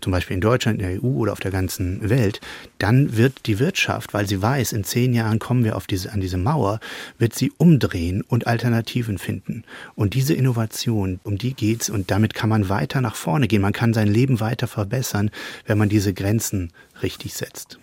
zum 0.00 0.10
Beispiel 0.10 0.36
in 0.36 0.40
Deutschland, 0.40 0.80
in 0.80 0.88
der 0.88 1.04
EU 1.04 1.18
oder 1.18 1.32
auf 1.32 1.40
der 1.40 1.50
ganzen 1.50 2.08
Welt, 2.08 2.40
dann 2.78 3.14
wird 3.14 3.44
die 3.44 3.58
Wirtschaft, 3.58 4.14
weil 4.14 4.26
sie 4.26 4.40
weiß, 4.40 4.72
in 4.72 4.84
zehn 4.84 5.12
Jahren 5.12 5.38
kommen 5.38 5.64
wir 5.64 5.76
auf 5.76 5.86
diese, 5.86 6.10
an 6.10 6.22
diese 6.22 6.38
Mauer, 6.38 6.80
wird 7.18 7.34
sie 7.34 7.52
umdrehen 7.58 8.22
und 8.22 8.46
Alternativen 8.46 9.18
finden. 9.18 9.64
Und 9.96 10.14
diese 10.14 10.32
Innovation, 10.32 11.20
um 11.24 11.36
die 11.36 11.52
geht's 11.52 11.90
und 11.90 12.10
damit 12.10 12.32
kann 12.32 12.48
man 12.48 12.70
weiter 12.70 13.02
nach 13.02 13.16
vorne 13.16 13.48
gehen. 13.48 13.60
Man 13.60 13.74
kann 13.74 13.92
sein 13.92 14.08
Leben 14.08 14.40
weiter 14.40 14.66
verbessern, 14.66 15.30
wenn 15.66 15.76
man 15.76 15.90
diese 15.90 16.14
Grenzen 16.14 16.72
richtig 17.02 17.34
setzt. 17.34 17.78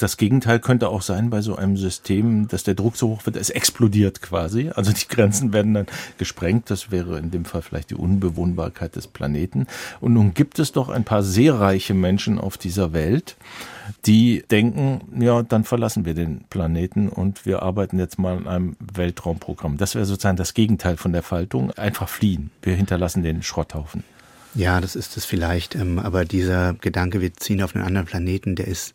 Das 0.00 0.16
Gegenteil 0.16 0.60
könnte 0.60 0.88
auch 0.88 1.02
sein 1.02 1.28
bei 1.28 1.42
so 1.42 1.56
einem 1.56 1.76
System, 1.76 2.48
dass 2.48 2.62
der 2.62 2.74
Druck 2.74 2.96
so 2.96 3.08
hoch 3.08 3.26
wird, 3.26 3.36
es 3.36 3.50
explodiert 3.50 4.22
quasi. 4.22 4.70
Also 4.74 4.92
die 4.92 5.06
Grenzen 5.06 5.52
werden 5.52 5.74
dann 5.74 5.86
gesprengt. 6.16 6.70
Das 6.70 6.90
wäre 6.90 7.18
in 7.18 7.30
dem 7.30 7.44
Fall 7.44 7.60
vielleicht 7.60 7.90
die 7.90 7.96
Unbewohnbarkeit 7.96 8.96
des 8.96 9.06
Planeten. 9.06 9.66
Und 10.00 10.14
nun 10.14 10.32
gibt 10.32 10.58
es 10.58 10.72
doch 10.72 10.88
ein 10.88 11.04
paar 11.04 11.22
sehr 11.22 11.60
reiche 11.60 11.92
Menschen 11.92 12.38
auf 12.38 12.56
dieser 12.56 12.94
Welt, 12.94 13.36
die 14.06 14.42
denken, 14.50 15.02
ja, 15.20 15.42
dann 15.42 15.64
verlassen 15.64 16.06
wir 16.06 16.14
den 16.14 16.44
Planeten 16.48 17.10
und 17.10 17.44
wir 17.44 17.60
arbeiten 17.60 17.98
jetzt 17.98 18.18
mal 18.18 18.38
an 18.38 18.48
einem 18.48 18.76
Weltraumprogramm. 18.80 19.76
Das 19.76 19.94
wäre 19.94 20.06
sozusagen 20.06 20.38
das 20.38 20.54
Gegenteil 20.54 20.96
von 20.96 21.12
der 21.12 21.22
Faltung. 21.22 21.72
Einfach 21.72 22.08
fliehen. 22.08 22.50
Wir 22.62 22.74
hinterlassen 22.74 23.22
den 23.22 23.42
Schrotthaufen. 23.42 24.02
Ja, 24.54 24.80
das 24.80 24.96
ist 24.96 25.18
es 25.18 25.26
vielleicht. 25.26 25.74
Ähm, 25.74 25.98
aber 25.98 26.24
dieser 26.24 26.72
Gedanke, 26.72 27.20
wir 27.20 27.34
ziehen 27.34 27.62
auf 27.62 27.76
einen 27.76 27.84
anderen 27.84 28.06
Planeten, 28.06 28.56
der 28.56 28.66
ist 28.66 28.94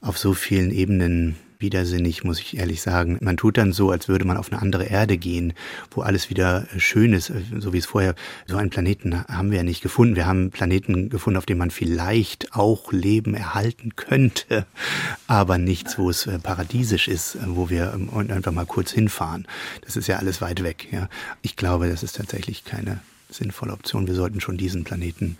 auf 0.00 0.18
so 0.18 0.34
vielen 0.34 0.70
Ebenen 0.70 1.36
widersinnig, 1.60 2.24
muss 2.24 2.40
ich 2.40 2.56
ehrlich 2.56 2.80
sagen. 2.80 3.18
Man 3.20 3.36
tut 3.36 3.58
dann 3.58 3.72
so, 3.72 3.90
als 3.90 4.08
würde 4.08 4.24
man 4.24 4.36
auf 4.36 4.50
eine 4.50 4.60
andere 4.60 4.84
Erde 4.84 5.18
gehen, 5.18 5.52
wo 5.90 6.00
alles 6.00 6.30
wieder 6.30 6.66
schön 6.78 7.12
ist, 7.12 7.32
so 7.58 7.72
wie 7.72 7.78
es 7.78 7.86
vorher. 7.86 8.14
So 8.46 8.56
einen 8.56 8.70
Planeten 8.70 9.24
haben 9.26 9.50
wir 9.50 9.58
ja 9.58 9.62
nicht 9.62 9.82
gefunden. 9.82 10.16
Wir 10.16 10.26
haben 10.26 10.50
Planeten 10.50 11.10
gefunden, 11.10 11.36
auf 11.36 11.46
denen 11.46 11.58
man 11.58 11.70
vielleicht 11.70 12.54
auch 12.54 12.92
Leben 12.92 13.34
erhalten 13.34 13.94
könnte, 13.96 14.66
aber 15.26 15.58
nichts, 15.58 15.98
wo 15.98 16.10
es 16.10 16.26
äh, 16.26 16.38
paradiesisch 16.38 17.08
ist, 17.08 17.38
wo 17.46 17.70
wir 17.70 17.92
ähm, 17.94 18.10
einfach 18.30 18.52
mal 18.52 18.66
kurz 18.66 18.90
hinfahren. 18.90 19.46
Das 19.84 19.96
ist 19.96 20.06
ja 20.06 20.16
alles 20.16 20.40
weit 20.40 20.62
weg. 20.62 20.88
Ja. 20.90 21.08
Ich 21.42 21.56
glaube, 21.56 21.88
das 21.88 22.02
ist 22.02 22.16
tatsächlich 22.16 22.64
keine 22.64 23.00
sinnvolle 23.28 23.72
Option. 23.72 24.06
Wir 24.06 24.14
sollten 24.14 24.40
schon 24.40 24.56
diesen 24.56 24.84
Planeten 24.84 25.36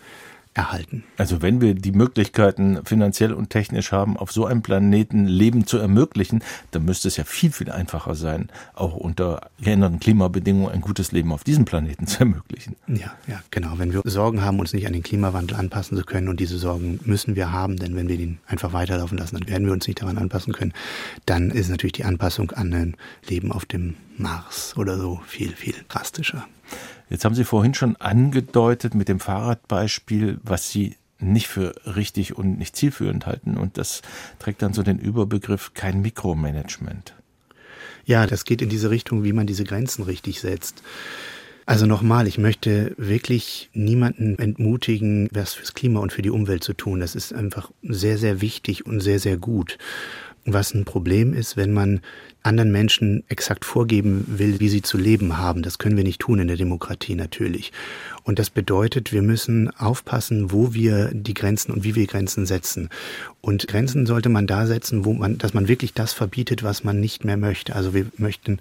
erhalten. 0.55 1.05
Also 1.17 1.43
wenn 1.43 1.61
wir 1.61 1.75
die 1.75 1.93
Möglichkeiten 1.93 2.85
finanziell 2.85 3.33
und 3.33 3.51
technisch 3.51 3.93
haben, 3.93 4.17
auf 4.17 4.33
so 4.33 4.47
einem 4.47 4.63
Planeten 4.63 5.27
Leben 5.27 5.67
zu 5.67 5.79
ermöglichen, 5.79 6.43
dann 6.73 6.85
müsste 6.85 7.09
es 7.09 7.17
ja 7.17 7.25
viel, 7.25 7.53
viel 7.53 7.71
einfacher 7.71 8.17
sein, 8.17 8.49
auch 8.75 8.97
unter 8.97 9.49
geänderten 9.61 10.01
Klimabedingungen 10.01 10.71
ein 10.71 10.81
gutes 10.81 11.13
Leben 11.13 11.33
auf 11.33 11.45
diesem 11.45 11.65
Planeten 11.65 12.07
zu 12.09 12.21
ermöglichen. 12.21 12.75
Ja, 12.89 13.13
ja, 13.29 13.41
genau. 13.51 13.79
Wenn 13.79 13.93
wir 13.93 14.03
Sorgen 14.05 14.43
haben, 14.43 14.59
uns 14.59 14.73
nicht 14.73 14.87
an 14.89 14.93
den 14.93 15.05
Klimawandel 15.05 15.57
anpassen 15.57 15.97
zu 15.97 16.05
können, 16.05 16.29
und 16.29 16.41
diese 16.41 16.59
Sorgen 16.59 16.99
müssen 17.05 17.37
wir 17.37 17.53
haben, 17.53 17.77
denn 17.77 17.95
wenn 17.95 18.09
wir 18.09 18.17
den 18.17 18.39
einfach 18.47 18.73
weiterlaufen 18.73 19.19
lassen, 19.19 19.39
dann 19.39 19.49
werden 19.49 19.67
wir 19.67 19.73
uns 19.73 19.87
nicht 19.87 20.03
daran 20.03 20.19
anpassen 20.19 20.53
können, 20.53 20.73
dann 21.27 21.51
ist 21.51 21.71
natürlich 21.71 21.93
die 21.93 22.05
Anpassung 22.05 22.51
an 22.53 22.75
ein 22.75 22.97
Leben 23.29 23.53
auf 23.53 23.67
dem 23.67 23.95
Mars 24.17 24.75
oder 24.77 24.99
so 24.99 25.21
viel, 25.27 25.55
viel 25.55 25.75
drastischer. 25.89 26.47
Jetzt 27.11 27.25
haben 27.25 27.35
Sie 27.35 27.45
vorhin 27.45 27.75
schon 27.75 27.97
angedeutet 27.97 28.95
mit 28.95 29.09
dem 29.09 29.21
Fahrradbeispiel, 29.21 30.39
was 30.43 30.71
Sie 30.71 30.97
nicht 31.19 31.49
für 31.49 31.75
richtig 31.85 32.39
und 32.39 32.59
nicht 32.59 32.77
zielführend 32.77 33.27
halten. 33.27 33.59
Und 33.59 33.77
das 33.77 34.01
trägt 34.39 34.63
dann 34.63 34.73
so 34.73 34.83
den 34.83 34.99
Überbegriff 34.99 35.75
kein 35.75 36.01
Mikromanagement. 36.01 37.15
Ja, 38.07 38.27
das 38.27 38.45
geht 38.45 38.63
in 38.63 38.69
diese 38.69 38.91
Richtung, 38.91 39.25
wie 39.25 39.33
man 39.33 39.47
diese 39.47 39.65
Grenzen 39.65 40.05
richtig 40.05 40.41
setzt. 40.41 40.83
Also 41.67 41.87
nochmal, 41.87 42.27
ich 42.27 42.39
möchte 42.39 42.95
wirklich 42.97 43.71
niemanden 43.75 44.39
entmutigen, 44.39 45.29
was 45.33 45.55
fürs 45.55 45.75
Klima 45.75 46.01
und 46.01 46.13
für 46.13 46.23
die 46.23 46.31
Umwelt 46.31 46.65
zu 46.65 46.73
tun. 46.73 47.01
Das 47.01 47.15
ist 47.15 47.33
einfach 47.33 47.71
sehr, 47.83 48.19
sehr 48.19 48.41
wichtig 48.41 48.87
und 48.87 49.01
sehr, 49.01 49.19
sehr 49.19 49.37
gut. 49.37 49.79
Was 50.45 50.75
ein 50.75 50.85
Problem 50.85 51.35
ist, 51.35 51.57
wenn 51.57 51.73
man 51.73 52.01
anderen 52.43 52.73
Menschen 52.73 53.25
exakt 53.29 53.65
vorgeben 53.65 54.25
will, 54.27 54.61
wie 54.61 54.69
sie 54.69 54.83
zu 54.83 54.97
leben 54.97 55.39
haben. 55.39 55.63
Das 55.63 55.79
können 55.79 55.97
wir 55.97 56.05
nicht 56.05 56.21
tun 56.21 56.39
in 56.39 56.49
der 56.49 56.57
Demokratie 56.57 57.15
natürlich. 57.15 57.73
Und 58.25 58.39
das 58.39 58.51
bedeutet, 58.51 59.13
wir 59.13 59.23
müssen 59.23 59.71
aufpassen, 59.77 60.53
wo 60.53 60.75
wir 60.75 61.11
die 61.13 61.35
Grenzen 61.35 61.73
und 61.73 61.85
wie 61.85 61.95
wir 61.95 62.07
Grenzen 62.07 62.47
setzen. 62.47 62.89
Und 63.43 63.69
Grenzen 63.69 64.05
sollte 64.05 64.29
man 64.29 64.47
da 64.47 64.67
setzen, 64.67 65.05
wo 65.05 65.15
man, 65.15 65.39
dass 65.39 65.55
man 65.55 65.67
wirklich 65.67 65.95
das 65.95 66.13
verbietet, 66.13 66.63
was 66.63 66.85
man 66.85 67.01
nicht 67.01 67.25
mehr 67.25 67.39
möchte. 67.39 67.75
Also 67.75 67.95
wir 67.95 68.07
möchten 68.19 68.59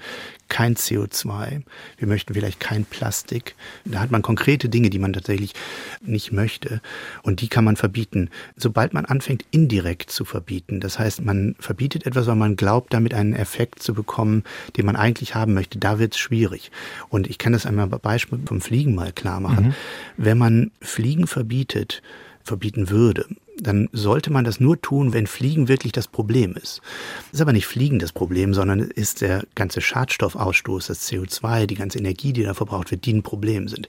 kein 0.48 0.76
CO2, 0.76 1.62
wir 1.98 2.08
möchten 2.08 2.34
vielleicht 2.34 2.60
kein 2.60 2.86
Plastik. 2.86 3.56
Da 3.86 4.00
hat 4.00 4.10
man 4.10 4.22
konkrete 4.22 4.70
Dinge, 4.70 4.90
die 4.90 4.98
man 4.98 5.14
tatsächlich 5.14 5.54
nicht 6.02 6.32
möchte. 6.32 6.82
Und 7.24 7.42
die 7.42 7.50
kann 7.50 7.66
man 7.66 7.76
verbieten. 7.76 8.30
Sobald 8.56 8.94
man 8.94 9.06
anfängt, 9.06 9.46
indirekt 9.52 10.12
zu 10.12 10.24
verbieten, 10.24 10.80
das 10.80 10.98
heißt, 10.98 11.24
man 11.24 11.56
verbietet 11.60 12.06
etwas, 12.06 12.28
weil 12.28 12.36
man 12.36 12.56
glaubt, 12.56 12.94
damit 12.94 13.14
einen 13.14 13.34
Effekt 13.34 13.84
zu 13.84 13.94
bekommen, 13.94 14.44
den 14.78 14.86
man 14.86 14.96
eigentlich 14.96 15.36
haben 15.36 15.54
möchte, 15.54 15.78
da 15.78 16.00
wird 16.00 16.14
es 16.14 16.20
schwierig. 16.20 16.72
Und 17.10 17.30
ich 17.30 17.38
kann 17.38 17.54
das 17.54 17.66
einmal 17.66 17.88
bei 17.88 17.98
Beispiel 17.98 18.40
vom 18.46 18.62
Fliegen 18.62 18.96
mal 18.96 19.12
klar 19.12 19.40
machen. 19.50 19.68
Mhm. 19.68 19.74
Wenn 20.18 20.38
man 20.38 20.72
Fliegen 20.82 21.28
verbietet, 21.28 22.02
verbieten 22.44 22.90
würde, 22.90 23.26
dann 23.62 23.90
sollte 23.92 24.32
man 24.32 24.46
das 24.46 24.60
nur 24.60 24.82
tun, 24.82 25.14
wenn 25.14 25.28
Fliegen 25.28 25.68
wirklich 25.68 25.92
das 25.92 26.08
Problem 26.08 26.56
ist. 26.56 26.82
Das 27.26 27.34
ist 27.34 27.42
aber 27.42 27.54
nicht 27.54 27.68
Fliegen 27.68 28.00
das 28.00 28.14
Problem, 28.14 28.54
sondern 28.54 28.80
ist 28.80 29.22
der 29.22 29.44
ganze 29.56 29.82
Schadstoffausstoß, 29.82 30.88
das 30.88 31.10
CO2, 31.10 31.66
die 31.66 31.76
ganze 31.76 32.00
Energie, 32.00 32.32
die 32.32 32.44
da 32.44 32.54
verbraucht 32.54 32.92
wird, 32.92 33.06
die 33.06 33.14
ein 33.14 33.24
Problem 33.24 33.68
sind 33.68 33.88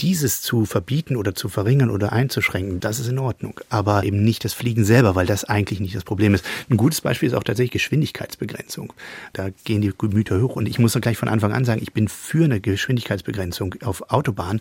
dieses 0.00 0.42
zu 0.42 0.64
verbieten 0.64 1.16
oder 1.16 1.34
zu 1.34 1.48
verringern 1.48 1.90
oder 1.90 2.12
einzuschränken, 2.12 2.80
das 2.80 3.00
ist 3.00 3.08
in 3.08 3.18
Ordnung. 3.18 3.60
Aber 3.68 4.04
eben 4.04 4.22
nicht 4.22 4.44
das 4.44 4.52
Fliegen 4.52 4.84
selber, 4.84 5.14
weil 5.14 5.26
das 5.26 5.44
eigentlich 5.44 5.80
nicht 5.80 5.94
das 5.94 6.04
Problem 6.04 6.34
ist. 6.34 6.44
Ein 6.70 6.76
gutes 6.76 7.00
Beispiel 7.00 7.28
ist 7.28 7.34
auch 7.34 7.42
tatsächlich 7.42 7.72
Geschwindigkeitsbegrenzung. 7.72 8.92
Da 9.32 9.48
gehen 9.64 9.80
die 9.80 9.92
Gemüter 9.96 10.40
hoch. 10.40 10.56
Und 10.56 10.68
ich 10.68 10.78
muss 10.78 10.98
gleich 11.00 11.16
von 11.16 11.28
Anfang 11.28 11.52
an 11.52 11.64
sagen, 11.64 11.82
ich 11.82 11.92
bin 11.92 12.08
für 12.08 12.44
eine 12.44 12.60
Geschwindigkeitsbegrenzung 12.60 13.74
auf 13.82 14.10
Autobahn, 14.10 14.60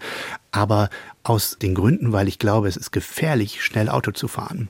aber 0.52 0.90
aus 1.24 1.58
den 1.62 1.76
Gründen, 1.76 2.14
weil 2.14 2.28
ich 2.28 2.40
glaube, 2.40 2.68
es 2.68 2.78
ist 2.78 2.92
gefährlich, 2.92 3.62
schnell 3.64 3.90
Auto 3.90 4.12
zu 4.12 4.28
fahren. 4.28 4.70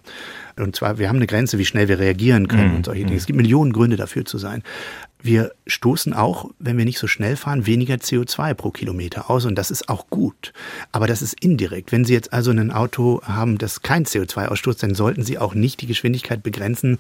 Und 0.57 0.76
zwar, 0.76 0.97
wir 0.97 1.07
haben 1.07 1.18
eine 1.18 1.28
Grenze, 1.28 1.59
wie 1.59 1.65
schnell 1.65 1.88
wir 1.88 1.99
reagieren 1.99 2.47
können 2.47 2.72
mhm. 2.72 2.76
und 2.78 2.86
solche 2.86 3.05
Dinge. 3.05 3.18
Es 3.18 3.28
gibt 3.28 3.38
Millionen 3.38 3.74
Gründe 3.74 3.95
dafür 3.95 4.26
zu 4.26 4.38
sein. 4.38 4.63
Wir 5.28 5.51
stoßen 5.65 6.13
auch, 6.13 6.51
wenn 6.57 6.78
wir 6.78 6.86
nicht 6.86 6.99
so 6.99 7.07
schnell 7.07 7.36
fahren, 7.36 7.65
weniger 7.65 7.95
CO2 7.95 8.53
pro 8.53 8.71
Kilometer 8.71 9.30
aus 9.30 9.43
und 9.43 9.55
das 9.55 9.71
ist 9.71 9.89
auch 9.89 10.09
gut. 10.09 10.53
Aber 10.93 11.05
das 11.05 11.21
ist 11.21 11.43
indirekt. 11.43 11.91
Wenn 11.91 12.05
Sie 12.05 12.13
jetzt 12.13 12.32
also 12.32 12.51
ein 12.51 12.71
Auto 12.71 13.21
haben, 13.23 13.57
das 13.57 13.82
kein 13.82 14.05
CO2 14.05 14.45
ausstoßt, 14.45 14.82
dann 14.82 14.95
sollten 14.95 15.23
Sie 15.23 15.38
auch 15.38 15.53
nicht 15.53 15.82
die 15.82 15.86
Geschwindigkeit 15.86 16.43
begrenzen, 16.43 16.97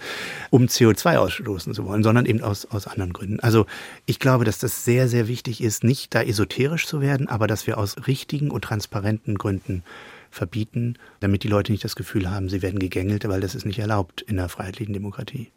um 0.49 0.65
CO2 0.65 1.15
ausstoßen 1.15 1.73
zu 1.73 1.85
wollen, 1.85 2.03
sondern 2.03 2.25
eben 2.25 2.41
aus, 2.41 2.65
aus 2.65 2.87
anderen 2.87 3.13
Gründen. 3.13 3.39
Also 3.39 3.65
ich 4.05 4.19
glaube, 4.19 4.43
dass 4.43 4.59
das 4.59 4.83
sehr, 4.83 5.07
sehr 5.07 5.29
wichtig 5.29 5.63
ist, 5.63 5.85
nicht 5.85 6.13
da 6.13 6.21
esoterisch 6.21 6.85
zu 6.85 6.99
werden, 6.99 7.29
aber 7.29 7.47
dass 7.47 7.65
wir 7.65 7.77
aus 7.77 7.95
richtigen 8.07 8.51
und 8.51 8.65
transparenten 8.65 9.37
Gründen 9.37 9.83
verbieten, 10.31 10.95
damit 11.21 11.43
die 11.43 11.47
Leute 11.47 11.71
nicht 11.71 11.85
das 11.85 11.95
Gefühl 11.95 12.29
haben, 12.29 12.49
sie 12.49 12.61
werden 12.61 12.79
gegängelt, 12.79 13.25
weil 13.29 13.39
das 13.39 13.55
ist 13.55 13.65
nicht 13.65 13.79
erlaubt 13.79 14.21
in 14.21 14.35
der 14.35 14.49
freiheitlichen 14.49 14.93
Demokratie. 14.93 15.49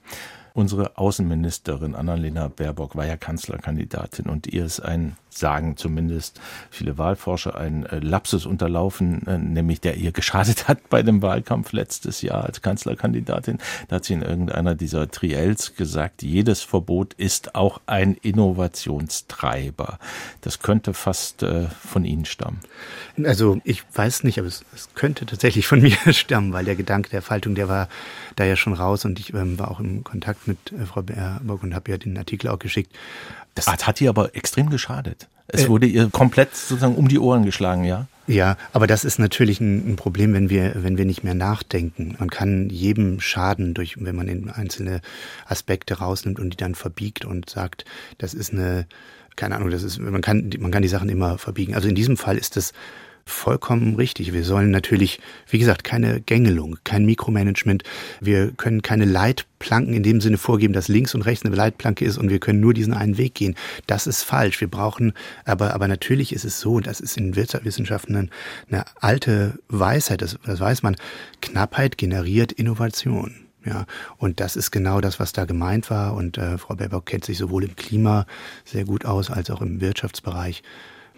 Unsere 0.52 0.98
Außenministerin 0.98 1.94
Annalena 1.94 2.48
Baerbock 2.48 2.96
war 2.96 3.06
ja 3.06 3.16
Kanzlerkandidatin 3.16 4.26
und 4.26 4.46
ihr 4.46 4.64
ist 4.64 4.80
ein 4.80 5.16
sagen 5.30 5.76
zumindest 5.76 6.40
viele 6.70 6.98
Wahlforscher, 6.98 7.56
ein 7.56 7.86
äh, 7.86 7.98
Lapsus 7.98 8.46
unterlaufen, 8.46 9.26
äh, 9.26 9.38
nämlich 9.38 9.80
der 9.80 9.96
ihr 9.96 10.12
geschadet 10.12 10.68
hat 10.68 10.88
bei 10.88 11.02
dem 11.02 11.22
Wahlkampf 11.22 11.72
letztes 11.72 12.22
Jahr 12.22 12.44
als 12.44 12.62
Kanzlerkandidatin. 12.62 13.58
Da 13.88 13.96
hat 13.96 14.04
sie 14.04 14.14
in 14.14 14.22
irgendeiner 14.22 14.74
dieser 14.74 15.10
Triels 15.10 15.74
gesagt, 15.74 16.22
jedes 16.22 16.62
Verbot 16.62 17.14
ist 17.14 17.54
auch 17.54 17.80
ein 17.86 18.14
Innovationstreiber. 18.14 19.98
Das 20.40 20.60
könnte 20.60 20.94
fast 20.94 21.42
äh, 21.42 21.68
von 21.68 22.04
Ihnen 22.04 22.24
stammen. 22.24 22.60
Also 23.24 23.60
ich 23.64 23.82
weiß 23.94 24.24
nicht, 24.24 24.38
aber 24.38 24.48
es, 24.48 24.64
es, 24.74 24.88
könnte 24.94 25.26
tatsächlich 25.26 25.66
von 25.66 25.80
mir 25.82 25.96
stammen, 26.12 26.52
weil 26.52 26.64
der 26.64 26.76
Gedanke 26.76 27.10
der 27.10 27.22
Faltung, 27.22 27.54
der 27.54 27.68
war 27.68 27.88
da 28.36 28.44
ja 28.44 28.56
schon 28.56 28.72
raus 28.72 29.04
und 29.04 29.18
ich 29.18 29.34
ähm, 29.34 29.58
war 29.58 29.70
auch 29.70 29.80
im 29.80 30.04
Kontakt 30.04 30.48
mit 30.48 30.58
Frau 30.86 31.02
Baerbock 31.02 31.62
und 31.62 31.74
habe 31.74 31.90
ja 31.90 31.98
den 31.98 32.16
Artikel 32.16 32.48
auch 32.48 32.58
geschickt. 32.58 32.94
Das 33.54 33.66
hat, 33.66 34.00
ihr 34.00 34.08
aber 34.08 34.34
extrem 34.34 34.70
geschadet. 34.70 35.28
Es 35.48 35.64
äh, 35.64 35.68
wurde 35.68 35.86
ihr 35.86 36.08
komplett 36.10 36.54
sozusagen 36.54 36.94
um 36.94 37.08
die 37.08 37.18
Ohren 37.18 37.44
geschlagen, 37.44 37.84
ja? 37.84 38.06
Ja, 38.26 38.56
aber 38.72 38.86
das 38.86 39.04
ist 39.04 39.18
natürlich 39.18 39.60
ein, 39.60 39.92
ein, 39.92 39.96
Problem, 39.96 40.32
wenn 40.34 40.50
wir, 40.50 40.74
wenn 40.76 40.96
wir 40.96 41.04
nicht 41.04 41.24
mehr 41.24 41.34
nachdenken. 41.34 42.14
Man 42.20 42.30
kann 42.30 42.70
jedem 42.70 43.20
schaden, 43.20 43.74
durch, 43.74 43.96
wenn 43.98 44.14
man 44.14 44.50
einzelne 44.50 45.00
Aspekte 45.46 45.94
rausnimmt 45.98 46.38
und 46.38 46.50
die 46.50 46.56
dann 46.56 46.76
verbiegt 46.76 47.24
und 47.24 47.50
sagt, 47.50 47.84
das 48.18 48.32
ist 48.32 48.52
eine, 48.52 48.86
keine 49.34 49.56
Ahnung, 49.56 49.70
das 49.70 49.82
ist, 49.82 49.98
man 49.98 50.20
kann, 50.20 50.50
man 50.60 50.70
kann 50.70 50.82
die 50.82 50.88
Sachen 50.88 51.08
immer 51.08 51.38
verbiegen. 51.38 51.74
Also 51.74 51.88
in 51.88 51.96
diesem 51.96 52.16
Fall 52.16 52.38
ist 52.38 52.56
es 52.56 52.72
vollkommen 53.30 53.96
richtig. 53.96 54.32
Wir 54.32 54.44
sollen 54.44 54.70
natürlich, 54.70 55.20
wie 55.48 55.58
gesagt, 55.58 55.84
keine 55.84 56.20
Gängelung, 56.20 56.78
kein 56.84 57.06
Mikromanagement. 57.06 57.82
Wir 58.20 58.52
können 58.52 58.82
keine 58.82 59.04
Leitplanken 59.04 59.94
in 59.94 60.02
dem 60.02 60.20
Sinne 60.20 60.38
vorgeben, 60.38 60.72
dass 60.72 60.88
links 60.88 61.14
und 61.14 61.22
rechts 61.22 61.44
eine 61.44 61.54
Leitplanke 61.54 62.04
ist 62.04 62.18
und 62.18 62.30
wir 62.30 62.40
können 62.40 62.60
nur 62.60 62.74
diesen 62.74 62.92
einen 62.92 63.18
Weg 63.18 63.34
gehen. 63.34 63.56
Das 63.86 64.06
ist 64.06 64.22
falsch. 64.22 64.60
Wir 64.60 64.68
brauchen, 64.68 65.12
aber, 65.44 65.74
aber 65.74 65.88
natürlich 65.88 66.32
ist 66.32 66.44
es 66.44 66.60
so, 66.60 66.80
das 66.80 67.00
ist 67.00 67.16
in 67.16 67.36
Wirtschaftswissenschaften 67.36 68.16
eine, 68.16 68.28
eine 68.68 68.84
alte 69.00 69.58
Weisheit, 69.68 70.22
das, 70.22 70.38
das 70.44 70.60
weiß 70.60 70.82
man. 70.82 70.96
Knappheit 71.40 71.98
generiert 71.98 72.52
Innovation. 72.52 73.34
Ja, 73.64 73.84
und 74.16 74.40
das 74.40 74.56
ist 74.56 74.70
genau 74.70 75.02
das, 75.02 75.20
was 75.20 75.32
da 75.32 75.44
gemeint 75.44 75.90
war. 75.90 76.14
Und 76.14 76.38
äh, 76.38 76.56
Frau 76.56 76.76
Baerbock 76.76 77.04
kennt 77.06 77.26
sich 77.26 77.36
sowohl 77.36 77.64
im 77.64 77.76
Klima 77.76 78.26
sehr 78.64 78.84
gut 78.84 79.04
aus 79.04 79.30
als 79.30 79.50
auch 79.50 79.60
im 79.60 79.80
Wirtschaftsbereich. 79.80 80.62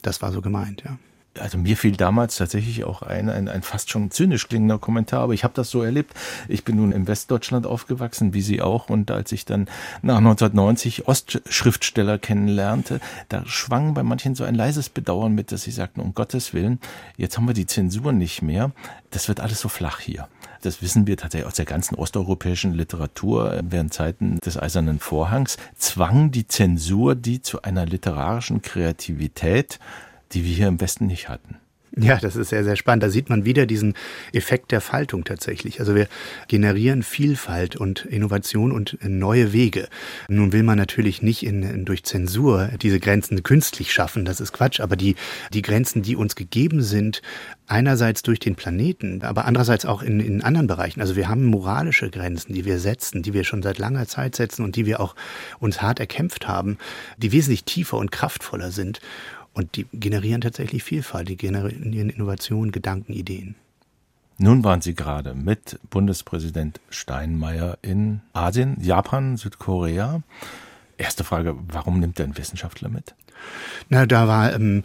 Das 0.03 0.23
war 0.23 0.33
so 0.33 0.43
gemeint, 0.43 0.83
ja 0.85 0.99
also 1.39 1.59
mir 1.59 1.77
fiel 1.77 1.97
damals 1.97 2.37
tatsächlich 2.37 2.85
auch 2.85 3.03
ein, 3.03 3.31
ein, 3.31 3.49
ein 3.49 3.63
fast 3.63 3.91
schon 3.91 4.11
zynisch 4.11 4.49
klingender 4.49 4.79
Kommentar, 4.79 5.21
aber 5.21 5.33
ich 5.33 5.45
habe 5.45 5.55
das 5.55 5.71
so 5.71 5.83
erlebt. 5.83 6.13
Ich 6.49 6.65
bin 6.65 6.77
nun 6.77 6.93
in 6.93 7.07
Westdeutschland 7.07 7.67
aufgewachsen, 7.67 8.35
wie 8.35 8.43
Sie 8.43 8.61
auch, 8.61 8.91
und 8.91 9.11
als 9.11 9.33
ich 9.33 9.45
dann 9.45 9.69
nach 10.03 10.19
1990 10.19 11.09
Ostschriftsteller 11.09 12.19
kennenlernte, 12.19 13.01
da 13.29 13.45
schwang 13.47 13.95
bei 13.95 14.03
manchen 14.03 14.35
so 14.35 14.45
ein 14.45 14.55
leises 14.55 14.89
Bedauern 14.89 15.35
mit, 15.35 15.53
dass 15.53 15.63
sie 15.63 15.71
sagten, 15.71 16.01
um 16.01 16.15
Gottes 16.15 16.53
Willen, 16.53 16.81
jetzt 17.17 17.37
haben 17.37 17.47
wir 17.47 17.55
die 17.55 17.67
Zensur 17.67 18.13
nicht 18.13 18.43
mehr, 18.43 18.73
das 19.11 19.29
wird 19.29 19.41
alles 19.41 19.61
so 19.61 19.69
flach 19.69 20.01
hier. 20.01 20.29
Das 20.63 20.81
wissen 20.81 21.07
wir 21.07 21.17
tatsächlich 21.17 21.49
aus 21.49 21.55
der 21.55 21.65
ganzen 21.65 21.97
osteuropäischen 21.97 22.73
Literatur 22.73 23.61
während 23.65 23.93
Zeiten 23.93 24.39
des 24.39 24.57
Eisernen 24.57 25.01
Vorhangs, 25.01 25.57
zwang 25.77 26.31
die 26.31 26.47
Zensur 26.47 27.15
die 27.15 27.43
zu 27.43 27.63
einer 27.63 27.85
literarischen 27.85 28.63
Kreativität, 28.63 29.81
die 30.33 30.45
wir 30.45 30.55
hier 30.55 30.69
im 30.69 30.81
Westen 30.81 31.07
nicht 31.07 31.29
hatten. 31.29 31.57
Ja, 31.95 32.17
das 32.17 32.37
ist 32.37 32.49
sehr, 32.49 32.65
sehr 32.65 32.77
spannend. 32.77 33.03
Da 33.03 33.11
sieht 33.11 33.29
man 33.29 33.45
wieder 33.45 33.67
diesen 33.67 33.93
Effekt 34.33 34.73
der 34.73 34.81
Faltung 34.81 35.25
tatsächlich. 35.25 35.79
Also 35.79 35.95
wir 35.95 36.09
generieren 36.49 37.03
Vielfalt 37.03 37.77
und 37.77 38.07
Innovation 38.07 38.73
und 38.73 38.97
neue 39.07 39.53
Wege. 39.53 39.89
Nun 40.29 40.53
will 40.53 40.63
man 40.63 40.79
natürlich 40.79 41.21
nicht 41.21 41.45
in, 41.45 41.85
durch 41.85 42.05
Zensur 42.05 42.71
diese 42.81 42.99
Grenzen 42.99 43.43
künstlich 43.43 43.93
schaffen. 43.93 44.25
Das 44.25 44.41
ist 44.41 44.53
Quatsch. 44.53 44.81
Aber 44.81 44.97
die, 44.97 45.17
die 45.53 45.61
Grenzen, 45.61 46.01
die 46.01 46.17
uns 46.17 46.35
gegeben 46.35 46.81
sind, 46.81 47.21
einerseits 47.67 48.23
durch 48.23 48.39
den 48.39 48.55
Planeten, 48.55 49.21
aber 49.23 49.45
andererseits 49.45 49.85
auch 49.85 50.03
in, 50.03 50.19
in 50.19 50.43
anderen 50.43 50.69
Bereichen. 50.69 51.03
Also 51.03 51.15
wir 51.15 51.29
haben 51.29 51.45
moralische 51.45 52.09
Grenzen, 52.09 52.55
die 52.55 52.65
wir 52.65 52.79
setzen, 52.79 53.23
die 53.23 53.35
wir 53.35 53.45
schon 53.45 53.63
seit 53.63 53.77
langer 53.77 54.07
Zeit 54.07 54.35
setzen 54.35 54.65
und 54.65 54.77
die 54.77 54.87
wir 54.87 54.99
auch 54.99 55.15
uns 55.59 55.83
hart 55.83 56.01
erkämpft 56.01 56.49
haben, 56.49 56.79
die 57.19 57.33
wesentlich 57.33 57.65
tiefer 57.65 57.99
und 57.99 58.13
kraftvoller 58.13 58.71
sind. 58.71 59.01
Und 59.55 59.77
die 59.77 59.87
generieren 59.93 60.41
tatsächlich 60.41 60.83
Vielfalt, 60.83 61.29
die 61.29 61.37
generieren 61.37 62.11
Innovation, 62.11 62.73
Gedanken, 62.73 63.13
Ideen. 63.13 63.55
Nun 64.39 64.65
waren 64.65 64.81
Sie 64.81 64.95
gerade 64.95 65.35
mit 65.35 65.79
Bundespräsident 65.91 66.81
Steinmeier 66.89 67.79
in 67.83 68.23
Asien, 68.33 68.77
Japan, 68.81 69.37
Südkorea. 69.37 70.23
Erste 70.97 71.23
Frage, 71.23 71.55
warum 71.69 72.01
nimmt 72.01 72.19
er 72.19 72.25
einen 72.25 72.37
Wissenschaftler 72.37 72.89
mit? 72.89 73.15
Na, 73.89 74.07
da 74.07 74.27
war, 74.29 74.53
ähm, 74.55 74.85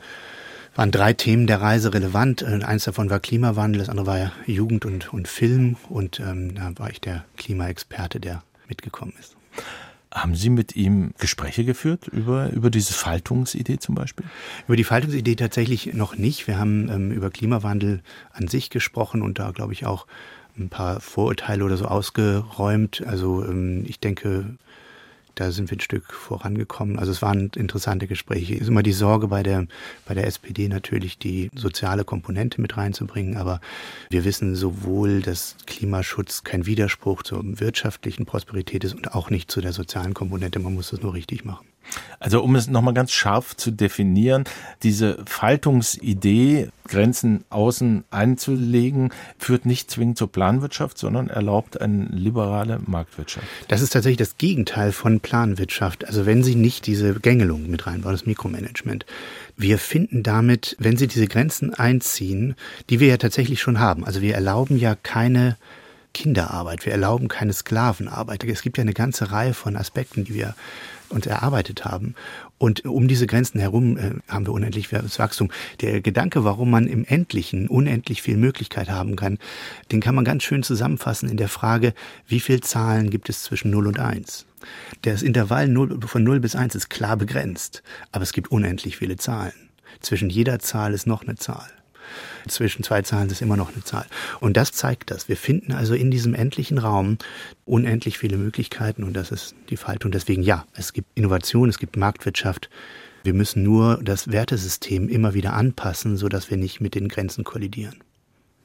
waren 0.76 0.92
drei 0.92 1.14
Themen 1.14 1.48
der 1.48 1.62
Reise 1.62 1.94
relevant. 1.94 2.42
Äh, 2.42 2.64
eins 2.64 2.84
davon 2.84 3.10
war 3.10 3.20
Klimawandel, 3.20 3.80
das 3.80 3.90
andere 3.90 4.06
war 4.06 4.32
Jugend 4.46 4.86
und, 4.86 5.14
und 5.14 5.28
Film. 5.28 5.78
Und 5.90 6.20
ähm, 6.20 6.56
da 6.56 6.72
war 6.76 6.90
ich 6.90 7.02
der 7.02 7.26
Klimaexperte, 7.38 8.20
der 8.20 8.44
mitgekommen 8.68 9.14
ist. 9.20 9.36
Haben 10.22 10.36
Sie 10.36 10.50
mit 10.50 10.76
ihm 10.76 11.14
Gespräche 11.18 11.64
geführt 11.64 12.08
über, 12.08 12.50
über 12.52 12.70
diese 12.70 12.94
Faltungsidee 12.94 13.78
zum 13.78 13.96
Beispiel? 13.96 14.26
Über 14.68 14.76
die 14.76 14.84
Faltungsidee 14.84 15.36
tatsächlich 15.36 15.94
noch 15.94 16.18
nicht. 16.18 16.48
Wir 16.48 16.58
haben 16.58 16.90
ähm, 16.90 17.12
über 17.12 17.30
Klimawandel 17.30 18.02
an 18.32 18.48
sich 18.48 18.70
gesprochen 18.70 19.22
und 19.22 19.40
da, 19.40 19.52
glaube 19.52 19.74
ich, 19.74 19.86
auch 19.86 20.08
ein 20.58 20.70
paar 20.70 21.00
Vorurteile 21.00 21.64
oder 21.64 21.78
so 21.78 21.86
ausgeräumt. 21.86 23.04
Also 23.06 23.46
ähm, 23.46 23.84
ich 23.88 24.00
denke, 24.00 24.58
da 25.40 25.52
sind 25.52 25.70
wir 25.70 25.78
ein 25.78 25.82
Stück 25.82 26.14
vorangekommen. 26.14 26.98
Also 26.98 27.12
es 27.12 27.22
waren 27.22 27.52
interessante 27.56 28.08
Gespräche. 28.08 28.56
Es 28.56 28.62
ist 28.62 28.68
immer 28.70 28.84
die 28.84 28.92
Sorge 28.92 29.28
bei 29.28 29.44
der, 29.44 29.68
bei 30.06 30.14
der 30.14 30.26
SPD 30.26 30.68
natürlich, 30.68 31.18
die 31.20 31.50
soziale 31.56 32.04
Komponente 32.04 32.60
mit 32.60 32.76
reinzubringen. 32.76 33.38
Aber 33.38 33.62
wir 34.10 34.26
wissen 34.26 34.56
sowohl, 34.56 35.22
dass 35.22 35.56
Klimaschutz 35.66 36.44
kein 36.44 36.66
Widerspruch 36.66 37.24
zur 37.24 37.42
wirtschaftlichen 37.60 38.26
Prosperität 38.26 38.84
ist 38.84 38.96
und 38.96 39.14
auch 39.14 39.30
nicht 39.30 39.52
zu 39.52 39.62
der 39.62 39.74
sozialen 39.74 40.14
Komponente. 40.14 40.60
Man 40.60 40.74
muss 40.74 40.90
das 40.90 41.02
nur 41.02 41.14
richtig 41.14 41.46
machen. 41.46 41.68
Also 42.20 42.42
um 42.44 42.56
es 42.56 42.68
nochmal 42.68 42.94
ganz 42.94 43.12
scharf 43.12 43.56
zu 43.56 43.72
definieren, 43.72 44.44
diese 44.84 45.24
Faltungsidee, 45.26 46.70
Grenzen 46.88 47.44
außen 47.50 48.06
einzulegen, 48.10 49.12
führt 49.38 49.66
nicht 49.66 49.92
zwingend 49.92 50.18
zur 50.18 50.32
Planwirtschaft, 50.32 50.98
sondern 50.98 51.30
erlaubt 51.30 51.80
eine 51.80 52.06
liberale 52.06 52.80
Marktwirtschaft. 52.86 53.46
Das 53.68 53.82
ist 53.82 53.92
tatsächlich 53.92 54.18
das 54.18 54.38
Gegenteil 54.38 54.92
von 54.92 55.20
Planwirtschaft. 55.20 56.06
Also 56.06 56.26
wenn 56.26 56.44
Sie 56.44 56.56
nicht 56.56 56.88
diese 56.88 57.14
Gängelung 57.20 57.70
mit 57.70 57.86
reinbauen, 57.86 58.16
das 58.16 58.26
Mikromanagement. 58.26 59.06
Wir 59.56 59.78
finden 59.78 60.24
damit, 60.24 60.76
wenn 60.80 60.98
Sie 60.98 61.08
diese 61.08 61.28
Grenzen 61.28 61.74
einziehen, 61.74 62.56
die 62.90 63.00
wir 63.00 63.08
ja 63.08 63.18
tatsächlich 63.18 63.62
schon 63.62 63.80
haben, 63.80 64.06
also 64.06 64.22
wir 64.22 64.36
erlauben 64.36 64.78
ja 64.78 64.96
keine 64.96 65.58
Kinderarbeit, 66.14 66.86
wir 66.86 66.94
erlauben 66.94 67.28
keine 67.28 67.54
Sklavenarbeit. 67.54 68.44
Es 68.44 68.64
gibt 68.64 68.78
ja 68.78 68.82
eine 68.82 68.94
ganze 68.94 69.32
Reihe 69.32 69.54
von 69.54 69.76
Aspekten, 69.76 70.24
die 70.24 70.34
wir 70.34 70.56
uns 71.10 71.26
erarbeitet 71.26 71.86
haben. 71.86 72.16
Und 72.58 72.86
um 72.86 73.08
diese 73.08 73.28
Grenzen 73.28 73.60
herum 73.60 73.98
äh, 73.98 74.12
haben 74.28 74.46
wir 74.46 74.54
unendliches 74.54 75.20
Wachstum. 75.20 75.52
Der 75.82 76.02
Gedanke, 76.02 76.44
warum 76.44 76.72
man 76.72 76.88
im 76.88 77.06
Endlichen 77.06 77.68
unendlich 77.68 78.22
viel 78.22 78.38
Möglichkeit 78.38 78.90
haben 78.90 79.16
kann, 79.16 79.38
den 79.92 80.02
kann 80.02 80.16
man 80.16 80.26
ganz 80.26 80.44
schön 80.44 80.64
zusammenfassen 80.64 81.30
in 81.30 81.38
der 81.38 81.50
Frage, 81.50 81.94
wie 82.28 82.40
viele 82.40 82.62
Zahlen 82.62 83.10
gibt 83.10 83.30
es 83.30 83.44
zwischen 83.44 83.72
0 83.72 83.88
und 83.88 84.00
1? 84.00 84.46
Das 85.04 85.22
Intervall 85.22 85.68
0, 85.68 86.00
von 86.08 86.24
0 86.24 86.40
bis 86.40 86.56
1 86.56 86.76
ist 86.76 86.90
klar 86.90 87.16
begrenzt, 87.18 87.84
aber 88.12 88.24
es 88.24 88.34
gibt 88.34 88.52
unendlich 88.52 88.98
viele 88.98 89.18
Zahlen. 89.18 89.54
Zwischen 90.02 90.30
jeder 90.30 90.60
Zahl 90.60 90.94
ist 90.94 91.08
noch 91.08 91.24
eine 91.24 91.36
Zahl. 91.36 91.70
Zwischen 92.48 92.84
zwei 92.84 93.02
Zahlen 93.02 93.30
ist 93.30 93.42
immer 93.42 93.58
noch 93.58 93.74
eine 93.74 93.84
Zahl. 93.84 94.06
Und 94.40 94.58
das 94.58 94.72
zeigt 94.72 95.12
das. 95.12 95.30
Wir 95.30 95.38
finden 95.38 95.72
also 95.72 95.94
in 95.94 96.12
diesem 96.12 96.34
endlichen 96.34 96.78
Raum 96.78 97.18
unendlich 97.66 98.18
viele 98.18 98.38
Möglichkeiten 98.38 99.04
und 99.04 99.14
das 99.14 99.32
ist 99.32 99.56
die 99.70 99.78
Faltung. 99.78 100.12
Deswegen 100.12 100.44
ja, 100.44 100.66
es 100.74 100.94
gibt 100.94 101.10
Innovation, 101.16 101.70
es 101.70 101.80
gibt 101.80 101.98
Marktwirtschaft. 101.98 102.70
Wir 103.24 103.34
müssen 103.34 103.64
nur 103.64 104.00
das 104.02 104.32
Wertesystem 104.32 105.10
immer 105.10 105.34
wieder 105.34 105.54
anpassen, 105.54 106.18
sodass 106.18 106.50
wir 106.50 106.58
nicht 106.58 106.80
mit 106.80 106.96
den 106.96 107.10
Grenzen 107.10 107.44
kollidieren. 107.44 107.98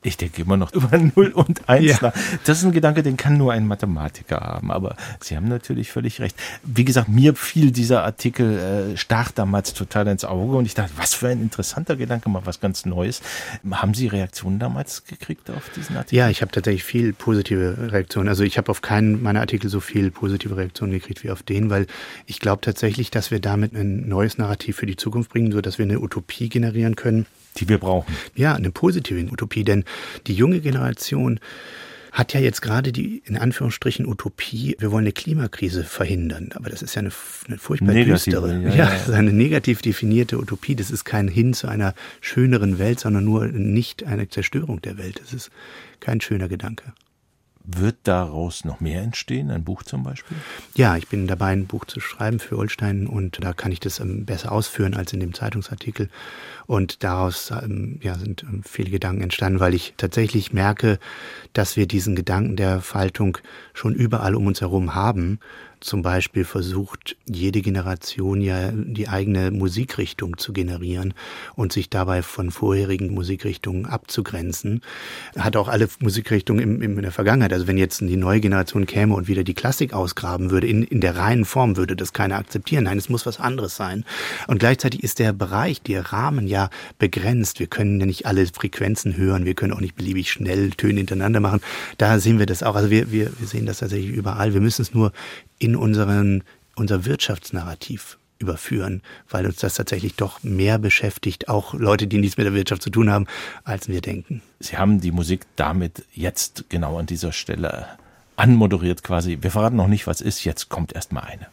Ich 0.02 0.16
denke 0.16 0.42
immer 0.42 0.56
noch 0.56 0.72
über 0.74 0.98
0 0.98 1.32
und 1.32 1.68
1 1.68 1.84
ja. 1.84 1.98
nach. 2.02 2.12
Das 2.44 2.58
ist 2.58 2.64
ein 2.64 2.72
Gedanke, 2.72 3.02
den 3.02 3.16
kann 3.16 3.36
nur 3.36 3.52
ein 3.52 3.66
Mathematiker 3.66 4.40
haben. 4.40 4.70
Aber 4.70 4.96
Sie 5.20 5.36
haben 5.36 5.48
natürlich 5.48 5.90
völlig 5.90 6.20
recht. 6.20 6.36
Wie 6.62 6.84
gesagt, 6.84 7.08
mir 7.08 7.34
fiel 7.34 7.70
dieser 7.70 8.04
Artikel, 8.04 8.92
äh, 8.92 8.96
stach 8.96 9.30
damals 9.30 9.74
total 9.74 10.08
ins 10.08 10.24
Auge 10.24 10.56
und 10.56 10.66
ich 10.66 10.74
dachte, 10.74 10.92
was 10.96 11.14
für 11.14 11.28
ein 11.28 11.40
interessanter 11.40 11.96
Gedanke, 11.96 12.28
mal 12.28 12.42
was 12.44 12.60
ganz 12.60 12.84
Neues. 12.84 13.22
Haben 13.70 13.94
Sie 13.94 14.08
Reaktionen 14.08 14.58
damals 14.58 15.04
gekriegt 15.04 15.50
auf 15.50 15.70
diesen 15.70 15.96
Artikel? 15.96 16.16
Ja, 16.16 16.28
ich 16.28 16.42
habe 16.42 16.50
tatsächlich 16.50 16.84
viel 16.84 17.12
positive 17.12 17.92
Reaktionen. 17.92 18.28
Also 18.28 18.42
ich 18.42 18.58
habe 18.58 18.70
auf 18.70 18.82
keinen 18.82 19.22
meiner 19.22 19.40
Artikel 19.40 19.70
so 19.70 19.80
viel 19.80 20.10
positive 20.10 20.56
Reaktionen 20.56 20.92
gekriegt 20.92 21.22
wie 21.22 21.30
auf 21.30 21.42
den, 21.42 21.70
weil 21.70 21.86
ich 22.26 22.40
glaube 22.40 22.60
tatsächlich, 22.60 23.10
dass 23.10 23.30
wir 23.30 23.40
damit 23.40 23.74
ein 23.74 24.08
neues 24.08 24.38
Narrativ 24.38 24.76
für 24.76 24.86
die 24.86 24.96
Zukunft 24.96 25.30
bringen, 25.30 25.52
so 25.52 25.60
dass 25.60 25.78
wir 25.78 25.84
eine 25.84 26.00
Utopie 26.00 26.48
generieren 26.48 26.96
können 26.96 27.26
die 27.58 27.68
wir 27.68 27.78
brauchen. 27.78 28.14
Ja, 28.34 28.54
eine 28.54 28.70
positive 28.70 29.20
Utopie, 29.30 29.64
denn 29.64 29.84
die 30.26 30.34
junge 30.34 30.60
Generation 30.60 31.40
hat 32.12 32.34
ja 32.34 32.40
jetzt 32.40 32.60
gerade 32.60 32.92
die, 32.92 33.22
in 33.24 33.38
Anführungsstrichen, 33.38 34.06
Utopie, 34.06 34.76
wir 34.78 34.92
wollen 34.92 35.04
eine 35.04 35.12
Klimakrise 35.12 35.82
verhindern. 35.82 36.50
Aber 36.54 36.68
das 36.68 36.82
ist 36.82 36.94
ja 36.94 37.00
eine, 37.00 37.10
eine 37.48 37.56
furchtbar 37.56 37.94
Negative, 37.94 38.12
düstere, 38.12 38.62
ja, 38.62 38.74
ja, 38.74 38.96
ja. 39.08 39.14
eine 39.14 39.32
negativ 39.32 39.80
definierte 39.80 40.38
Utopie. 40.38 40.76
Das 40.76 40.90
ist 40.90 41.04
kein 41.04 41.26
Hin 41.26 41.54
zu 41.54 41.68
einer 41.68 41.94
schöneren 42.20 42.78
Welt, 42.78 43.00
sondern 43.00 43.24
nur 43.24 43.46
nicht 43.46 44.04
eine 44.04 44.28
Zerstörung 44.28 44.82
der 44.82 44.98
Welt. 44.98 45.20
Das 45.22 45.32
ist 45.32 45.50
kein 46.00 46.20
schöner 46.20 46.48
Gedanke. 46.48 46.92
Wird 47.64 47.96
daraus 48.04 48.64
noch 48.64 48.80
mehr 48.80 49.02
entstehen, 49.02 49.50
ein 49.50 49.62
Buch 49.62 49.84
zum 49.84 50.02
Beispiel? 50.02 50.36
Ja, 50.74 50.96
ich 50.96 51.06
bin 51.08 51.28
dabei, 51.28 51.52
ein 51.52 51.66
Buch 51.66 51.84
zu 51.84 52.00
schreiben 52.00 52.40
für 52.40 52.56
Holstein 52.56 53.06
und 53.06 53.42
da 53.42 53.52
kann 53.52 53.70
ich 53.70 53.78
das 53.78 54.00
ähm, 54.00 54.24
besser 54.24 54.50
ausführen 54.50 54.94
als 54.94 55.12
in 55.12 55.20
dem 55.20 55.32
Zeitungsartikel. 55.32 56.08
Und 56.66 57.04
daraus 57.04 57.50
ähm, 57.50 58.00
ja, 58.02 58.14
sind 58.14 58.42
ähm, 58.42 58.62
viele 58.64 58.90
Gedanken 58.90 59.22
entstanden, 59.22 59.60
weil 59.60 59.74
ich 59.74 59.94
tatsächlich 59.96 60.52
merke, 60.52 60.98
dass 61.52 61.76
wir 61.76 61.86
diesen 61.86 62.16
Gedanken 62.16 62.56
der 62.56 62.80
Faltung 62.80 63.38
schon 63.74 63.94
überall 63.94 64.34
um 64.34 64.46
uns 64.46 64.60
herum 64.60 64.96
haben 64.96 65.38
zum 65.82 66.02
Beispiel 66.02 66.44
versucht 66.44 67.16
jede 67.26 67.60
Generation 67.60 68.40
ja 68.40 68.70
die 68.72 69.08
eigene 69.08 69.50
Musikrichtung 69.50 70.38
zu 70.38 70.52
generieren 70.52 71.14
und 71.54 71.72
sich 71.72 71.90
dabei 71.90 72.22
von 72.22 72.50
vorherigen 72.50 73.12
Musikrichtungen 73.12 73.86
abzugrenzen. 73.86 74.82
Hat 75.36 75.56
auch 75.56 75.68
alle 75.68 75.88
Musikrichtungen 76.00 76.62
im, 76.62 76.82
im, 76.82 76.96
in 76.96 77.02
der 77.02 77.12
Vergangenheit. 77.12 77.52
Also 77.52 77.66
wenn 77.66 77.78
jetzt 77.78 78.00
die 78.00 78.16
neue 78.16 78.40
Generation 78.40 78.86
käme 78.86 79.14
und 79.14 79.28
wieder 79.28 79.44
die 79.44 79.54
Klassik 79.54 79.92
ausgraben 79.92 80.50
würde, 80.50 80.66
in, 80.66 80.82
in 80.82 81.00
der 81.00 81.16
reinen 81.16 81.44
Form 81.44 81.76
würde 81.76 81.96
das 81.96 82.12
keiner 82.12 82.36
akzeptieren. 82.36 82.84
Nein, 82.84 82.98
es 82.98 83.08
muss 83.08 83.26
was 83.26 83.40
anderes 83.40 83.76
sein. 83.76 84.04
Und 84.46 84.58
gleichzeitig 84.58 85.02
ist 85.02 85.18
der 85.18 85.32
Bereich, 85.32 85.82
der 85.82 86.12
Rahmen 86.12 86.46
ja 86.46 86.70
begrenzt. 86.98 87.58
Wir 87.60 87.66
können 87.66 88.00
ja 88.00 88.06
nicht 88.06 88.26
alle 88.26 88.46
Frequenzen 88.46 89.16
hören. 89.16 89.44
Wir 89.44 89.54
können 89.54 89.72
auch 89.72 89.80
nicht 89.80 89.96
beliebig 89.96 90.30
schnell 90.30 90.70
Töne 90.70 90.98
hintereinander 90.98 91.40
machen. 91.40 91.60
Da 91.98 92.18
sehen 92.18 92.38
wir 92.38 92.46
das 92.46 92.62
auch. 92.62 92.76
Also 92.76 92.90
wir, 92.90 93.10
wir, 93.10 93.32
wir 93.38 93.46
sehen 93.46 93.66
das 93.66 93.78
tatsächlich 93.78 94.10
überall. 94.10 94.54
Wir 94.54 94.60
müssen 94.60 94.82
es 94.82 94.94
nur 94.94 95.12
in 95.62 95.76
unseren, 95.76 96.42
unser 96.74 97.04
Wirtschaftsnarrativ 97.04 98.18
überführen, 98.38 99.02
weil 99.30 99.46
uns 99.46 99.56
das 99.56 99.74
tatsächlich 99.74 100.16
doch 100.16 100.42
mehr 100.42 100.78
beschäftigt, 100.78 101.48
auch 101.48 101.74
Leute, 101.74 102.08
die 102.08 102.18
nichts 102.18 102.36
mit 102.36 102.46
der 102.46 102.54
Wirtschaft 102.54 102.82
zu 102.82 102.90
tun 102.90 103.08
haben, 103.10 103.26
als 103.62 103.88
wir 103.88 104.00
denken. 104.00 104.42
Sie 104.58 104.76
haben 104.76 105.00
die 105.00 105.12
Musik 105.12 105.46
damit 105.54 106.04
jetzt 106.12 106.64
genau 106.68 106.98
an 106.98 107.06
dieser 107.06 107.32
Stelle 107.32 107.86
anmoderiert 108.34 109.04
quasi. 109.04 109.38
Wir 109.40 109.52
verraten 109.52 109.76
noch 109.76 109.86
nicht, 109.86 110.08
was 110.08 110.20
ist, 110.20 110.42
jetzt 110.44 110.68
kommt 110.68 110.92
erst 110.92 111.12
mal 111.12 111.20
eine. 111.20 111.46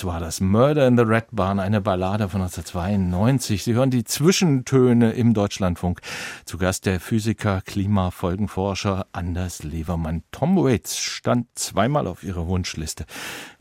Waits 0.00 0.04
war 0.04 0.20
das. 0.20 0.40
Murder 0.40 0.86
in 0.86 0.96
the 0.96 1.02
Red 1.02 1.26
Barn, 1.32 1.60
eine 1.60 1.80
Ballade 1.80 2.28
von 2.28 2.40
1992. 2.40 3.64
Sie 3.64 3.74
hören 3.74 3.90
die 3.90 4.04
Zwischentöne 4.04 5.12
im 5.12 5.34
Deutschlandfunk. 5.34 6.00
Zu 6.44 6.58
Gast 6.58 6.86
der 6.86 7.00
Physiker, 7.00 7.60
Klimafolgenforscher 7.60 9.06
Anders 9.12 9.62
Levermann. 9.62 10.22
Tom 10.32 10.56
Waits 10.56 10.98
stand 10.98 11.46
zweimal 11.54 12.06
auf 12.06 12.22
Ihrer 12.22 12.46
Wunschliste. 12.46 13.04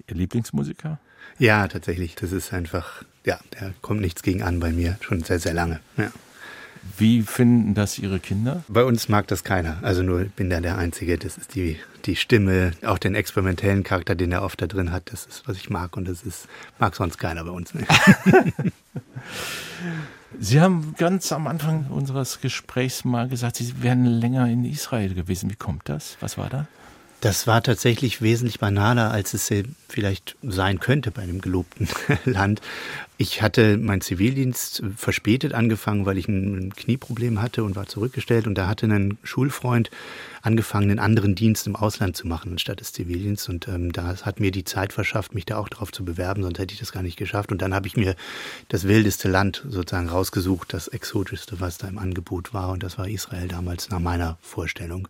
Ihr 0.07 0.15
Lieblingsmusiker? 0.15 0.99
Ja, 1.39 1.67
tatsächlich. 1.67 2.15
Das 2.15 2.31
ist 2.31 2.53
einfach, 2.53 3.03
ja, 3.25 3.39
da 3.51 3.71
kommt 3.81 4.01
nichts 4.01 4.23
gegen 4.23 4.41
an 4.41 4.59
bei 4.59 4.71
mir. 4.71 4.97
Schon 5.01 5.23
sehr, 5.23 5.39
sehr 5.39 5.53
lange. 5.53 5.79
Ja. 5.97 6.11
Wie 6.97 7.21
finden 7.21 7.73
das 7.73 7.99
Ihre 7.99 8.19
Kinder? 8.19 8.63
Bei 8.67 8.83
uns 8.83 9.09
mag 9.09 9.27
das 9.27 9.43
keiner. 9.43 9.77
Also 9.81 10.03
nur 10.03 10.25
bin 10.25 10.49
da 10.49 10.59
der 10.59 10.77
Einzige. 10.77 11.17
Das 11.17 11.37
ist 11.37 11.55
die, 11.55 11.77
die 12.05 12.15
Stimme, 12.15 12.71
auch 12.85 12.97
den 12.97 13.15
experimentellen 13.15 13.83
Charakter, 13.83 14.15
den 14.15 14.31
er 14.31 14.43
oft 14.43 14.61
da 14.61 14.67
drin 14.67 14.91
hat. 14.91 15.11
Das 15.11 15.25
ist, 15.25 15.47
was 15.47 15.57
ich 15.57 15.69
mag. 15.69 15.95
Und 15.97 16.07
das 16.07 16.23
ist, 16.23 16.47
mag 16.77 16.95
sonst 16.95 17.17
keiner 17.17 17.43
bei 17.43 17.51
uns. 17.51 17.73
Ne? 17.73 17.85
Sie 20.39 20.61
haben 20.61 20.95
ganz 20.97 21.31
am 21.31 21.47
Anfang 21.47 21.87
unseres 21.89 22.39
Gesprächs 22.41 23.03
mal 23.03 23.27
gesagt, 23.27 23.57
Sie 23.57 23.81
wären 23.81 24.05
länger 24.05 24.47
in 24.47 24.63
Israel 24.63 25.13
gewesen. 25.13 25.49
Wie 25.49 25.55
kommt 25.55 25.89
das? 25.89 26.17
Was 26.19 26.37
war 26.37 26.49
da? 26.49 26.67
Das 27.21 27.47
war 27.47 27.61
tatsächlich 27.61 28.21
wesentlich 28.21 28.59
banaler, 28.59 29.11
als 29.11 29.33
es 29.33 29.51
vielleicht 29.89 30.37
sein 30.41 30.79
könnte 30.79 31.11
bei 31.11 31.21
einem 31.21 31.41
gelobten 31.41 31.89
Land. 32.25 32.61
Ich 33.17 33.41
hatte 33.41 33.75
meinen 33.75 33.99
Zivildienst 33.99 34.81
verspätet 34.95 35.53
angefangen, 35.53 36.05
weil 36.05 36.17
ich 36.17 36.29
ein 36.29 36.73
Knieproblem 36.73 37.41
hatte 37.41 37.65
und 37.65 37.75
war 37.75 37.87
zurückgestellt. 37.87 38.47
Und 38.47 38.55
da 38.55 38.69
hatte 38.69 38.85
ein 38.85 39.17
Schulfreund 39.23 39.91
angefangen, 40.41 40.91
einen 40.91 40.99
anderen 40.99 41.35
Dienst 41.35 41.67
im 41.67 41.75
Ausland 41.75 42.15
zu 42.15 42.25
machen 42.25 42.53
anstatt 42.53 42.79
des 42.79 42.93
Zivildienstes. 42.93 43.49
Und 43.49 43.67
ähm, 43.67 43.91
das 43.91 44.25
hat 44.25 44.39
mir 44.39 44.51
die 44.51 44.63
Zeit 44.63 44.93
verschafft, 44.93 45.35
mich 45.35 45.45
da 45.45 45.57
auch 45.57 45.67
darauf 45.67 45.91
zu 45.91 46.05
bewerben, 46.05 46.43
sonst 46.43 46.59
hätte 46.59 46.73
ich 46.73 46.79
das 46.79 46.93
gar 46.93 47.03
nicht 47.03 47.17
geschafft. 47.17 47.51
Und 47.51 47.61
dann 47.61 47.73
habe 47.73 47.87
ich 47.87 47.97
mir 47.97 48.15
das 48.69 48.87
wildeste 48.87 49.27
Land 49.27 49.65
sozusagen 49.67 50.07
rausgesucht, 50.07 50.73
das 50.73 50.87
exotischste, 50.87 51.59
was 51.59 51.77
da 51.77 51.89
im 51.89 51.97
Angebot 51.97 52.53
war. 52.53 52.69
Und 52.69 52.83
das 52.83 52.97
war 52.97 53.09
Israel 53.09 53.49
damals 53.49 53.89
nach 53.89 53.99
meiner 53.99 54.37
Vorstellung. 54.41 55.09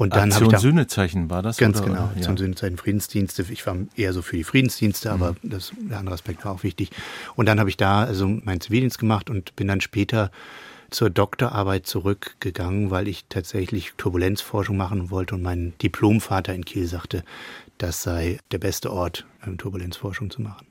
Und 0.00 0.16
dann 0.16 0.32
Aktion 0.32 0.54
ich 0.54 0.60
Sühnezeichen 0.60 1.28
war 1.28 1.42
das? 1.42 1.58
Ganz 1.58 1.76
oder? 1.76 1.88
genau, 1.88 2.04
Aktion 2.04 2.36
ja. 2.36 2.38
Sühnezeichen, 2.38 2.78
Friedensdienste. 2.78 3.44
Ich 3.50 3.66
war 3.66 3.76
eher 3.96 4.14
so 4.14 4.22
für 4.22 4.34
die 4.34 4.44
Friedensdienste, 4.44 5.12
aber 5.12 5.32
mhm. 5.32 5.50
das, 5.50 5.72
der 5.76 5.98
andere 5.98 6.14
Aspekt 6.14 6.42
war 6.42 6.52
auch 6.52 6.62
wichtig. 6.62 6.88
Und 7.36 7.44
dann 7.44 7.60
habe 7.60 7.68
ich 7.68 7.76
da 7.76 8.04
also 8.04 8.26
meinen 8.26 8.62
Zivildienst 8.62 8.98
gemacht 8.98 9.28
und 9.28 9.54
bin 9.56 9.68
dann 9.68 9.82
später 9.82 10.30
zur 10.88 11.10
Doktorarbeit 11.10 11.86
zurückgegangen, 11.86 12.90
weil 12.90 13.08
ich 13.08 13.26
tatsächlich 13.28 13.92
Turbulenzforschung 13.98 14.74
machen 14.74 15.10
wollte 15.10 15.34
und 15.34 15.42
mein 15.42 15.74
Diplomvater 15.82 16.54
in 16.54 16.64
Kiel 16.64 16.86
sagte, 16.86 17.22
das 17.76 18.02
sei 18.02 18.38
der 18.52 18.58
beste 18.58 18.90
Ort, 18.90 19.26
Turbulenzforschung 19.58 20.30
zu 20.30 20.40
machen. 20.40 20.66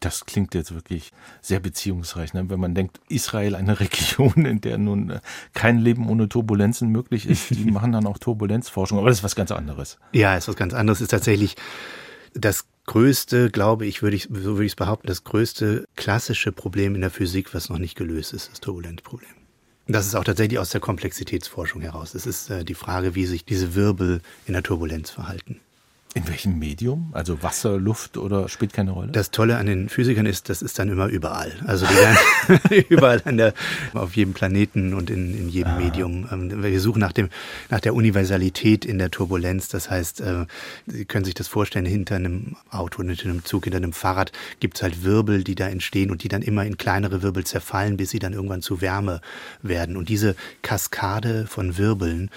Das 0.00 0.26
klingt 0.26 0.54
jetzt 0.54 0.74
wirklich 0.74 1.12
sehr 1.42 1.60
beziehungsreich, 1.60 2.32
ne? 2.32 2.48
wenn 2.50 2.60
man 2.60 2.74
denkt, 2.74 3.00
Israel 3.08 3.54
eine 3.54 3.80
Region, 3.80 4.44
in 4.44 4.60
der 4.60 4.78
nun 4.78 5.10
äh, 5.10 5.20
kein 5.54 5.78
Leben 5.78 6.08
ohne 6.08 6.28
Turbulenzen 6.28 6.88
möglich 6.88 7.26
ist, 7.26 7.50
die 7.50 7.64
machen 7.70 7.92
dann 7.92 8.06
auch 8.06 8.18
Turbulenzforschung, 8.18 8.98
aber 8.98 9.08
das 9.08 9.18
ist 9.18 9.24
was 9.24 9.36
ganz 9.36 9.50
anderes. 9.50 9.98
Ja, 10.12 10.36
ist 10.36 10.48
was 10.48 10.56
ganz 10.56 10.74
anderes, 10.74 11.00
ist 11.00 11.10
tatsächlich 11.10 11.56
das 12.34 12.66
größte, 12.86 13.50
glaube 13.50 13.86
ich, 13.86 14.02
würde 14.02 14.16
ich, 14.16 14.24
so 14.24 14.54
würde 14.54 14.64
ich 14.64 14.72
es 14.72 14.76
behaupten, 14.76 15.06
das 15.06 15.24
größte 15.24 15.84
klassische 15.96 16.52
Problem 16.52 16.94
in 16.94 17.00
der 17.00 17.10
Physik, 17.10 17.54
was 17.54 17.68
noch 17.68 17.78
nicht 17.78 17.96
gelöst 17.96 18.32
ist, 18.32 18.50
das 18.50 18.60
Turbulenzproblem. 18.60 19.30
Das 19.86 20.06
ist 20.06 20.14
auch 20.14 20.24
tatsächlich 20.24 20.58
aus 20.58 20.70
der 20.70 20.82
Komplexitätsforschung 20.82 21.80
heraus. 21.80 22.14
Es 22.14 22.26
ist 22.26 22.50
äh, 22.50 22.62
die 22.62 22.74
Frage, 22.74 23.14
wie 23.14 23.24
sich 23.24 23.46
diese 23.46 23.74
Wirbel 23.74 24.20
in 24.46 24.52
der 24.52 24.62
Turbulenz 24.62 25.10
verhalten. 25.10 25.60
In 26.18 26.26
welchem 26.26 26.58
Medium? 26.58 27.10
Also 27.12 27.44
Wasser, 27.44 27.78
Luft 27.78 28.16
oder 28.16 28.48
spielt 28.48 28.72
keine 28.72 28.90
Rolle? 28.90 29.12
Das 29.12 29.30
Tolle 29.30 29.56
an 29.56 29.66
den 29.66 29.88
Physikern 29.88 30.26
ist, 30.26 30.48
das 30.48 30.62
ist 30.62 30.76
dann 30.80 30.88
immer 30.88 31.06
überall. 31.06 31.52
Also 31.64 31.86
überall 32.88 33.22
an 33.24 33.36
der, 33.36 33.54
auf 33.94 34.16
jedem 34.16 34.34
Planeten 34.34 34.94
und 34.94 35.10
in, 35.10 35.32
in 35.32 35.48
jedem 35.48 35.74
ah. 35.74 35.78
Medium. 35.78 36.28
Ähm, 36.32 36.60
wir 36.60 36.80
suchen 36.80 36.98
nach 36.98 37.12
dem, 37.12 37.28
nach 37.70 37.78
der 37.78 37.94
Universalität 37.94 38.84
in 38.84 38.98
der 38.98 39.12
Turbulenz. 39.12 39.68
Das 39.68 39.90
heißt, 39.90 40.20
äh, 40.22 40.46
Sie 40.88 41.04
können 41.04 41.24
sich 41.24 41.34
das 41.34 41.46
vorstellen, 41.46 41.86
hinter 41.86 42.16
einem 42.16 42.56
Auto, 42.70 43.00
hinter 43.04 43.26
einem 43.26 43.44
Zug, 43.44 43.64
hinter 43.64 43.76
einem 43.76 43.92
Fahrrad 43.92 44.32
gibt 44.58 44.78
es 44.78 44.82
halt 44.82 45.04
Wirbel, 45.04 45.44
die 45.44 45.54
da 45.54 45.68
entstehen 45.68 46.10
und 46.10 46.24
die 46.24 46.28
dann 46.28 46.42
immer 46.42 46.66
in 46.66 46.76
kleinere 46.76 47.22
Wirbel 47.22 47.44
zerfallen, 47.44 47.96
bis 47.96 48.10
sie 48.10 48.18
dann 48.18 48.32
irgendwann 48.32 48.60
zu 48.62 48.80
Wärme 48.80 49.20
werden. 49.62 49.96
Und 49.96 50.08
diese 50.08 50.34
Kaskade 50.62 51.46
von 51.46 51.78
Wirbeln, 51.78 52.28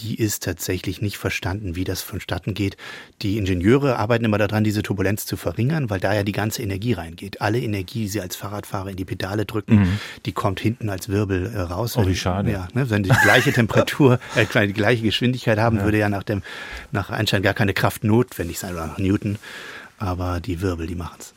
die 0.00 0.16
ist 0.16 0.42
tatsächlich 0.42 1.00
nicht 1.02 1.18
verstanden, 1.18 1.76
wie 1.76 1.84
das 1.84 2.02
vonstatten 2.02 2.54
geht. 2.54 2.76
Die 3.22 3.38
Ingenieure 3.38 3.98
arbeiten 3.98 4.24
immer 4.24 4.38
daran, 4.38 4.64
diese 4.64 4.82
Turbulenz 4.82 5.26
zu 5.26 5.36
verringern, 5.36 5.90
weil 5.90 6.00
da 6.00 6.14
ja 6.14 6.22
die 6.22 6.32
ganze 6.32 6.62
Energie 6.62 6.92
reingeht. 6.92 7.40
Alle 7.40 7.60
Energie, 7.60 8.00
die 8.00 8.08
sie 8.08 8.20
als 8.20 8.36
Fahrradfahrer 8.36 8.90
in 8.90 8.96
die 8.96 9.04
Pedale 9.04 9.44
drücken, 9.44 9.80
mhm. 9.80 9.98
die 10.26 10.32
kommt 10.32 10.60
hinten 10.60 10.88
als 10.88 11.08
Wirbel 11.08 11.52
äh, 11.54 11.60
raus. 11.60 11.96
Oh, 11.96 12.06
wie 12.06 12.16
schade. 12.16 12.50
Ja, 12.50 12.68
ne, 12.74 12.90
wenn 12.90 13.04
sie 13.04 13.10
die 13.10 13.22
gleiche 13.22 13.52
Temperatur, 13.54 14.18
äh, 14.34 14.66
die 14.66 14.72
gleiche 14.72 15.02
Geschwindigkeit 15.02 15.58
haben, 15.58 15.78
ja. 15.78 15.84
würde 15.84 15.98
ja 15.98 16.08
nach 16.08 16.22
dem, 16.22 16.42
nach 16.90 17.10
Einstein 17.10 17.42
gar 17.42 17.54
keine 17.54 17.74
Kraft 17.74 18.04
notwendig 18.04 18.58
sein 18.58 18.72
oder 18.72 18.86
nach 18.86 18.98
Newton. 18.98 19.38
Aber 19.98 20.40
die 20.40 20.60
Wirbel, 20.60 20.86
die 20.86 20.96
machen's. 20.96 21.34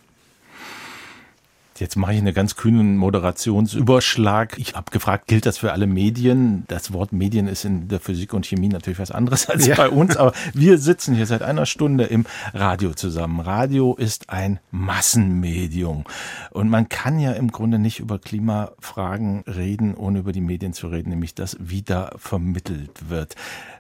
Jetzt 1.78 1.98
mache 1.98 2.14
ich 2.14 2.20
einen 2.20 2.34
ganz 2.34 2.56
kühnen 2.56 2.96
Moderationsüberschlag. 2.96 4.58
Ich 4.58 4.76
habe 4.76 4.92
gefragt, 4.92 5.28
gilt 5.28 5.46
das 5.46 5.58
für 5.58 5.74
alle 5.74 5.88
Medien? 5.88 6.64
Das 6.70 6.94
Wort 6.94 7.12
Medien 7.12 7.50
ist 7.50 7.66
in 7.66 7.90
der 7.90 8.00
Physik 8.00 8.34
und 8.34 8.46
Chemie 8.46 8.70
natürlich 8.70 8.98
was 8.98 9.12
anderes 9.12 9.50
als 9.50 9.68
ja. 9.68 9.76
bei 9.76 9.90
uns, 9.90 10.16
aber 10.16 10.32
wir 10.54 10.78
sitzen 10.78 11.16
hier 11.16 11.26
seit 11.26 11.42
einer 11.42 11.66
Stunde 11.66 12.06
im 12.06 12.26
Radio 12.54 12.94
zusammen. 12.94 13.42
Radio 13.42 13.94
ist 13.94 14.30
ein 14.30 14.62
Massenmedium 14.72 16.06
und 16.52 16.70
man 16.70 16.88
kann 16.88 17.20
ja 17.20 17.34
im 17.34 17.52
Grunde 17.52 17.78
nicht 17.78 18.00
über 18.00 18.20
Klimafragen 18.20 19.42
reden, 19.42 19.96
ohne 19.96 20.20
über 20.20 20.32
die 20.32 20.40
Medien 20.40 20.72
zu 20.72 20.88
reden, 20.88 21.10
nämlich 21.10 21.36
dass 21.36 21.58
wieder 21.60 22.14
vermittelt 22.16 23.10
wird. 23.10 23.36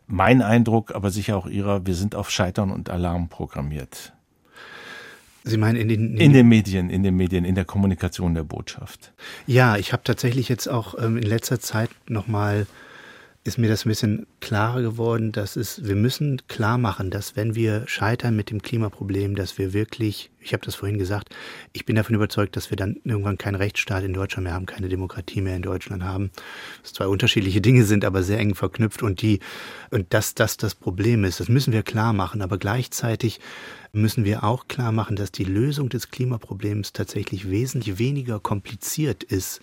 Mein 0.06 0.42
Eindruck, 0.42 0.94
aber 0.94 1.12
sicher 1.12 1.38
auch 1.38 1.48
Ihrer, 1.48 1.86
wir 1.86 1.96
sind 1.96 2.14
auf 2.14 2.30
Scheitern 2.30 2.72
und 2.72 2.90
Alarm 2.90 3.30
programmiert. 3.30 4.15
Sie 5.48 5.58
meinen 5.58 5.78
in 5.78 5.88
den, 5.88 6.14
in, 6.16 6.18
in 6.18 6.34
den 6.34 6.48
Medien, 6.48 6.90
in 6.90 7.04
den 7.04 7.16
Medien, 7.16 7.46
in 7.46 7.54
der 7.54 7.66
Kommunikation 7.66 8.34
der 8.34 8.44
Botschaft. 8.44 9.14
Ja, 9.46 9.78
ich 9.78 9.94
habe 9.94 10.04
tatsächlich 10.04 10.50
jetzt 10.50 10.68
auch 10.68 10.96
ähm, 11.00 11.18
in 11.18 11.24
letzter 11.24 11.60
Zeit 11.60 11.92
nochmal 12.08 12.66
ist 13.46 13.60
mir 13.60 13.70
das 13.70 13.86
ein 13.86 13.90
bisschen 13.90 14.26
klarer 14.40 14.82
geworden, 14.82 15.32
dass 15.32 15.56
es, 15.56 15.86
wir 15.86 15.96
müssen 15.96 16.42
klar 16.48 16.80
machen, 16.80 17.12
dass 17.12 17.36
wenn 17.36 17.54
wir 17.54 17.84
scheitern 17.86 18.36
mit 18.36 18.50
dem 18.50 18.64
Klimaproblem, 18.64 19.36
dass 19.36 19.60
wir 19.60 19.72
wirklich, 19.72 20.32
ich 20.40 20.52
habe 20.54 20.66
das 20.66 20.74
vorhin 20.74 20.98
gesagt, 20.98 21.30
ich 21.72 21.86
bin 21.86 21.96
davon 21.96 22.16
überzeugt, 22.16 22.56
dass 22.56 22.72
wir 22.72 22.76
dann 22.76 22.98
irgendwann 23.04 23.38
keinen 23.38 23.54
Rechtsstaat 23.54 24.04
in 24.04 24.14
Deutschland 24.14 24.46
mehr 24.46 24.56
haben, 24.56 24.66
keine 24.66 24.90
Demokratie 24.90 25.42
mehr 25.42 25.56
in 25.56 25.62
Deutschland 25.62 26.04
haben. 26.04 26.32
Das 26.82 26.94
zwei 26.94 27.06
unterschiedliche 27.06 27.62
Dinge 27.62 27.84
sind, 27.84 28.04
aber 28.04 28.24
sehr 28.24 28.40
eng 28.40 28.56
verknüpft 28.56 29.04
und 29.04 29.22
die, 29.22 29.40
und 29.92 30.12
dass 30.12 30.34
das 30.34 30.58
das 30.58 30.74
Problem 30.74 31.24
ist, 31.24 31.40
das 31.40 31.48
müssen 31.48 31.72
wir 31.72 31.84
klar 31.84 32.14
machen, 32.14 32.42
aber 32.42 32.58
gleichzeitig 32.58 33.40
müssen 33.96 34.26
wir 34.26 34.44
auch 34.44 34.68
klar 34.68 34.92
machen, 34.92 35.16
dass 35.16 35.32
die 35.32 35.46
Lösung 35.46 35.90
des 35.90 36.12
Klimaproblems 36.12 36.92
tatsächlich 36.94 37.50
wesentlich 37.50 37.98
weniger 37.98 38.40
kompliziert 38.40 39.24
ist, 39.24 39.62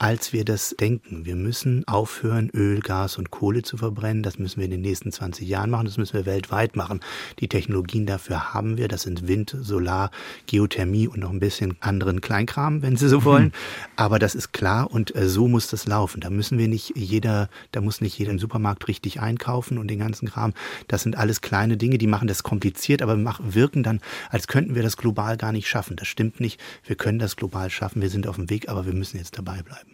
als 0.00 0.32
wir 0.32 0.46
das 0.46 0.74
denken. 0.80 1.26
Wir 1.26 1.36
müssen 1.36 1.86
aufhören, 1.86 2.48
Öl, 2.54 2.80
Gas 2.80 3.18
und 3.18 3.30
Kohle 3.30 3.60
zu 3.60 3.76
verbrennen. 3.76 4.22
Das 4.22 4.38
müssen 4.38 4.56
wir 4.56 4.64
in 4.64 4.70
den 4.70 4.80
nächsten 4.80 5.12
20 5.12 5.46
Jahren 5.46 5.68
machen. 5.68 5.84
Das 5.84 5.98
müssen 5.98 6.14
wir 6.14 6.24
weltweit 6.24 6.74
machen. 6.74 7.00
Die 7.38 7.48
Technologien 7.48 8.06
dafür 8.06 8.54
haben 8.54 8.78
wir. 8.78 8.88
Das 8.88 9.02
sind 9.02 9.28
Wind, 9.28 9.54
Solar, 9.60 10.10
Geothermie 10.46 11.06
und 11.06 11.20
noch 11.20 11.28
ein 11.28 11.38
bisschen 11.38 11.76
anderen 11.80 12.22
Kleinkram, 12.22 12.80
wenn 12.80 12.96
Sie 12.96 13.10
so 13.10 13.24
wollen. 13.24 13.44
Mhm. 13.44 13.52
Aber 13.96 14.18
das 14.18 14.34
ist 14.34 14.54
klar 14.54 14.90
und 14.90 15.14
äh, 15.14 15.28
so 15.28 15.48
muss 15.48 15.68
das 15.68 15.86
laufen. 15.86 16.22
Da 16.22 16.30
müssen 16.30 16.56
wir 16.56 16.68
nicht 16.68 16.94
jeder, 16.96 17.50
da 17.72 17.82
muss 17.82 18.00
nicht 18.00 18.18
jeder 18.18 18.30
im 18.30 18.38
Supermarkt 18.38 18.88
richtig 18.88 19.20
einkaufen 19.20 19.76
und 19.76 19.88
den 19.88 19.98
ganzen 19.98 20.30
Kram. 20.30 20.54
Das 20.88 21.02
sind 21.02 21.18
alles 21.18 21.42
kleine 21.42 21.76
Dinge, 21.76 21.98
die 21.98 22.06
machen 22.06 22.26
das 22.26 22.42
kompliziert, 22.42 23.02
aber 23.02 23.18
wirken 23.40 23.82
dann, 23.82 24.00
als 24.30 24.46
könnten 24.46 24.74
wir 24.74 24.82
das 24.82 24.96
global 24.96 25.36
gar 25.36 25.52
nicht 25.52 25.68
schaffen. 25.68 25.96
Das 25.96 26.08
stimmt 26.08 26.40
nicht. 26.40 26.58
Wir 26.86 26.96
können 26.96 27.18
das 27.18 27.36
global 27.36 27.68
schaffen. 27.68 28.00
Wir 28.00 28.08
sind 28.08 28.26
auf 28.26 28.36
dem 28.36 28.48
Weg, 28.48 28.70
aber 28.70 28.86
wir 28.86 28.94
müssen 28.94 29.18
jetzt 29.18 29.36
dabei 29.36 29.62
bleiben. 29.62 29.89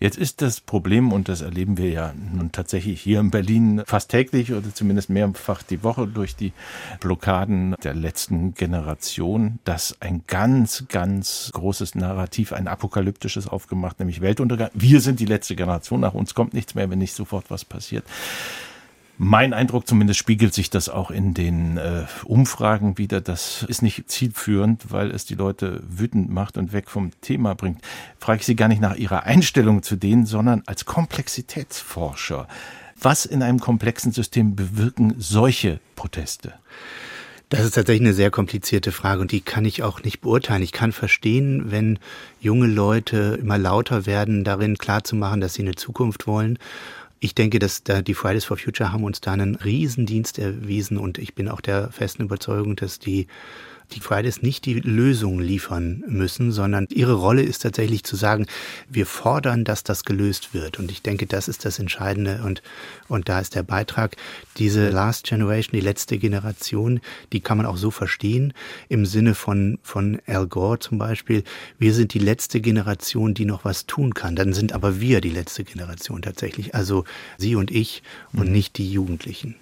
Jetzt 0.00 0.18
ist 0.18 0.42
das 0.42 0.60
Problem, 0.60 1.12
und 1.12 1.28
das 1.28 1.40
erleben 1.40 1.78
wir 1.78 1.88
ja 1.88 2.12
nun 2.12 2.52
tatsächlich 2.52 3.00
hier 3.00 3.20
in 3.20 3.30
Berlin 3.30 3.82
fast 3.86 4.10
täglich 4.10 4.52
oder 4.52 4.74
zumindest 4.74 5.08
mehrfach 5.08 5.62
die 5.62 5.82
Woche 5.82 6.06
durch 6.06 6.36
die 6.36 6.52
Blockaden 7.00 7.76
der 7.82 7.94
letzten 7.94 8.54
Generation, 8.54 9.60
dass 9.64 9.96
ein 10.00 10.24
ganz, 10.26 10.84
ganz 10.88 11.50
großes 11.54 11.94
Narrativ, 11.94 12.52
ein 12.52 12.68
apokalyptisches 12.68 13.48
aufgemacht, 13.48 13.98
nämlich 13.98 14.20
Weltuntergang. 14.20 14.70
Wir 14.74 15.00
sind 15.00 15.20
die 15.20 15.26
letzte 15.26 15.56
Generation, 15.56 16.00
nach 16.00 16.14
uns 16.14 16.34
kommt 16.34 16.54
nichts 16.54 16.74
mehr, 16.74 16.90
wenn 16.90 16.98
nicht 16.98 17.14
sofort 17.14 17.50
was 17.50 17.64
passiert. 17.64 18.04
Mein 19.16 19.52
Eindruck 19.52 19.86
zumindest 19.86 20.18
spiegelt 20.18 20.54
sich 20.54 20.70
das 20.70 20.88
auch 20.88 21.12
in 21.12 21.34
den 21.34 21.76
äh, 21.76 22.04
Umfragen 22.24 22.98
wieder. 22.98 23.20
Das 23.20 23.64
ist 23.68 23.80
nicht 23.80 24.10
zielführend, 24.10 24.90
weil 24.90 25.12
es 25.12 25.24
die 25.24 25.36
Leute 25.36 25.82
wütend 25.88 26.30
macht 26.30 26.56
und 26.56 26.72
weg 26.72 26.90
vom 26.90 27.12
Thema 27.20 27.54
bringt. 27.54 27.80
Frage 28.18 28.40
ich 28.40 28.46
Sie 28.46 28.56
gar 28.56 28.66
nicht 28.66 28.80
nach 28.80 28.96
Ihrer 28.96 29.22
Einstellung 29.22 29.84
zu 29.84 29.94
denen, 29.94 30.26
sondern 30.26 30.62
als 30.66 30.84
Komplexitätsforscher. 30.84 32.48
Was 33.00 33.24
in 33.24 33.42
einem 33.42 33.60
komplexen 33.60 34.10
System 34.10 34.56
bewirken 34.56 35.14
solche 35.18 35.78
Proteste? 35.94 36.54
Das 37.50 37.64
ist 37.64 37.74
tatsächlich 37.76 38.08
eine 38.08 38.14
sehr 38.14 38.32
komplizierte 38.32 38.90
Frage 38.90 39.20
und 39.20 39.30
die 39.30 39.42
kann 39.42 39.64
ich 39.64 39.84
auch 39.84 40.02
nicht 40.02 40.22
beurteilen. 40.22 40.62
Ich 40.62 40.72
kann 40.72 40.90
verstehen, 40.90 41.70
wenn 41.70 42.00
junge 42.40 42.66
Leute 42.66 43.38
immer 43.40 43.58
lauter 43.58 44.06
werden, 44.06 44.42
darin 44.42 44.76
klarzumachen, 44.76 45.40
dass 45.40 45.54
sie 45.54 45.62
eine 45.62 45.76
Zukunft 45.76 46.26
wollen 46.26 46.58
ich 47.24 47.34
denke, 47.34 47.58
dass 47.58 47.82
da 47.82 48.02
die 48.02 48.12
Fridays 48.12 48.44
for 48.44 48.58
Future 48.58 48.92
haben 48.92 49.02
uns 49.02 49.22
da 49.22 49.32
einen 49.32 49.54
Riesendienst 49.54 50.38
erwiesen 50.38 50.98
und 50.98 51.16
ich 51.16 51.34
bin 51.34 51.48
auch 51.48 51.62
der 51.62 51.90
festen 51.90 52.24
Überzeugung, 52.24 52.76
dass 52.76 52.98
die 52.98 53.28
die 53.94 54.00
Fridays 54.00 54.42
nicht 54.42 54.64
die 54.66 54.74
Lösung 54.74 55.40
liefern 55.40 56.02
müssen, 56.06 56.52
sondern 56.52 56.86
ihre 56.90 57.14
Rolle 57.14 57.42
ist 57.42 57.62
tatsächlich 57.62 58.04
zu 58.04 58.16
sagen, 58.16 58.46
wir 58.88 59.06
fordern, 59.06 59.64
dass 59.64 59.84
das 59.84 60.04
gelöst 60.04 60.54
wird. 60.54 60.78
Und 60.78 60.90
ich 60.90 61.02
denke, 61.02 61.26
das 61.26 61.48
ist 61.48 61.64
das 61.64 61.78
Entscheidende. 61.78 62.42
Und, 62.44 62.62
und 63.08 63.28
da 63.28 63.40
ist 63.40 63.54
der 63.54 63.62
Beitrag, 63.62 64.16
diese 64.56 64.90
Last 64.90 65.26
Generation, 65.26 65.78
die 65.78 65.84
letzte 65.84 66.18
Generation, 66.18 67.00
die 67.32 67.40
kann 67.40 67.56
man 67.56 67.66
auch 67.66 67.76
so 67.76 67.90
verstehen, 67.90 68.52
im 68.88 69.06
Sinne 69.06 69.34
von, 69.34 69.78
von 69.82 70.20
Al 70.26 70.46
Gore 70.46 70.78
zum 70.78 70.98
Beispiel. 70.98 71.44
Wir 71.78 71.94
sind 71.94 72.14
die 72.14 72.18
letzte 72.18 72.60
Generation, 72.60 73.34
die 73.34 73.44
noch 73.44 73.64
was 73.64 73.86
tun 73.86 74.14
kann. 74.14 74.36
Dann 74.36 74.52
sind 74.52 74.72
aber 74.72 75.00
wir 75.00 75.20
die 75.20 75.30
letzte 75.30 75.64
Generation 75.64 76.22
tatsächlich. 76.22 76.74
Also 76.74 77.04
Sie 77.38 77.56
und 77.56 77.70
ich 77.70 78.02
und 78.32 78.46
mhm. 78.46 78.52
nicht 78.52 78.78
die 78.78 78.90
Jugendlichen. 78.90 79.54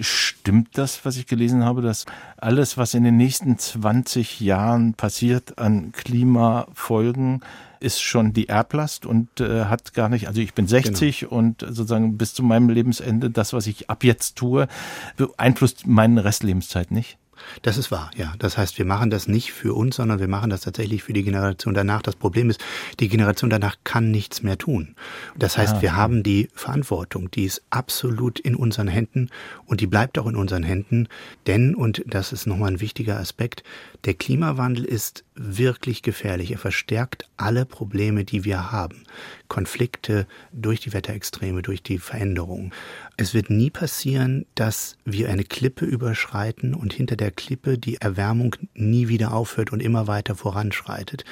Stimmt 0.00 0.78
das, 0.78 1.04
was 1.04 1.16
ich 1.16 1.26
gelesen 1.26 1.64
habe, 1.64 1.82
dass 1.82 2.06
alles, 2.36 2.76
was 2.76 2.94
in 2.94 3.02
den 3.02 3.16
nächsten 3.16 3.58
20 3.58 4.38
Jahren 4.38 4.94
passiert 4.94 5.58
an 5.58 5.90
Klimafolgen, 5.90 7.40
ist 7.80 8.00
schon 8.00 8.32
die 8.32 8.48
Erblast 8.48 9.06
und 9.06 9.40
äh, 9.40 9.64
hat 9.64 9.94
gar 9.94 10.08
nicht, 10.08 10.28
also 10.28 10.40
ich 10.40 10.54
bin 10.54 10.68
60 10.68 11.20
genau. 11.20 11.32
und 11.32 11.60
sozusagen 11.62 12.16
bis 12.16 12.34
zu 12.34 12.42
meinem 12.42 12.68
Lebensende, 12.68 13.30
das, 13.30 13.52
was 13.52 13.66
ich 13.66 13.90
ab 13.90 14.04
jetzt 14.04 14.36
tue, 14.36 14.68
beeinflusst 15.16 15.86
meine 15.86 16.24
Restlebenszeit 16.24 16.90
nicht? 16.90 17.18
Das 17.62 17.78
ist 17.78 17.90
wahr, 17.90 18.10
ja. 18.16 18.34
Das 18.38 18.58
heißt, 18.58 18.78
wir 18.78 18.84
machen 18.84 19.10
das 19.10 19.28
nicht 19.28 19.52
für 19.52 19.74
uns, 19.74 19.96
sondern 19.96 20.20
wir 20.20 20.28
machen 20.28 20.50
das 20.50 20.62
tatsächlich 20.62 21.02
für 21.02 21.12
die 21.12 21.22
Generation 21.22 21.74
danach. 21.74 22.02
Das 22.02 22.16
Problem 22.16 22.50
ist, 22.50 22.60
die 23.00 23.08
Generation 23.08 23.50
danach 23.50 23.76
kann 23.84 24.10
nichts 24.10 24.42
mehr 24.42 24.58
tun. 24.58 24.94
Das 25.36 25.58
heißt, 25.58 25.82
wir 25.82 25.96
haben 25.96 26.22
die 26.22 26.48
Verantwortung, 26.54 27.30
die 27.30 27.44
ist 27.44 27.62
absolut 27.70 28.38
in 28.38 28.54
unseren 28.54 28.88
Händen 28.88 29.30
und 29.66 29.80
die 29.80 29.86
bleibt 29.86 30.18
auch 30.18 30.26
in 30.26 30.36
unseren 30.36 30.62
Händen. 30.62 31.08
Denn, 31.46 31.74
und 31.74 32.02
das 32.06 32.32
ist 32.32 32.46
nochmal 32.46 32.72
ein 32.72 32.80
wichtiger 32.80 33.18
Aspekt, 33.18 33.62
der 34.04 34.14
Klimawandel 34.14 34.84
ist 34.84 35.24
wirklich 35.38 36.02
gefährlich. 36.02 36.50
Er 36.52 36.58
verstärkt 36.58 37.28
alle 37.36 37.64
Probleme, 37.64 38.24
die 38.24 38.44
wir 38.44 38.70
haben. 38.70 39.04
Konflikte 39.48 40.26
durch 40.52 40.80
die 40.80 40.92
Wetterextreme, 40.92 41.62
durch 41.62 41.82
die 41.82 41.98
Veränderungen. 41.98 42.72
Es 43.16 43.34
wird 43.34 43.50
nie 43.50 43.70
passieren, 43.70 44.46
dass 44.54 44.96
wir 45.04 45.28
eine 45.30 45.42
Klippe 45.42 45.84
überschreiten 45.84 46.74
und 46.74 46.92
hinter 46.92 47.16
der 47.16 47.30
Klippe 47.30 47.78
die 47.78 47.96
Erwärmung 47.96 48.54
nie 48.74 49.08
wieder 49.08 49.32
aufhört 49.32 49.72
und 49.72 49.80
immer 49.80 50.06
weiter 50.06 50.36
voranschreitet. 50.36 51.24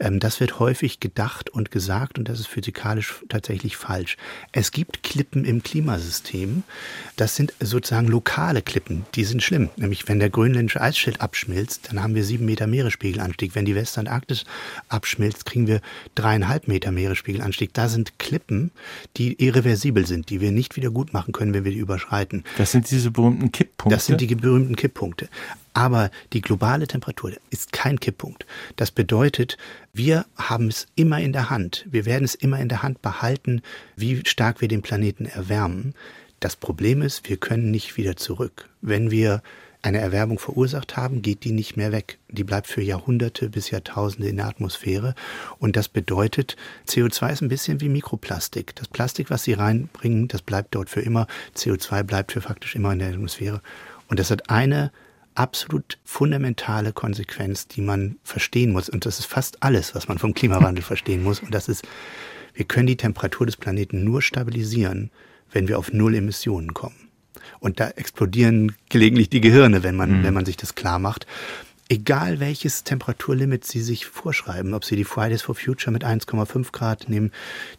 Ähm, 0.00 0.18
das 0.18 0.40
wird 0.40 0.58
häufig 0.58 0.98
gedacht 0.98 1.50
und 1.50 1.70
gesagt 1.70 2.18
und 2.18 2.28
das 2.28 2.40
ist 2.40 2.48
physikalisch 2.48 3.22
tatsächlich 3.28 3.76
falsch. 3.76 4.16
Es 4.52 4.72
gibt 4.72 5.02
Klippen 5.02 5.44
im 5.44 5.62
Klimasystem. 5.62 6.64
Das 7.16 7.36
sind 7.36 7.52
sozusagen 7.60 8.08
lokale 8.08 8.62
Klippen. 8.62 9.04
Die 9.14 9.24
sind 9.24 9.42
schlimm. 9.42 9.70
Nämlich 9.76 10.08
wenn 10.08 10.18
der 10.18 10.30
grönländische 10.30 10.80
Eisschild 10.80 11.20
abschmilzt, 11.20 11.90
dann 11.90 12.02
haben 12.02 12.14
wir 12.14 12.24
sieben 12.24 12.46
Meter 12.46 12.66
Meeresspiegelanstieg. 12.66 13.47
Wenn 13.54 13.64
die 13.64 13.74
Westantarktis 13.74 14.44
abschmilzt, 14.88 15.44
kriegen 15.44 15.66
wir 15.66 15.80
dreieinhalb 16.14 16.68
Meter 16.68 16.90
Meeresspiegelanstieg. 16.90 17.74
Da 17.74 17.88
sind 17.88 18.18
Klippen, 18.18 18.70
die 19.16 19.42
irreversibel 19.44 20.06
sind, 20.06 20.30
die 20.30 20.40
wir 20.40 20.52
nicht 20.52 20.76
wieder 20.76 20.90
gut 20.90 21.12
machen 21.12 21.18
machen 21.18 21.32
können, 21.32 21.54
wenn 21.54 21.64
wir 21.64 21.72
die 21.72 21.78
überschreiten. 21.78 22.44
Das 22.56 22.72
sind 22.72 22.90
diese 22.90 23.10
berühmten 23.10 23.50
Kipppunkte. 23.52 23.94
Das 23.94 24.06
sind 24.06 24.20
die 24.20 24.34
berühmten 24.34 24.76
Kipppunkte. 24.76 25.28
Aber 25.74 26.10
die 26.32 26.40
globale 26.40 26.86
Temperatur 26.86 27.32
ist 27.50 27.72
kein 27.72 28.00
Kipppunkt. 28.00 28.46
Das 28.76 28.90
bedeutet, 28.90 29.56
wir 29.92 30.26
haben 30.36 30.68
es 30.68 30.86
immer 30.94 31.20
in 31.20 31.32
der 31.32 31.50
Hand. 31.50 31.86
Wir 31.90 32.04
werden 32.04 32.24
es 32.24 32.34
immer 32.34 32.58
in 32.60 32.68
der 32.68 32.82
Hand 32.82 33.02
behalten, 33.02 33.62
wie 33.96 34.22
stark 34.26 34.60
wir 34.60 34.68
den 34.68 34.82
Planeten 34.82 35.26
erwärmen. 35.26 35.94
Das 36.40 36.56
Problem 36.56 37.02
ist, 37.02 37.28
wir 37.28 37.36
können 37.36 37.70
nicht 37.70 37.96
wieder 37.96 38.16
zurück. 38.16 38.68
Wenn 38.80 39.10
wir 39.10 39.42
eine 39.82 39.98
Erwärmung 39.98 40.38
verursacht 40.38 40.96
haben, 40.96 41.22
geht 41.22 41.44
die 41.44 41.52
nicht 41.52 41.76
mehr 41.76 41.92
weg. 41.92 42.18
Die 42.28 42.44
bleibt 42.44 42.66
für 42.66 42.82
Jahrhunderte 42.82 43.48
bis 43.48 43.70
Jahrtausende 43.70 44.28
in 44.28 44.36
der 44.36 44.46
Atmosphäre. 44.46 45.14
Und 45.58 45.76
das 45.76 45.88
bedeutet, 45.88 46.56
CO2 46.88 47.32
ist 47.32 47.42
ein 47.42 47.48
bisschen 47.48 47.80
wie 47.80 47.88
Mikroplastik. 47.88 48.74
Das 48.74 48.88
Plastik, 48.88 49.30
was 49.30 49.44
sie 49.44 49.52
reinbringen, 49.52 50.28
das 50.28 50.42
bleibt 50.42 50.74
dort 50.74 50.90
für 50.90 51.00
immer. 51.00 51.26
CO2 51.56 52.02
bleibt 52.02 52.32
für 52.32 52.40
faktisch 52.40 52.74
immer 52.74 52.92
in 52.92 52.98
der 52.98 53.10
Atmosphäre. 53.10 53.62
Und 54.08 54.18
das 54.18 54.30
hat 54.30 54.50
eine 54.50 54.90
absolut 55.34 55.98
fundamentale 56.04 56.92
Konsequenz, 56.92 57.68
die 57.68 57.80
man 57.80 58.16
verstehen 58.24 58.72
muss. 58.72 58.88
Und 58.88 59.06
das 59.06 59.20
ist 59.20 59.26
fast 59.26 59.62
alles, 59.62 59.94
was 59.94 60.08
man 60.08 60.18
vom 60.18 60.34
Klimawandel 60.34 60.82
verstehen 60.84 61.22
muss. 61.22 61.40
Und 61.40 61.54
das 61.54 61.68
ist, 61.68 61.86
wir 62.54 62.64
können 62.64 62.88
die 62.88 62.96
Temperatur 62.96 63.46
des 63.46 63.56
Planeten 63.56 64.02
nur 64.02 64.22
stabilisieren, 64.22 65.10
wenn 65.52 65.68
wir 65.68 65.78
auf 65.78 65.92
Null 65.92 66.16
Emissionen 66.16 66.74
kommen. 66.74 67.07
Und 67.60 67.80
da 67.80 67.88
explodieren 67.90 68.74
gelegentlich 68.88 69.28
die 69.28 69.40
Gehirne, 69.40 69.82
wenn 69.82 69.96
man, 69.96 70.20
mhm. 70.20 70.24
wenn 70.24 70.34
man 70.34 70.44
sich 70.44 70.56
das 70.56 70.74
klar 70.74 70.98
macht. 70.98 71.26
Egal 71.90 72.38
welches 72.38 72.84
Temperaturlimit 72.84 73.64
Sie 73.64 73.80
sich 73.80 74.04
vorschreiben, 74.04 74.74
ob 74.74 74.84
Sie 74.84 74.94
die 74.94 75.04
Fridays 75.04 75.40
for 75.40 75.54
Future 75.54 75.90
mit 75.90 76.04
1,5 76.04 76.70
Grad 76.70 77.08
nehmen, 77.08 77.32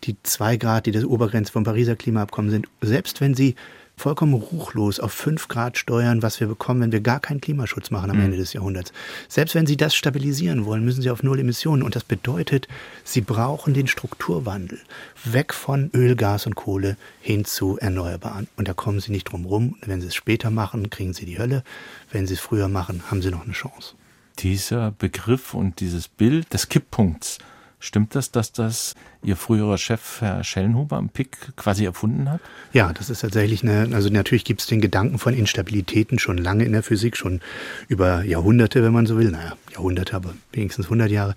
die 0.04 0.16
2 0.24 0.58
Grad, 0.58 0.88
die 0.88 0.92
das 0.92 1.06
Obergrenze 1.06 1.52
vom 1.52 1.64
Pariser 1.64 1.96
Klimaabkommen 1.96 2.50
sind, 2.50 2.68
selbst 2.82 3.22
wenn 3.22 3.36
Sie 3.36 3.56
vollkommen 4.00 4.34
ruchlos 4.34 5.00
auf 5.00 5.14
fünf 5.14 5.48
Grad 5.48 5.78
steuern, 5.78 6.24
was 6.24 6.40
wir 6.40 6.48
bekommen, 6.48 6.82
wenn 6.82 6.92
wir 6.92 7.02
gar 7.02 7.20
keinen 7.20 7.42
Klimaschutz 7.42 7.92
machen 7.92 8.10
am 8.10 8.18
mhm. 8.18 8.24
Ende 8.26 8.38
des 8.38 8.54
Jahrhunderts. 8.54 8.92
Selbst 9.28 9.56
wenn 9.56 9.68
Sie 9.68 9.78
das 9.78 9.94
stabilisieren 9.94 10.66
wollen, 10.66 10.84
müssen 10.84 11.02
Sie 11.02 11.12
auf 11.12 11.22
Null 11.22 11.40
Emissionen. 11.40 11.84
Und 11.84 11.96
das 11.96 12.04
bedeutet, 12.04 12.68
Sie 13.04 13.22
brauchen 13.22 13.74
den 13.74 13.88
Strukturwandel. 13.88 14.80
Weg 15.26 15.54
von 15.54 15.92
Öl, 15.94 16.16
Gas 16.16 16.46
und 16.48 16.56
Kohle 16.56 16.98
hin 17.22 17.46
zu 17.46 17.78
Erneuerbaren. 17.78 18.48
Und 18.56 18.68
da 18.68 18.74
kommen 18.74 19.00
Sie 19.00 19.12
nicht 19.12 19.26
drum 19.26 19.46
rum. 19.46 19.76
Wenn 19.86 20.02
Sie 20.02 20.08
es 20.08 20.16
später 20.16 20.50
machen, 20.50 20.90
kriegen 20.90 21.14
Sie 21.14 21.26
die 21.26 21.38
Hölle. 21.38 21.64
Wenn 22.12 22.26
Sie 22.26 22.34
es 22.34 22.40
früher 22.40 22.70
machen, 22.70 23.04
haben 23.12 23.22
Sie 23.22 23.30
noch 23.30 23.44
eine 23.44 23.54
Chance. 23.54 23.96
Dieser 24.40 24.92
Begriff 24.92 25.54
und 25.54 25.82
dieses 25.82 26.08
Bild 26.08 26.54
des 26.54 26.70
Kipppunkts, 26.70 27.40
Stimmt 27.80 28.14
das, 28.14 28.32
dass 28.32 28.52
das 28.52 28.94
Ihr 29.24 29.38
früherer 29.38 29.78
Chef, 29.78 30.20
Herr 30.20 30.44
Schellenhuber, 30.44 30.98
am 30.98 31.10
PIC 31.10 31.56
quasi 31.56 31.86
erfunden 31.86 32.30
hat? 32.30 32.42
Ja, 32.74 32.92
das 32.92 33.10
ist 33.10 33.22
tatsächlich 33.22 33.64
eine, 33.64 33.96
also 33.96 34.10
natürlich 34.10 34.44
gibt 34.44 34.60
es 34.62 34.68
den 34.68 34.82
Gedanken 34.82 35.18
von 35.18 35.34
Instabilitäten 35.34 36.20
schon 36.20 36.38
lange 36.38 36.66
in 36.66 36.74
der 36.74 36.84
Physik, 36.84 37.16
schon 37.16 37.40
über 37.88 38.24
Jahrhunderte, 38.24 38.84
wenn 38.84 38.92
man 38.92 39.06
so 39.06 39.18
will. 39.18 39.32
Naja, 39.32 39.54
Jahrhunderte, 39.72 40.16
aber 40.16 40.34
wenigstens 40.52 40.88
100 40.88 41.10
Jahre. 41.10 41.36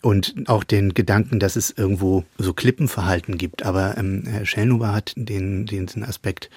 Und 0.00 0.34
auch 0.46 0.64
den 0.64 0.94
Gedanken, 0.94 1.38
dass 1.38 1.54
es 1.54 1.70
irgendwo 1.70 2.24
so 2.36 2.52
Klippenverhalten 2.52 3.38
gibt. 3.38 3.64
Aber 3.64 3.96
ähm, 3.96 4.24
Herr 4.26 4.44
Schellenhuber 4.44 4.92
hat 4.92 5.12
den, 5.14 5.66
den 5.66 5.88
Aspekt 6.02 6.50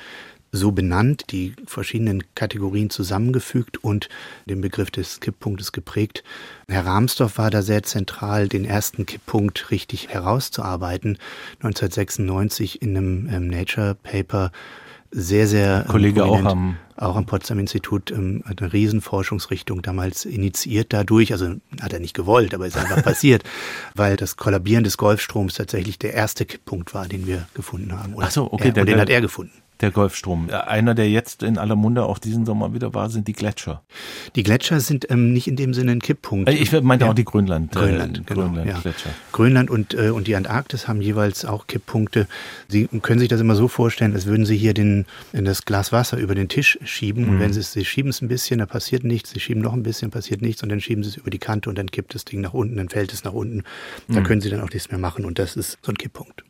so 0.55 0.71
benannt, 0.71 1.25
die 1.31 1.53
verschiedenen 1.65 2.23
Kategorien 2.35 2.89
zusammengefügt 2.89 3.83
und 3.83 4.09
den 4.45 4.61
Begriff 4.61 4.91
des 4.91 5.19
Kipppunktes 5.19 5.71
geprägt. 5.71 6.23
Herr 6.67 6.85
Rahmsdorf 6.85 7.37
war 7.37 7.51
da 7.51 7.61
sehr 7.61 7.83
zentral, 7.83 8.47
den 8.47 8.65
ersten 8.65 9.05
Kipppunkt 9.05 9.71
richtig 9.71 10.09
herauszuarbeiten. 10.09 11.17
1996 11.63 12.81
in 12.81 12.97
einem 12.97 13.29
ähm, 13.29 13.47
Nature 13.47 13.95
Paper 13.95 14.51
sehr, 15.11 15.47
sehr 15.47 15.85
Kollege 15.87 16.25
auch 16.25 16.43
am 16.43 16.77
auch 16.97 17.15
am 17.15 17.25
Potsdam 17.25 17.59
Institut 17.59 18.11
ähm, 18.11 18.43
eine 18.45 18.71
Riesenforschungsrichtung 18.71 19.81
damals 19.81 20.25
initiiert 20.25 20.93
dadurch. 20.93 21.33
Also 21.33 21.55
hat 21.81 21.93
er 21.93 21.99
nicht 21.99 22.13
gewollt, 22.13 22.53
aber 22.53 22.67
ist 22.67 22.77
einfach 22.77 23.03
passiert, 23.03 23.43
weil 23.95 24.15
das 24.15 24.37
Kollabieren 24.37 24.83
des 24.83 24.97
Golfstroms 24.97 25.55
tatsächlich 25.55 25.99
der 25.99 26.13
erste 26.13 26.45
Kipppunkt 26.45 26.93
war, 26.93 27.07
den 27.07 27.27
wir 27.27 27.47
gefunden 27.53 27.91
haben. 27.97 28.13
Oder 28.13 28.27
Ach 28.27 28.31
so, 28.31 28.51
okay, 28.51 28.67
er, 28.69 28.73
der, 28.73 28.85
den 28.85 28.99
hat 28.99 29.09
er 29.09 29.21
gefunden 29.21 29.51
der 29.81 29.91
Golfstrom. 29.91 30.49
Einer, 30.49 30.95
der 30.95 31.09
jetzt 31.09 31.43
in 31.43 31.57
aller 31.57 31.75
Munde 31.75 32.03
auch 32.03 32.17
diesen 32.17 32.45
Sommer 32.45 32.73
wieder 32.73 32.93
war, 32.93 33.09
sind 33.09 33.27
die 33.27 33.33
Gletscher. 33.33 33.83
Die 34.35 34.43
Gletscher 34.43 34.79
sind 34.79 35.09
ähm, 35.11 35.33
nicht 35.33 35.47
in 35.47 35.55
dem 35.55 35.73
Sinne 35.73 35.91
ein 35.91 36.01
Kipppunkt. 36.01 36.49
Ich 36.49 36.71
meinte 36.81 37.05
ja. 37.05 37.11
auch 37.11 37.15
die 37.15 37.25
Grönland. 37.25 37.73
Grönland, 37.73 38.19
äh, 38.19 38.21
genau, 38.25 38.41
Grönland 38.47 38.67
ja. 38.67 38.79
Gletscher. 38.79 39.09
Grönland 39.31 39.69
und, 39.69 39.93
äh, 39.93 40.09
und 40.09 40.27
die 40.27 40.35
Antarktis 40.35 40.87
haben 40.87 41.01
jeweils 41.01 41.45
auch 41.45 41.67
Kipppunkte. 41.67 42.27
Sie 42.67 42.87
können 43.01 43.19
sich 43.19 43.29
das 43.29 43.41
immer 43.41 43.55
so 43.55 43.67
vorstellen, 43.67 44.13
als 44.13 44.25
würden 44.25 44.45
Sie 44.45 44.57
hier 44.57 44.73
den, 44.73 45.05
in 45.33 45.45
das 45.45 45.65
Glas 45.65 45.91
Wasser 45.91 46.17
über 46.17 46.35
den 46.35 46.47
Tisch 46.47 46.79
schieben. 46.83 47.25
Mhm. 47.25 47.29
Und 47.29 47.39
wenn 47.39 47.53
Sie, 47.53 47.61
Sie 47.61 47.85
schieben 47.85 48.09
es 48.09 48.21
ein 48.21 48.27
bisschen, 48.27 48.59
da 48.59 48.65
passiert 48.65 49.03
nichts. 49.03 49.31
Sie 49.31 49.39
schieben 49.39 49.61
noch 49.61 49.73
ein 49.73 49.83
bisschen, 49.83 50.11
passiert 50.11 50.41
nichts. 50.41 50.63
Und 50.63 50.69
dann 50.69 50.81
schieben 50.81 51.03
Sie 51.03 51.09
es 51.09 51.17
über 51.17 51.29
die 51.29 51.39
Kante 51.39 51.69
und 51.69 51.77
dann 51.77 51.91
kippt 51.91 52.15
das 52.15 52.25
Ding 52.25 52.41
nach 52.41 52.53
unten, 52.53 52.77
dann 52.77 52.89
fällt 52.89 53.13
es 53.13 53.23
nach 53.23 53.33
unten. 53.33 53.63
Da 54.07 54.21
mhm. 54.21 54.23
können 54.23 54.41
Sie 54.41 54.49
dann 54.49 54.61
auch 54.61 54.71
nichts 54.71 54.89
mehr 54.89 54.99
machen. 54.99 55.25
Und 55.25 55.39
das 55.39 55.55
ist 55.55 55.77
so 55.81 55.91
ein 55.91 55.97
Kipppunkt. 55.97 56.43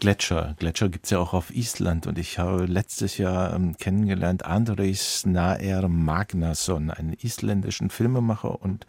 Gletscher. 0.00 0.54
Gletscher 0.58 0.88
gibt's 0.88 1.10
ja 1.10 1.18
auch 1.18 1.34
auf 1.34 1.54
Island 1.54 2.06
und 2.06 2.18
ich 2.18 2.38
habe 2.38 2.64
letztes 2.64 3.18
Jahr 3.18 3.54
ähm, 3.54 3.76
kennengelernt 3.76 4.44
Andres 4.44 5.26
Naer 5.26 5.88
Magnason, 5.88 6.90
einen 6.90 7.12
isländischen 7.12 7.90
Filmemacher 7.90 8.62
und 8.62 8.86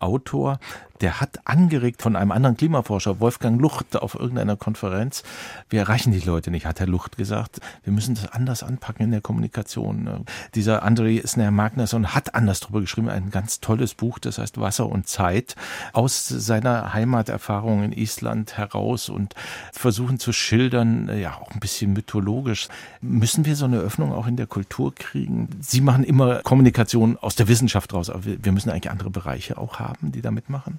Autor, 0.00 0.58
der 1.00 1.20
hat 1.20 1.40
angeregt 1.44 2.02
von 2.02 2.16
einem 2.16 2.30
anderen 2.30 2.56
Klimaforscher, 2.56 3.20
Wolfgang 3.20 3.60
Lucht, 3.60 3.96
auf 3.96 4.14
irgendeiner 4.14 4.56
Konferenz, 4.56 5.22
wir 5.68 5.80
erreichen 5.80 6.12
die 6.12 6.20
Leute 6.20 6.50
nicht, 6.50 6.66
hat 6.66 6.80
Herr 6.80 6.86
Lucht 6.86 7.16
gesagt. 7.16 7.60
Wir 7.82 7.92
müssen 7.92 8.14
das 8.14 8.30
anders 8.30 8.62
anpacken 8.62 9.04
in 9.04 9.10
der 9.10 9.20
Kommunikation. 9.20 10.24
Dieser 10.54 10.84
André 10.84 11.26
Sner 11.26 11.50
Magnason 11.50 12.14
hat 12.14 12.34
anders 12.34 12.60
drüber 12.60 12.80
geschrieben, 12.80 13.08
ein 13.08 13.30
ganz 13.30 13.60
tolles 13.60 13.94
Buch, 13.94 14.18
das 14.18 14.38
heißt 14.38 14.60
Wasser 14.60 14.86
und 14.86 15.08
Zeit, 15.08 15.56
aus 15.92 16.28
seiner 16.28 16.92
Heimaterfahrung 16.94 17.82
in 17.82 17.92
Island 17.92 18.56
heraus 18.56 19.08
und 19.08 19.34
versuchen 19.72 20.18
zu 20.18 20.32
schildern, 20.32 21.10
ja, 21.18 21.38
auch 21.38 21.50
ein 21.50 21.60
bisschen 21.60 21.92
mythologisch. 21.92 22.68
Müssen 23.00 23.44
wir 23.44 23.56
so 23.56 23.64
eine 23.64 23.78
Öffnung 23.78 24.12
auch 24.12 24.26
in 24.26 24.36
der 24.36 24.46
Kultur 24.46 24.94
kriegen? 24.94 25.48
Sie 25.60 25.80
machen 25.80 26.04
immer 26.04 26.42
Kommunikation 26.42 27.18
aus 27.18 27.34
der 27.34 27.48
Wissenschaft 27.48 27.92
raus, 27.92 28.10
aber 28.10 28.24
wir 28.24 28.52
müssen 28.52 28.70
eigentlich 28.70 28.90
andere 28.90 29.10
Bereiche 29.10 29.58
auch 29.58 29.78
haben, 29.78 30.12
die 30.12 30.22
da 30.22 30.30
mitmachen. 30.30 30.78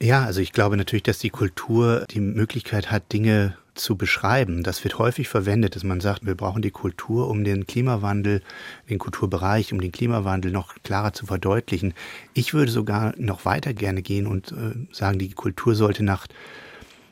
Ja, 0.00 0.24
also 0.24 0.40
ich 0.40 0.52
glaube 0.52 0.76
natürlich, 0.76 1.02
dass 1.02 1.18
die 1.18 1.30
Kultur 1.30 2.06
die 2.10 2.20
Möglichkeit 2.20 2.90
hat, 2.90 3.12
Dinge 3.12 3.56
zu 3.74 3.96
beschreiben. 3.96 4.62
Das 4.62 4.84
wird 4.84 4.98
häufig 4.98 5.28
verwendet, 5.28 5.76
dass 5.76 5.84
man 5.84 6.00
sagt, 6.00 6.26
wir 6.26 6.34
brauchen 6.34 6.62
die 6.62 6.70
Kultur, 6.70 7.28
um 7.28 7.44
den 7.44 7.66
Klimawandel, 7.66 8.42
den 8.90 8.98
Kulturbereich, 8.98 9.72
um 9.72 9.80
den 9.80 9.92
Klimawandel 9.92 10.50
noch 10.52 10.74
klarer 10.82 11.12
zu 11.12 11.26
verdeutlichen. 11.26 11.94
Ich 12.34 12.54
würde 12.54 12.70
sogar 12.70 13.14
noch 13.16 13.44
weiter 13.44 13.74
gerne 13.74 14.02
gehen 14.02 14.26
und 14.26 14.52
äh, 14.52 14.74
sagen, 14.92 15.18
die 15.18 15.30
Kultur 15.30 15.74
sollte 15.74 16.02
nach 16.02 16.26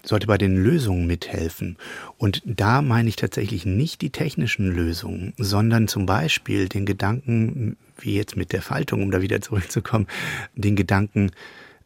sollte 0.09 0.29
bei 0.29 0.39
den 0.39 0.57
Lösungen 0.57 1.09
mithelfen. 1.09 1.77
Und 2.17 2.41
da 2.45 2.81
meine 2.81 3.09
ich 3.09 3.17
tatsächlich 3.17 3.67
nicht 3.67 4.03
die 4.03 4.11
technischen 4.11 4.69
Lösungen, 4.69 5.35
sondern 5.37 5.89
zum 5.89 6.07
Beispiel 6.07 6.69
den 6.69 6.87
Gedanken, 6.87 7.77
wie 7.99 8.15
jetzt 8.15 8.37
mit 8.37 8.53
der 8.53 8.63
Faltung, 8.63 9.03
um 9.03 9.11
da 9.11 9.21
wieder 9.21 9.41
zurückzukommen, 9.41 10.07
den 10.55 10.77
Gedanken, 10.77 11.33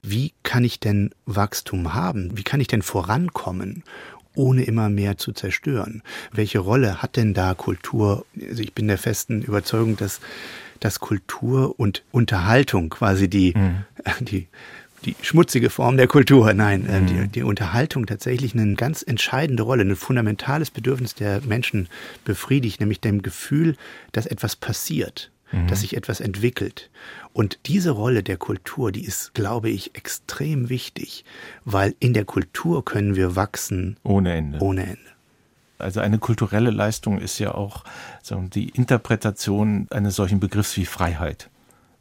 wie 0.03 0.32
kann 0.42 0.64
ich 0.64 0.80
denn 0.80 1.11
Wachstum 1.26 1.94
haben? 1.94 2.36
Wie 2.36 2.42
kann 2.42 2.61
ich 2.61 2.68
denn 2.68 2.82
vorankommen? 2.82 3.84
ohne 4.34 4.62
immer 4.62 4.88
mehr 4.88 5.16
zu 5.16 5.32
zerstören. 5.32 6.03
Welche 6.32 6.61
Rolle 6.61 7.03
hat 7.03 7.16
denn 7.16 7.34
da 7.34 7.55
Kultur? 7.55 8.24
Also 8.40 8.62
ich 8.62 8.72
bin 8.72 8.86
der 8.88 8.98
festen 8.98 9.42
Überzeugung, 9.42 9.96
dass, 9.96 10.20
dass 10.78 11.01
Kultur 11.01 11.78
und 11.78 12.05
Unterhaltung 12.12 12.90
quasi 12.90 13.28
die, 13.28 13.55
mhm. 13.57 13.84
die, 14.20 14.46
die 15.05 15.16
schmutzige 15.20 15.70
Form 15.70 15.96
der 15.96 16.07
Kultur, 16.07 16.53
nein, 16.55 16.86
äh, 16.86 17.01
mhm. 17.01 17.07
die, 17.07 17.28
die 17.28 17.42
Unterhaltung 17.42 18.07
tatsächlich 18.07 18.55
eine 18.55 18.74
ganz 18.74 19.03
entscheidende 19.03 19.62
Rolle, 19.62 19.82
ein 19.82 19.96
fundamentales 19.96 20.70
Bedürfnis 20.70 21.14
der 21.14 21.40
Menschen 21.42 21.88
befriedigt, 22.24 22.80
nämlich 22.80 23.01
dem 23.01 23.22
Gefühl, 23.22 23.76
dass 24.12 24.26
etwas 24.26 24.57
passiert 24.57 25.30
mhm. 25.53 25.66
dass 25.66 25.80
sich 25.80 25.96
etwas 25.96 26.20
entwickelt. 26.20 26.90
Und 27.32 27.59
diese 27.66 27.90
Rolle 27.90 28.22
der 28.22 28.36
Kultur, 28.36 28.92
die 28.92 29.05
ist, 29.05 29.34
glaube 29.34 29.70
ich, 29.70 29.94
extrem 29.94 30.68
wichtig, 30.68 31.24
weil 31.64 31.94
in 32.01 32.14
der 32.14 32.24
Kultur 32.24 32.84
können 32.84 33.16
wir 33.16 33.36
wachsen. 33.36 33.96
Ohne 34.03 34.34
Ende. 34.34 34.59
Ohne 34.61 34.82
Ende. 34.82 34.98
Also 35.78 36.01
eine 36.01 36.18
kulturelle 36.18 36.70
Leistung 36.70 37.18
ist 37.18 37.38
ja 37.38 37.55
auch 37.55 37.84
sagen, 38.22 38.51
die 38.51 38.68
Interpretation 38.68 39.86
eines 39.90 40.16
solchen 40.16 40.40
Begriffs 40.40 40.76
wie 40.76 40.84
Freiheit. 40.84 41.48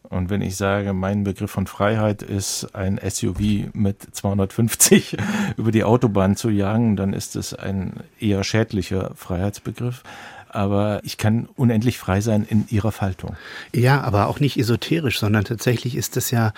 Und 0.03 0.31
wenn 0.31 0.41
ich 0.41 0.55
sage, 0.55 0.93
mein 0.93 1.23
Begriff 1.23 1.51
von 1.51 1.67
Freiheit 1.67 2.23
ist 2.23 2.73
ein 2.73 2.99
SUV 3.07 3.71
mit 3.73 4.01
250 4.11 5.17
über 5.57 5.71
die 5.71 5.83
Autobahn 5.83 6.35
zu 6.35 6.49
jagen, 6.49 6.95
dann 6.95 7.13
ist 7.13 7.35
es 7.35 7.53
ein 7.53 7.93
eher 8.19 8.43
schädlicher 8.43 9.11
Freiheitsbegriff 9.15 10.03
aber 10.49 11.01
ich 11.03 11.17
kann 11.17 11.47
unendlich 11.55 11.97
frei 11.97 12.21
sein 12.21 12.45
in 12.47 12.65
ihrer 12.69 12.91
Faltung. 12.91 13.35
Ja, 13.73 14.01
aber 14.01 14.27
auch 14.27 14.39
nicht 14.39 14.57
esoterisch, 14.57 15.19
sondern 15.19 15.45
tatsächlich 15.45 15.95
ist 15.95 16.15
das 16.15 16.31
ja 16.31 16.53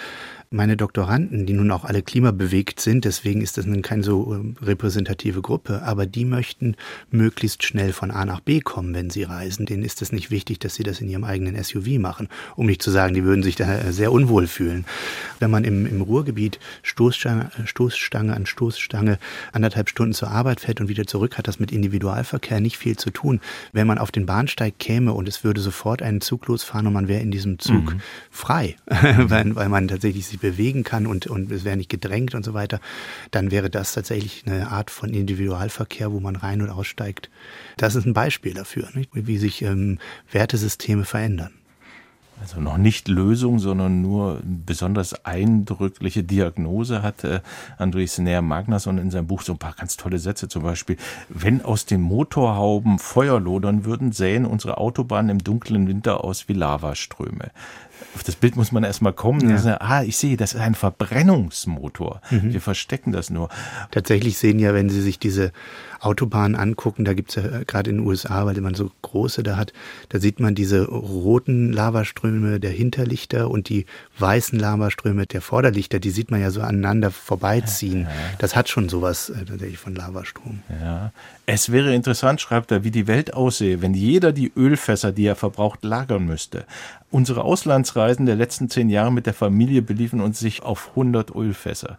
meine 0.54 0.76
Doktoranden, 0.76 1.46
die 1.46 1.54
nun 1.54 1.72
auch 1.72 1.86
alle 1.86 2.02
klimabewegt 2.02 2.82
sind, 2.82 3.06
deswegen 3.06 3.42
ist 3.42 3.58
das 3.58 3.66
nun 3.66 3.82
keine 3.82 4.04
so 4.04 4.36
ähm, 4.36 4.58
repräsentative 4.62 5.42
Gruppe, 5.42 5.82
aber 5.84 6.06
die 6.06 6.26
möchten 6.26 6.76
möglichst 7.10 7.64
schnell 7.64 7.94
von 7.94 8.12
A 8.12 8.26
nach 8.26 8.42
B 8.42 8.60
kommen, 8.60 8.94
wenn 8.94 9.10
sie 9.10 9.24
reisen. 9.24 9.66
Denen 9.66 9.84
ist 9.84 10.02
es 10.02 10.12
nicht 10.12 10.30
wichtig, 10.30 10.60
dass 10.60 10.76
sie 10.76 10.84
das 10.84 11.00
in 11.00 11.08
ihrem 11.08 11.24
eigenen 11.24 11.62
SUV 11.64 12.00
machen. 12.00 12.28
Um 12.58 12.66
nicht 12.66 12.82
zu 12.82 12.92
sagen, 12.92 13.14
die 13.14 13.24
würden 13.24 13.44
sich 13.44 13.56
da 13.56 13.78
äh, 13.78 13.94
sehr 13.94 14.12
unwohl 14.12 14.46
fühlen. 14.46 14.84
Wenn 15.40 15.52
man 15.52 15.64
im, 15.64 15.86
im 15.86 16.02
Ruhrgebiet 16.02 16.60
Stoßstange, 16.84 17.50
Stoßstange 17.64 18.36
an 18.36 18.46
Stoßstange 18.46 19.20
anderthalb 19.54 19.88
Stunden 19.88 20.14
zur 20.14 20.32
Arbeit 20.32 20.60
fährt 20.60 20.82
und 20.82 20.90
wieder 20.90 21.08
zurück, 21.08 21.38
hat 21.38 21.48
das 21.48 21.62
mit 21.62 21.72
Individualverkehr 21.72 22.60
nicht 22.60 22.78
viel 22.78 22.98
zu 22.98 23.10
tun. 23.12 23.40
Wenn 23.72 23.88
man 23.88 23.98
auf 23.98 24.12
den 24.12 24.26
Bahnsteig 24.26 24.80
käme 24.80 25.14
und 25.14 25.30
es 25.30 25.46
würde 25.46 25.62
sofort 25.62 26.02
einen 26.02 26.20
Zug 26.20 26.46
losfahren 26.48 26.88
und 26.88 26.94
man 26.94 27.08
wäre 27.08 27.22
in 27.22 27.32
diesem 27.32 27.58
Zug 27.58 27.94
mhm. 27.94 28.02
frei, 28.30 28.76
weil, 29.18 29.56
weil 29.56 29.70
man 29.70 29.88
tatsächlich 29.88 30.28
sich 30.28 30.41
bewegen 30.42 30.84
kann 30.84 31.08
und, 31.08 31.28
und 31.28 31.52
es 31.52 31.64
wäre 31.64 31.78
nicht 31.78 31.90
gedrängt 31.90 32.36
und 32.36 32.44
so 32.44 32.54
weiter, 32.54 32.80
dann 33.32 33.52
wäre 33.52 33.70
das 33.70 33.94
tatsächlich 33.94 34.44
eine 34.46 34.70
Art 34.70 34.92
von 34.92 35.14
Individualverkehr, 35.14 36.12
wo 36.12 36.20
man 36.20 36.36
rein 36.36 36.62
und 36.62 36.70
aussteigt. 36.70 37.30
Das 37.78 37.96
ist 37.96 38.06
ein 38.06 38.14
Beispiel 38.14 38.54
dafür, 38.54 38.90
nicht? 38.94 39.10
wie 39.14 39.38
sich 39.38 39.62
ähm, 39.62 40.00
Wertesysteme 40.32 41.06
verändern. 41.06 41.52
Also 42.42 42.60
noch 42.60 42.78
nicht 42.78 43.08
Lösung, 43.08 43.60
sondern 43.60 44.02
nur 44.02 44.42
besonders 44.44 45.26
eindrückliche 45.26 46.24
Diagnose 46.24 47.04
hatte 47.04 47.44
Andres 47.78 48.18
Näher 48.18 48.42
Magnason 48.42 48.98
in 48.98 49.12
seinem 49.12 49.28
Buch 49.28 49.44
so 49.44 49.52
ein 49.52 49.60
paar 49.60 49.76
ganz 49.76 49.96
tolle 49.96 50.18
Sätze. 50.18 50.48
Zum 50.48 50.64
Beispiel, 50.64 50.98
wenn 51.30 51.64
aus 51.64 51.86
den 51.86 52.02
Motorhauben 52.02 52.98
Feuer 52.98 53.40
lodern 53.40 53.86
würden, 53.86 54.12
sähen 54.12 54.48
unsere 54.48 54.80
Autobahnen 54.80 55.30
im 55.30 55.44
dunklen 55.44 55.88
Winter 55.88 56.24
aus 56.24 56.48
wie 56.48 56.54
Lavaströme 56.54 57.52
auf 58.16 58.24
das 58.24 58.36
Bild 58.36 58.56
muss 58.56 58.72
man 58.72 58.84
erstmal 58.84 59.14
kommen. 59.14 59.50
Ja. 59.50 59.58
Sagen, 59.58 59.78
ah, 59.82 60.04
ich 60.04 60.18
sehe, 60.18 60.38
das 60.38 60.54
ist 60.54 60.60
ein 60.60 60.76
Verbrennungsmotor. 60.76 62.22
Mhm. 62.30 62.54
Wir 62.54 62.62
verstecken 62.62 63.12
das 63.12 63.30
nur. 63.30 63.50
Tatsächlich 63.92 64.38
sehen 64.38 64.60
ja, 64.60 64.74
wenn 64.74 64.90
Sie 64.90 65.02
sich 65.02 65.20
diese 65.20 65.52
Autobahnen 66.02 66.56
angucken, 66.56 67.06
da 67.06 67.14
gibt's 67.14 67.36
ja 67.36 67.44
äh, 67.44 67.66
gerade 67.66 67.90
in 67.92 67.98
den 67.98 68.08
USA, 68.08 68.46
weil 68.46 68.60
man 68.60 68.74
so 68.74 68.92
große 69.02 69.44
da 69.44 69.56
hat, 69.56 69.72
da 70.10 70.20
sieht 70.20 70.40
man 70.40 70.56
diese 70.56 70.88
roten 70.88 71.72
Lavaströme 71.72 72.60
der 72.60 72.72
Hinterlichter 72.72 73.50
und 73.50 73.70
die 73.70 73.86
weißen 74.18 74.58
Lavaströme 74.58 75.28
der 75.28 75.42
Vorderlichter, 75.42 76.00
die 76.00 76.10
sieht 76.10 76.32
man 76.32 76.42
ja 76.42 76.50
so 76.50 76.62
aneinander 76.62 77.12
vorbeiziehen. 77.12 78.04
Ja. 78.04 78.10
Das 78.40 78.56
hat 78.56 78.68
schon 78.68 78.90
sowas 78.90 79.30
äh, 79.30 79.46
tatsächlich 79.46 79.78
von 79.78 79.96
Lavastrom. 79.96 80.62
Ja. 80.82 81.12
Es 81.46 81.72
wäre 81.72 81.94
interessant, 81.94 82.40
schreibt 82.40 82.72
er, 82.72 82.84
wie 82.84 82.92
die 82.92 83.08
Welt 83.08 83.34
aussehe, 83.34 83.82
wenn 83.82 83.94
jeder 83.94 84.32
die 84.32 84.52
Ölfässer, 84.56 85.12
die 85.12 85.26
er 85.26 85.36
verbraucht, 85.36 85.84
lagern 85.84 86.26
müsste. 86.26 86.66
Unsere 87.10 87.44
Auslandsreisen 87.44 88.26
der 88.26 88.36
letzten 88.36 88.70
zehn 88.70 88.90
Jahre 88.90 89.12
mit 89.12 89.26
der 89.26 89.34
Familie 89.34 89.82
beliefen 89.82 90.22
uns 90.22 90.40
sich 90.40 90.64
auf 90.64 90.90
100 90.90 91.36
Ölfässer. 91.36 91.98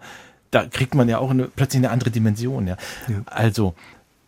Da 0.50 0.64
kriegt 0.64 0.94
man 0.94 1.08
ja 1.08 1.18
auch 1.18 1.30
eine, 1.30 1.48
plötzlich 1.48 1.80
eine 1.80 1.90
andere 1.90 2.10
Dimension. 2.10 2.66
Ja. 2.66 2.76
ja. 3.08 3.22
Also 3.26 3.74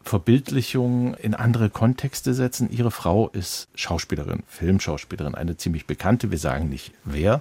Verbildlichung 0.04 1.14
in 1.14 1.34
andere 1.34 1.70
Kontexte 1.70 2.34
setzen. 2.34 2.70
Ihre 2.70 2.90
Frau 2.90 3.28
ist 3.28 3.68
Schauspielerin, 3.74 4.42
Filmschauspielerin, 4.46 5.34
eine 5.34 5.56
ziemlich 5.56 5.86
bekannte, 5.86 6.30
wir 6.30 6.38
sagen 6.38 6.68
nicht 6.68 6.92
wer. 7.04 7.40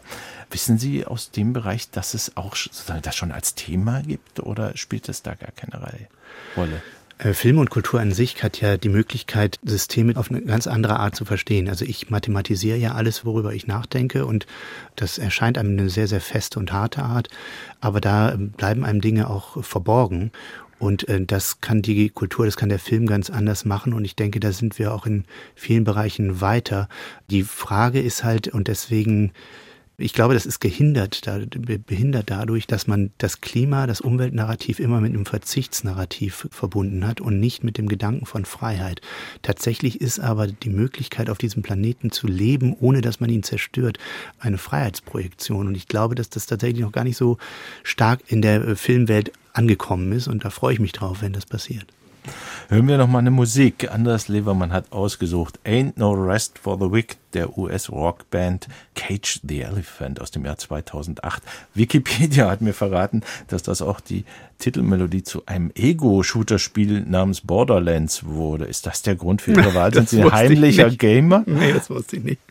Wissen 0.50 0.78
Sie 0.78 1.06
aus 1.06 1.32
dem 1.32 1.54
Bereich, 1.54 1.90
dass 1.92 2.14
es 2.14 2.38
auch 2.38 2.56
sozusagen 2.56 3.02
das 3.02 3.16
schon 3.16 3.32
als 3.32 3.56
Thema 3.56 4.02
gibt 4.02 4.40
oder 4.40 4.78
spielt 4.78 5.10
es 5.10 5.22
da 5.22 5.36
gar 5.36 5.52
keine 5.52 5.84
Rolle? 6.56 6.82
Äh, 7.24 7.34
Film 7.34 7.58
und 7.58 7.70
Kultur 7.70 8.00
an 8.00 8.12
sich 8.12 8.44
hat 8.44 8.60
ja 8.62 8.78
die 8.78 8.90
Möglichkeit, 8.90 9.60
Systeme 9.64 10.16
auf 10.18 10.30
eine 10.30 10.42
ganz 10.42 10.68
andere 10.68 11.00
Art 11.00 11.16
zu 11.16 11.26
verstehen. 11.26 11.70
Also 11.70 11.86
ich 11.86 12.10
mathematisiere 12.10 12.78
ja 12.78 12.94
alles, 12.94 13.26
worüber 13.26 13.54
ich 13.54 13.68
nachdenke 13.68 14.26
und 14.26 14.46
das 14.96 15.18
erscheint 15.18 15.58
einem 15.58 15.78
eine 15.78 15.90
sehr, 15.90 16.08
sehr 16.08 16.22
feste 16.22 16.60
und 16.60 16.72
harte 16.72 17.04
Art, 17.04 17.30
aber 17.80 18.02
da 18.02 18.36
bleiben 18.38 18.84
einem 18.84 19.02
Dinge 19.02 19.30
auch 19.30 19.64
verborgen. 19.64 20.32
Und 20.80 21.08
äh, 21.08 21.24
das 21.26 21.62
kann 21.62 21.82
die 21.82 22.10
Kultur, 22.10 22.46
das 22.46 22.58
kann 22.58 22.68
der 22.68 22.80
Film 22.80 23.06
ganz 23.06 23.30
anders 23.30 23.64
machen. 23.64 23.94
Und 23.94 24.04
ich 24.04 24.18
denke, 24.18 24.42
da 24.42 24.52
sind 24.52 24.78
wir 24.80 24.94
auch 24.94 25.06
in 25.06 25.24
vielen 25.56 25.86
Bereichen 25.86 26.42
weiter. 26.42 26.90
Die 27.30 27.44
Frage 27.44 28.02
ist 28.02 28.26
halt, 28.26 28.50
und 28.50 28.68
deswegen 28.68 29.32
ich 29.98 30.14
glaube, 30.14 30.34
das 30.34 30.46
ist 30.46 30.60
gehindert, 30.60 31.22
behindert 31.86 32.30
dadurch, 32.30 32.66
dass 32.66 32.88
man 32.88 33.12
das 33.20 33.42
Klima, 33.42 33.86
das 33.86 34.02
Umweltnarrativ 34.02 34.80
immer 34.80 35.00
mit 35.00 35.14
einem 35.14 35.26
Verzichtsnarrativ 35.26 36.48
verbunden 36.52 37.06
hat 37.06 37.22
und 37.22 37.40
nicht 37.40 37.64
mit 37.64 37.78
dem 37.78 37.88
Gedanken 37.88 38.26
von 38.26 38.46
Freiheit. 38.46 39.02
Tatsächlich 39.44 40.02
ist 40.02 40.20
aber 40.20 40.48
die 40.48 40.72
Möglichkeit, 40.72 41.30
auf 41.30 41.38
diesem 41.38 41.62
Planeten 41.62 42.12
zu 42.12 42.26
leben, 42.26 42.76
ohne 42.80 43.02
dass 43.02 43.20
man 43.20 43.30
ihn 43.30 43.44
zerstört, 43.44 44.00
eine 44.40 44.58
Freiheitsprojektion. 44.58 45.68
Und 45.68 45.76
ich 45.76 45.88
glaube, 45.88 46.16
dass 46.16 46.30
das 46.30 46.48
tatsächlich 46.48 46.82
noch 46.82 46.92
gar 46.92 47.04
nicht 47.04 47.18
so 47.18 47.38
stark 47.84 48.22
in 48.28 48.42
der 48.42 48.68
äh, 48.68 48.76
Filmwelt 48.76 49.32
angekommen 49.54 50.12
ist. 50.12 50.28
Und 50.28 50.44
da 50.44 50.50
freue 50.50 50.74
ich 50.74 50.80
mich 50.80 50.94
drauf, 50.94 51.22
wenn 51.22 51.34
das 51.34 51.46
passiert. 51.46 51.86
Hören 52.70 52.88
wir 52.88 52.98
noch 52.98 53.08
mal 53.08 53.20
eine 53.20 53.32
Musik. 53.32 53.92
Anders 53.92 54.28
Levermann 54.28 54.72
hat 54.72 54.92
ausgesucht 54.92 55.60
Ain't 55.66 55.94
No 55.96 56.12
Rest 56.12 56.60
for 56.60 56.78
the 56.78 56.92
Wicked 56.92 57.18
der 57.34 57.58
US-Rockband 57.58 58.68
Cage 58.96 59.40
the 59.44 59.62
Elephant 59.62 60.22
aus 60.22 60.32
dem 60.32 60.46
Jahr 60.46 60.58
2008. 60.58 61.42
Wikipedia 61.74 62.50
hat 62.50 62.62
mir 62.62 62.74
verraten, 62.74 63.22
dass 63.48 63.64
das 63.64 63.82
auch 63.82 64.00
die 64.00 64.26
Titelmelodie 64.60 65.24
zu 65.24 65.46
einem 65.46 65.72
Ego-Shooter-Spiel 65.76 67.02
namens 67.02 67.42
Borderlands 67.42 68.26
wurde. 68.26 68.66
Ist 68.66 68.86
das 68.86 69.02
der 69.02 69.16
Grund 69.16 69.42
für 69.42 69.52
Ihre 69.52 69.74
Wahl? 69.74 69.94
Sind 69.94 70.10
Sie 70.10 70.22
ein 70.22 70.32
heimlicher 70.32 70.90
Gamer? 70.90 71.44
Nee, 71.46 71.74
das 71.74 71.90
wusste 71.90 72.18
ich 72.18 72.24
nicht. 72.24 72.42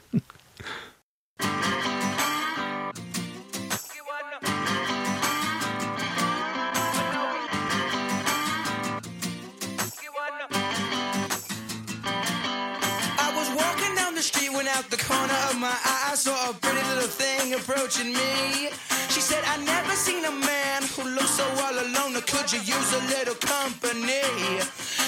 Approaching 17.55 18.13
me. 18.13 18.69
She 19.09 19.21
said, 19.21 19.43
I 19.47 19.57
never 19.65 19.93
seen 19.93 20.25
a 20.25 20.31
man 20.31 20.83
who 20.95 21.09
looks 21.09 21.31
so 21.31 21.45
all 21.65 21.73
alone. 21.73 22.17
Or 22.17 22.21
could 22.21 22.53
you 22.53 22.61
use 22.61 22.93
a 22.93 23.03
little 23.09 23.35
company? 23.35 24.21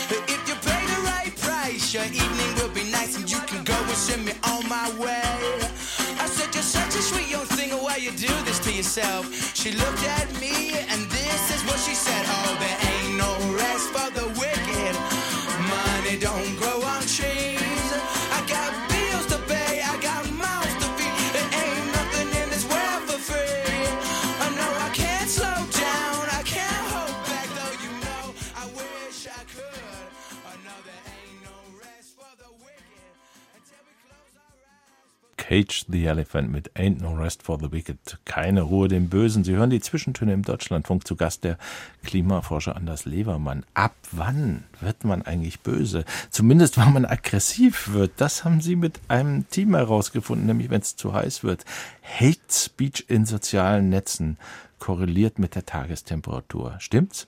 If 0.09 0.41
you 0.49 0.55
pay 0.65 0.83
the 0.95 1.01
right 1.05 1.33
price, 1.37 1.93
your 1.93 2.05
evening 2.05 2.55
will 2.57 2.73
be 2.73 2.85
nice 2.91 3.19
and 3.19 3.31
you 3.31 3.39
can 3.47 3.65
go 3.65 3.75
and 3.75 3.99
send 4.07 4.25
me 4.25 4.33
on 4.45 4.67
my 4.69 4.89
way. 4.99 5.23
I 6.21 6.27
said, 6.27 6.55
You're 6.55 6.63
such 6.63 6.95
a 6.95 7.03
sweet 7.03 7.31
young 7.31 7.47
thing. 7.47 7.71
Why 7.71 7.97
you 7.97 8.11
do 8.13 8.33
this 8.45 8.59
to 8.61 8.73
yourself? 8.73 9.25
She 9.55 9.73
looked 9.73 10.05
at 10.05 10.29
me 10.41 10.73
and 10.89 11.01
this 11.11 11.43
is 11.55 11.63
what 11.69 11.79
she 11.81 11.95
said. 11.95 12.24
Cage 35.47 35.84
the 35.90 36.07
Elephant 36.07 36.51
mit 36.51 36.70
Ain't 36.74 37.03
No 37.03 37.12
Rest 37.12 37.42
for 37.42 37.59
the 37.59 37.70
Wicked. 37.70 37.99
Keine 38.24 38.62
Ruhe 38.62 38.88
dem 38.88 39.11
Bösen. 39.11 39.45
Sie 39.45 39.55
hören 39.55 39.68
die 39.68 39.80
Zwischentöne 39.80 40.32
im 40.32 40.42
Deutschlandfunk 40.42 41.07
zu 41.07 41.16
Gast 41.16 41.45
der 41.45 41.59
Klimaforscher 42.03 42.74
Anders 42.74 43.05
Levermann. 43.05 43.66
Ab 43.74 43.95
wann 44.11 44.64
wird 44.85 45.05
man 45.05 45.22
eigentlich 45.22 45.61
böse? 45.61 46.05
Zumindest, 46.30 46.76
wann 46.76 46.93
man 46.93 47.05
aggressiv 47.05 47.93
wird. 47.93 48.12
Das 48.16 48.45
haben 48.45 48.61
Sie 48.61 48.76
mit 48.76 49.01
einem 49.09 49.49
Team 49.49 49.74
herausgefunden, 49.74 50.47
nämlich 50.47 50.70
wenn 50.70 50.80
es 50.80 50.97
zu 50.97 51.12
heiß 51.12 51.45
wird. 51.45 51.64
Hate 52.03 52.39
Speech 52.51 53.07
in 53.09 53.26
sozialen 53.26 53.89
Netzen 53.89 54.39
korreliert 54.85 55.39
mit 55.39 55.55
der 55.55 55.64
Tagestemperatur. 55.64 56.76
Stimmt's? 56.78 57.26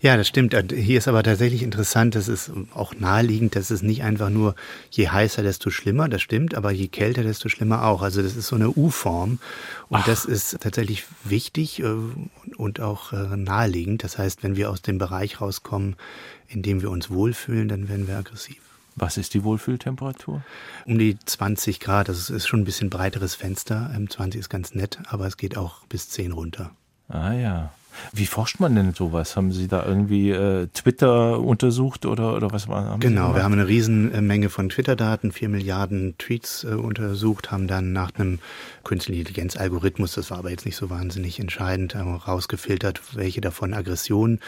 Ja, 0.00 0.16
das 0.16 0.28
stimmt. 0.28 0.56
Hier 0.72 0.96
ist 0.96 1.08
aber 1.08 1.22
tatsächlich 1.22 1.62
interessant, 1.62 2.14
das 2.14 2.26
ist 2.26 2.50
auch 2.72 2.94
naheliegend, 2.94 3.54
dass 3.54 3.70
es 3.70 3.82
nicht 3.82 4.02
einfach 4.02 4.30
nur 4.30 4.54
je 4.90 5.08
heißer, 5.08 5.42
desto 5.42 5.68
schlimmer, 5.68 6.08
das 6.08 6.22
stimmt, 6.22 6.54
aber 6.54 6.70
je 6.70 6.88
kälter, 6.88 7.22
desto 7.22 7.50
schlimmer 7.50 7.84
auch. 7.84 8.00
Also 8.00 8.22
das 8.22 8.34
ist 8.34 8.46
so 8.46 8.56
eine 8.56 8.70
U-Form 8.70 9.40
und 9.90 10.00
Ach. 10.00 10.06
das 10.06 10.24
ist 10.24 10.58
tatsächlich 10.60 11.04
wichtig 11.22 11.80
äh, 11.80 11.96
und 12.56 12.80
auch 12.80 13.12
äh, 13.12 13.36
naheliegend. 13.36 14.02
Das 14.02 14.16
heißt, 14.16 14.42
wenn 14.42 14.56
wir 14.56 14.70
aus 14.70 14.80
dem 14.80 14.96
Bereich 14.96 15.42
rauskommen, 15.42 15.96
in 16.48 16.62
dem 16.62 16.82
wir 16.82 16.90
uns 16.90 17.10
wohlfühlen, 17.10 17.68
dann 17.68 17.88
werden 17.88 18.08
wir 18.08 18.16
aggressiv. 18.16 18.60
Was 18.94 19.18
ist 19.18 19.34
die 19.34 19.44
Wohlfühltemperatur? 19.44 20.42
Um 20.86 20.98
die 20.98 21.18
20 21.18 21.80
Grad. 21.80 22.08
Das 22.08 22.30
ist 22.30 22.46
schon 22.46 22.60
ein 22.60 22.64
bisschen 22.64 22.88
breiteres 22.88 23.34
Fenster. 23.34 23.90
20 24.08 24.40
ist 24.40 24.48
ganz 24.48 24.74
nett, 24.74 24.98
aber 25.06 25.26
es 25.26 25.36
geht 25.36 25.58
auch 25.58 25.84
bis 25.86 26.08
10 26.08 26.32
runter. 26.32 26.70
Ah 27.08 27.32
ja. 27.32 27.74
Wie 28.12 28.26
forscht 28.26 28.60
man 28.60 28.74
denn 28.74 28.94
sowas? 28.94 29.36
Haben 29.36 29.52
Sie 29.52 29.68
da 29.68 29.84
irgendwie 29.84 30.30
äh, 30.30 30.68
Twitter 30.68 31.40
untersucht 31.40 32.06
oder, 32.06 32.36
oder 32.36 32.52
was 32.52 32.68
haben 32.68 33.00
Genau, 33.00 33.34
wir 33.34 33.42
haben 33.42 33.52
eine 33.52 33.68
Riesenmenge 33.68 34.50
von 34.50 34.68
Twitter-Daten, 34.68 35.32
vier 35.32 35.48
Milliarden 35.48 36.16
Tweets 36.18 36.64
äh, 36.64 36.74
untersucht, 36.74 37.50
haben 37.50 37.66
dann 37.66 37.92
nach 37.92 38.12
einem 38.14 38.38
künstlichen 38.84 39.20
Intelligenz-Algorithmus, 39.20 40.14
das 40.14 40.30
war 40.30 40.38
aber 40.38 40.50
jetzt 40.50 40.66
nicht 40.66 40.76
so 40.76 40.90
wahnsinnig 40.90 41.40
entscheidend, 41.40 41.96
rausgefiltert, 41.96 43.00
welche 43.14 43.40
davon 43.40 43.74
Aggressionen 43.74 44.40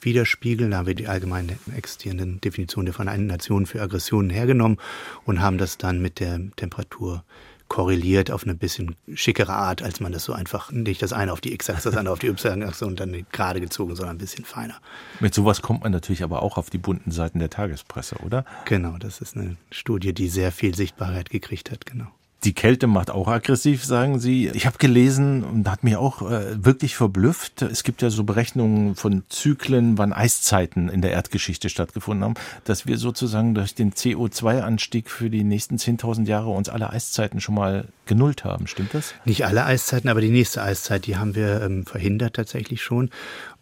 widerspiegeln. 0.00 0.70
Da 0.70 0.78
haben 0.78 0.86
wir 0.86 0.94
die 0.94 1.08
allgemein 1.08 1.58
existierenden 1.74 2.40
Definitionen 2.40 2.86
der 2.86 2.94
Vereinten 2.94 3.26
Nationen 3.26 3.66
für 3.66 3.80
Aggressionen 3.80 4.30
hergenommen 4.30 4.78
und 5.24 5.40
haben 5.40 5.58
das 5.58 5.78
dann 5.78 6.00
mit 6.00 6.20
der 6.20 6.40
Temperatur 6.56 7.24
korreliert 7.68 8.30
auf 8.30 8.44
eine 8.44 8.54
bisschen 8.54 8.96
schickere 9.14 9.52
Art, 9.52 9.82
als 9.82 10.00
man 10.00 10.12
das 10.12 10.24
so 10.24 10.32
einfach 10.32 10.70
nicht 10.72 11.02
das 11.02 11.12
eine 11.12 11.32
auf 11.32 11.40
die 11.40 11.52
X-Achse, 11.52 11.90
das 11.90 11.96
andere 11.98 12.12
auf 12.12 12.18
die 12.18 12.28
Y-Achse 12.28 12.86
und 12.86 13.00
dann 13.00 13.26
gerade 13.32 13.60
gezogen, 13.60 13.96
sondern 13.96 14.16
ein 14.16 14.18
bisschen 14.18 14.44
feiner. 14.44 14.76
Mit 15.20 15.34
sowas 15.34 15.62
kommt 15.62 15.82
man 15.82 15.92
natürlich 15.92 16.22
aber 16.22 16.42
auch 16.42 16.58
auf 16.58 16.70
die 16.70 16.78
bunten 16.78 17.10
Seiten 17.10 17.38
der 17.38 17.50
Tagespresse, 17.50 18.16
oder? 18.24 18.44
Genau, 18.64 18.96
das 18.98 19.20
ist 19.20 19.36
eine 19.36 19.56
Studie, 19.70 20.12
die 20.12 20.28
sehr 20.28 20.52
viel 20.52 20.74
Sichtbarkeit 20.74 21.30
gekriegt 21.30 21.70
hat, 21.70 21.86
genau. 21.86 22.06
Die 22.44 22.52
Kälte 22.52 22.86
macht 22.86 23.10
auch 23.10 23.28
aggressiv, 23.28 23.84
sagen 23.84 24.20
Sie. 24.20 24.48
Ich 24.48 24.66
habe 24.66 24.78
gelesen 24.78 25.42
und 25.42 25.68
hat 25.68 25.82
mich 25.82 25.96
auch 25.96 26.22
äh, 26.22 26.64
wirklich 26.64 26.94
verblüfft. 26.94 27.62
Es 27.62 27.82
gibt 27.82 28.02
ja 28.02 28.10
so 28.10 28.24
Berechnungen 28.24 28.94
von 28.94 29.24
Zyklen, 29.28 29.98
wann 29.98 30.12
Eiszeiten 30.12 30.88
in 30.88 31.02
der 31.02 31.12
Erdgeschichte 31.12 31.68
stattgefunden 31.68 32.24
haben, 32.24 32.34
dass 32.64 32.86
wir 32.86 32.98
sozusagen 32.98 33.54
durch 33.54 33.74
den 33.74 33.92
CO2-Anstieg 33.92 35.10
für 35.10 35.30
die 35.30 35.44
nächsten 35.44 35.76
10.000 35.76 36.26
Jahre 36.26 36.50
uns 36.50 36.68
alle 36.68 36.90
Eiszeiten 36.90 37.40
schon 37.40 37.56
mal 37.56 37.88
genullt 38.04 38.44
haben. 38.44 38.66
Stimmt 38.66 38.94
das? 38.94 39.14
Nicht 39.24 39.44
alle 39.44 39.64
Eiszeiten, 39.64 40.08
aber 40.08 40.20
die 40.20 40.30
nächste 40.30 40.62
Eiszeit, 40.62 41.06
die 41.06 41.16
haben 41.16 41.34
wir 41.34 41.62
ähm, 41.62 41.84
verhindert 41.84 42.34
tatsächlich 42.34 42.82
schon. 42.82 43.10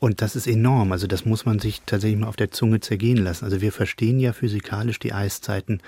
Und 0.04 0.20
das 0.20 0.36
ist 0.36 0.46
enorm. 0.46 0.92
Also 0.92 1.06
das 1.06 1.24
muss 1.24 1.46
man 1.46 1.60
sich 1.60 1.80
tatsächlich 1.86 2.20
mal 2.20 2.26
auf 2.26 2.36
der 2.36 2.50
Zunge 2.50 2.80
zergehen 2.80 3.16
lassen. 3.16 3.46
Also 3.46 3.62
wir 3.62 3.72
verstehen 3.72 4.20
ja 4.20 4.34
physikalisch 4.34 4.98
die 4.98 5.14
Eiszeiten 5.14 5.80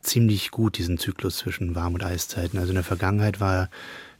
ziemlich 0.00 0.52
gut, 0.52 0.78
diesen 0.78 0.98
Zyklus 0.98 1.38
zwischen 1.38 1.74
Warm- 1.74 1.94
und 1.94 2.04
Eiszeiten. 2.04 2.60
Also 2.60 2.70
in 2.70 2.76
der 2.76 2.84
Vergangenheit 2.84 3.40
war 3.40 3.68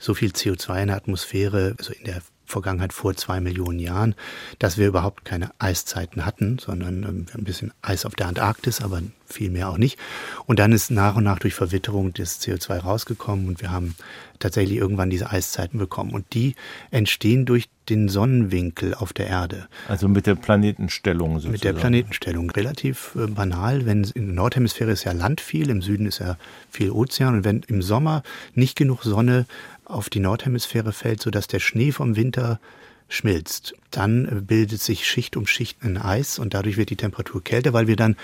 so 0.01 0.15
viel 0.15 0.31
CO2 0.31 0.83
in 0.83 0.89
der 0.89 0.97
Atmosphäre, 0.97 1.77
also 1.79 1.93
in 1.93 2.07
der 2.07 2.23
Vergangenheit 2.47 2.93
vor 2.93 3.15
zwei 3.15 3.41
Millionen 3.41 3.79
Jahren, 3.79 4.15
dass 4.59 4.79
wir 4.79 4.87
überhaupt 4.87 5.25
keine 5.25 5.51
Eiszeiten 5.59 6.25
hatten, 6.25 6.59
sondern 6.59 7.03
ähm, 7.03 7.27
ein 7.35 7.45
bisschen 7.45 7.73
Eis 7.83 8.07
auf 8.07 8.15
der 8.15 8.29
Antarktis, 8.29 8.81
aber 8.81 9.03
viel 9.27 9.51
mehr 9.51 9.69
auch 9.69 9.79
nicht. 9.79 9.99
Und 10.47 10.59
dann 10.59 10.73
ist 10.73 10.91
nach 10.91 11.17
und 11.17 11.25
nach 11.25 11.39
durch 11.39 11.55
Verwitterung 11.55 12.13
das 12.15 12.41
CO2 12.41 12.79
rausgekommen 12.79 13.49
und 13.49 13.61
wir 13.61 13.71
haben 13.71 13.97
tatsächlich 14.39 14.79
irgendwann 14.79 15.11
diese 15.11 15.31
Eiszeiten 15.31 15.79
bekommen. 15.79 16.13
Und 16.13 16.27
die 16.35 16.55
entstehen 16.91 17.47
durch 17.47 17.69
den 17.89 18.09
Sonnenwinkel 18.09 18.95
auf 18.95 19.13
der 19.13 19.29
Erde. 19.29 19.69
Also 19.89 20.09
mit 20.09 20.27
der 20.27 20.35
Planetenstellung 20.35 21.35
sozusagen. 21.35 21.53
Mit 21.53 21.65
der 21.65 21.73
Planetenstellung. 21.73 22.51
Relativ 22.51 23.17
äh, 23.17 23.27
banal, 23.27 23.87
wenn 23.87 24.05
in 24.05 24.27
der 24.27 24.35
Nordhemisphäre 24.35 24.91
ist 24.91 25.05
ja 25.05 25.13
Land 25.13 25.41
viel, 25.41 25.71
im 25.71 25.83
Süden 25.83 26.07
ist 26.07 26.19
ja 26.19 26.37
viel 26.71 26.91
Ozean 26.91 27.37
und 27.37 27.45
wenn 27.45 27.63
im 27.69 27.83
Sommer 27.83 28.23
nicht 28.55 28.77
genug 28.77 29.03
Sonne 29.05 29.47
auf 29.87 30.11
die 30.11 30.21
Nordhemisphäre 30.21 30.93
fällt, 30.93 31.23
sodass 31.23 31.47
der 31.47 31.61
Schnee 31.61 31.93
vom 31.93 32.17
Winter 32.17 32.61
schmilzt. 33.09 33.75
Dann 33.91 34.47
bildet 34.47 34.83
sich 34.83 35.07
Schicht 35.07 35.37
um 35.37 35.47
Schicht 35.47 35.83
ein 35.83 35.97
Eis 35.97 36.39
und 36.39 36.55
dadurch 36.55 36.77
wird 36.77 36.91
die 36.91 36.97
Temperatur 36.97 37.43
kälter, 37.43 37.73
weil 37.73 37.87
wir 37.87 37.97
dann 37.97 38.17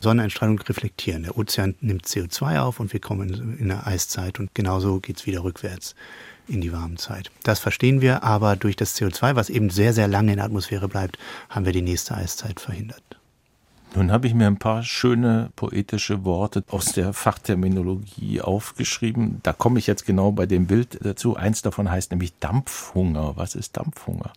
Sonneneinstrahlung 0.00 0.58
reflektieren. 0.60 1.24
Der 1.24 1.36
Ozean 1.36 1.74
nimmt 1.80 2.06
CO2 2.06 2.60
auf 2.60 2.80
und 2.80 2.92
wir 2.92 3.00
kommen 3.00 3.58
in 3.58 3.70
eine 3.70 3.86
Eiszeit 3.86 4.40
und 4.40 4.54
genauso 4.54 5.00
geht's 5.00 5.26
wieder 5.26 5.44
rückwärts 5.44 5.94
in 6.48 6.60
die 6.60 6.72
warme 6.72 6.96
Zeit. 6.96 7.30
Das 7.44 7.60
verstehen 7.60 8.00
wir, 8.00 8.24
aber 8.24 8.56
durch 8.56 8.76
das 8.76 8.96
CO2, 8.96 9.36
was 9.36 9.50
eben 9.50 9.70
sehr, 9.70 9.92
sehr 9.92 10.08
lange 10.08 10.32
in 10.32 10.36
der 10.36 10.46
Atmosphäre 10.46 10.88
bleibt, 10.88 11.18
haben 11.48 11.66
wir 11.66 11.72
die 11.72 11.82
nächste 11.82 12.16
Eiszeit 12.16 12.60
verhindert. 12.60 13.19
Nun 13.96 14.12
habe 14.12 14.28
ich 14.28 14.34
mir 14.34 14.46
ein 14.46 14.58
paar 14.58 14.84
schöne 14.84 15.50
poetische 15.56 16.24
Worte 16.24 16.62
aus 16.70 16.92
der 16.92 17.12
Fachterminologie 17.12 18.40
aufgeschrieben. 18.40 19.40
Da 19.42 19.52
komme 19.52 19.80
ich 19.80 19.88
jetzt 19.88 20.06
genau 20.06 20.30
bei 20.30 20.46
dem 20.46 20.66
Bild 20.68 21.04
dazu. 21.04 21.34
Eins 21.34 21.62
davon 21.62 21.90
heißt 21.90 22.12
nämlich 22.12 22.38
Dampfhunger. 22.38 23.32
Was 23.36 23.56
ist 23.56 23.76
Dampfhunger? 23.76 24.32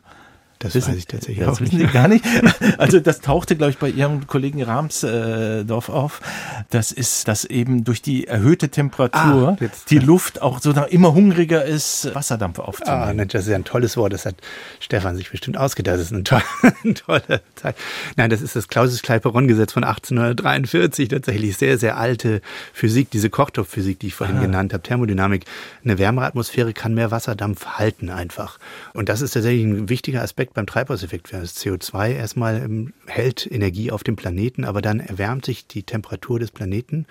Das 0.63 0.75
wissen, 0.75 0.91
weiß 0.91 0.97
ich 0.97 1.07
tatsächlich 1.07 1.45
das 1.45 1.57
auch 1.57 1.61
wissen 1.61 1.77
nicht. 1.77 1.87
Sie 1.87 1.93
gar 1.93 2.07
nicht. 2.07 2.25
Also 2.77 2.99
das 2.99 3.19
tauchte, 3.19 3.55
glaube 3.55 3.71
ich, 3.71 3.77
bei 3.77 3.89
Ihrem 3.89 4.25
Kollegen 4.27 4.63
Ramsdorf 4.63 5.89
auf. 5.89 6.21
Das 6.69 6.91
ist, 6.91 7.27
dass 7.27 7.45
eben 7.45 7.83
durch 7.83 8.01
die 8.01 8.27
erhöhte 8.27 8.69
Temperatur 8.69 9.57
ah, 9.59 9.65
die 9.89 9.99
Luft 9.99 10.41
auch 10.41 10.59
so 10.59 10.71
immer 10.71 11.13
hungriger 11.13 11.63
ist, 11.63 12.13
Wasserdampf 12.15 12.59
aufzunehmen. 12.59 13.19
Ah, 13.19 13.25
das 13.25 13.43
ist 13.43 13.49
ja 13.49 13.55
ein 13.55 13.65
tolles 13.65 13.97
Wort. 13.97 14.13
Das 14.13 14.25
hat 14.25 14.35
Stefan 14.79 15.15
sich 15.15 15.29
bestimmt 15.31 15.57
ausgedacht. 15.57 15.95
Das 15.95 16.03
ist 16.03 16.13
eine 16.13 16.23
tolle, 16.23 16.43
eine 16.83 16.93
tolle 16.93 17.41
Zeit. 17.55 17.75
Nein, 18.15 18.29
das 18.29 18.41
ist 18.41 18.55
das 18.55 18.67
Clausius-Clapeyron-Gesetz 18.67 19.73
von 19.73 19.83
1843. 19.83 21.09
Tatsächlich 21.09 21.57
sehr, 21.57 21.77
sehr 21.77 21.97
alte 21.97 22.41
Physik, 22.73 23.11
diese 23.11 23.29
Kochtopfphysik, 23.29 23.99
die 23.99 24.07
ich 24.07 24.15
vorhin 24.15 24.37
ah. 24.37 24.41
genannt 24.41 24.73
habe, 24.73 24.83
Thermodynamik. 24.83 25.45
Eine 25.83 25.97
wärmere 25.97 26.25
Atmosphäre 26.25 26.73
kann 26.73 26.93
mehr 26.93 27.11
Wasserdampf 27.11 27.65
halten 27.65 28.09
einfach. 28.09 28.57
Und 28.93 29.09
das 29.09 29.21
ist 29.21 29.31
tatsächlich 29.31 29.65
ein 29.65 29.89
wichtiger 29.89 30.21
Aspekt 30.21 30.52
beim 30.53 30.65
Treibhauseffekt. 30.65 31.33
Das 31.33 31.55
CO2 31.57 32.13
erstmal 32.13 32.61
ähm, 32.61 32.93
hält 33.07 33.49
Energie 33.51 33.91
auf 33.91 34.03
dem 34.03 34.15
Planeten, 34.15 34.65
aber 34.65 34.81
dann 34.81 34.99
erwärmt 34.99 35.45
sich 35.45 35.67
die 35.67 35.83
Temperatur 35.83 36.39
des 36.39 36.51
Planeten. 36.51 37.05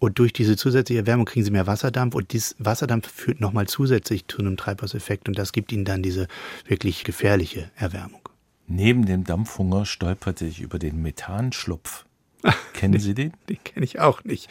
Und 0.00 0.18
durch 0.18 0.32
diese 0.32 0.56
zusätzliche 0.56 1.00
Erwärmung 1.00 1.26
kriegen 1.26 1.44
sie 1.44 1.50
mehr 1.50 1.66
Wasserdampf 1.66 2.14
und 2.14 2.32
dieses 2.32 2.54
Wasserdampf 2.58 3.10
führt 3.10 3.40
nochmal 3.40 3.66
zusätzlich 3.66 4.26
zu 4.28 4.38
einem 4.38 4.56
Treibhauseffekt 4.56 5.28
und 5.28 5.38
das 5.38 5.52
gibt 5.52 5.72
ihnen 5.72 5.84
dann 5.84 6.02
diese 6.02 6.28
wirklich 6.66 7.04
gefährliche 7.04 7.70
Erwärmung. 7.76 8.20
Neben 8.68 9.06
dem 9.06 9.24
Dampfhunger 9.24 9.86
stolperte 9.86 10.44
ich 10.44 10.60
über 10.60 10.78
den 10.78 11.02
Methanschlupf. 11.02 12.04
Kennen 12.72 13.00
Sie 13.00 13.14
den? 13.14 13.32
Den 13.48 13.58
kenne 13.64 13.84
ich 13.84 13.98
auch 13.98 14.22
nicht. 14.22 14.48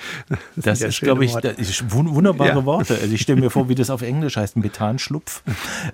Das, 0.56 0.80
das 0.80 0.82
ist, 0.82 1.00
glaube 1.00 1.24
ich, 1.24 1.34
ist 1.36 1.92
wunderbare 1.92 2.50
ja. 2.50 2.66
Worte. 2.66 2.96
Also 2.96 3.14
ich 3.14 3.22
stelle 3.22 3.40
mir 3.40 3.50
vor, 3.50 3.70
wie 3.70 3.76
das 3.76 3.90
auf 3.90 4.02
Englisch 4.02 4.36
heißt, 4.36 4.58
Methanschlupf. 4.58 5.44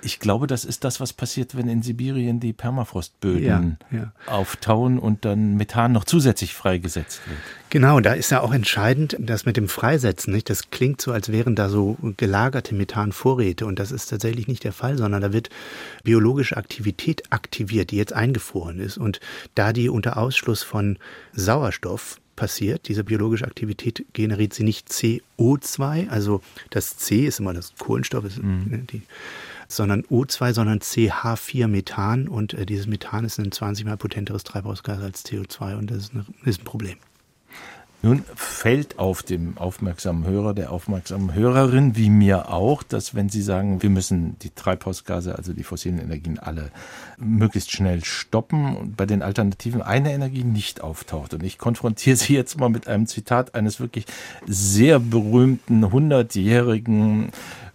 Ich 0.01 0.19
glaube, 0.19 0.47
das 0.47 0.65
ist 0.65 0.83
das, 0.83 0.99
was 0.99 1.13
passiert, 1.13 1.55
wenn 1.55 1.67
in 1.67 1.83
Sibirien 1.83 2.39
die 2.39 2.53
Permafrostböden 2.53 3.77
ja, 3.91 3.97
ja. 3.97 4.11
auftauen 4.25 4.97
und 4.97 5.25
dann 5.25 5.55
Methan 5.55 5.91
noch 5.91 6.05
zusätzlich 6.05 6.55
freigesetzt 6.55 7.21
wird. 7.27 7.39
Genau, 7.69 7.99
da 7.99 8.13
ist 8.13 8.29
ja 8.29 8.41
auch 8.41 8.53
entscheidend, 8.53 9.15
das 9.19 9.47
mit 9.47 9.57
dem 9.57 9.67
Freisetzen, 9.67 10.31
nicht? 10.31 10.47
Das 10.47 10.69
klingt 10.69 11.01
so, 11.01 11.11
als 11.11 11.31
wären 11.31 11.55
da 11.55 11.69
so 11.69 11.97
gelagerte 12.17 12.75
Methanvorräte 12.75 13.65
und 13.65 13.79
das 13.79 13.91
ist 13.91 14.11
tatsächlich 14.11 14.47
nicht 14.47 14.63
der 14.63 14.73
Fall, 14.73 14.95
sondern 14.95 15.21
da 15.21 15.33
wird 15.33 15.49
biologische 16.03 16.55
Aktivität 16.55 17.23
aktiviert, 17.31 17.89
die 17.89 17.97
jetzt 17.97 18.13
eingefroren 18.13 18.79
ist 18.79 18.99
und 18.99 19.19
da 19.55 19.73
die 19.73 19.89
unter 19.89 20.17
Ausschluss 20.17 20.61
von 20.61 20.99
Sauerstoff 21.33 21.82
passiert, 22.35 22.87
diese 22.87 23.03
biologische 23.03 23.45
Aktivität 23.45 24.05
generiert 24.13 24.53
sie 24.53 24.63
nicht 24.63 24.89
CO2, 24.89 26.09
also 26.09 26.41
das 26.71 26.97
C 26.97 27.25
ist 27.25 27.39
immer 27.39 27.53
das 27.53 27.73
Kohlenstoff, 27.77 28.25
ist, 28.25 28.41
mhm. 28.41 28.65
Ne, 28.67 28.77
die, 28.91 29.01
sondern 29.67 30.03
O2, 30.03 30.53
sondern 30.53 30.79
CH4 30.79 31.67
Methan 31.67 32.27
und 32.27 32.53
äh, 32.53 32.65
dieses 32.65 32.87
Methan 32.87 33.25
ist 33.25 33.39
ein 33.39 33.51
20 33.51 33.85
mal 33.85 33.97
potenteres 33.97 34.43
Treibhausgas 34.43 35.01
als 35.01 35.25
CO2 35.25 35.77
und 35.77 35.91
das 35.91 35.97
ist, 35.97 36.13
eine, 36.13 36.25
ist 36.45 36.61
ein 36.61 36.65
Problem. 36.65 36.97
Nun 38.05 38.25
fällt 38.35 38.99
auf 38.99 39.23
dem 39.23 39.57
aufmerksamen 39.57 40.25
Hörer, 40.25 40.53
der 40.53 40.73
aufmerksamen 40.73 41.33
Hörerin, 41.33 41.95
wie 41.95 42.09
mir 42.09 42.49
auch, 42.49 42.83
dass 42.83 43.15
wenn 43.15 43.29
Sie 43.29 43.41
sagen, 43.41 43.81
wir 43.81 43.89
müssen 43.89 44.37
die 44.39 44.49
Treibhausgase, 44.49 45.37
also 45.37 45.53
die 45.53 45.63
fossilen 45.63 45.99
Energien 45.99 46.37
alle 46.37 46.69
möglichst 47.17 47.71
schnell 47.71 48.03
stoppen 48.03 48.75
und 48.75 48.97
bei 48.97 49.05
den 49.05 49.21
Alternativen 49.21 49.81
eine 49.81 50.11
Energie 50.11 50.43
nicht 50.43 50.81
auftaucht. 50.81 51.33
Und 51.33 51.43
ich 51.43 51.57
konfrontiere 51.57 52.17
Sie 52.17 52.33
jetzt 52.33 52.59
mal 52.59 52.67
mit 52.67 52.89
einem 52.89 53.07
Zitat 53.07 53.55
eines 53.55 53.79
wirklich 53.79 54.05
sehr 54.45 54.99
berühmten 54.99 55.89
hundertjährigen 55.89 57.29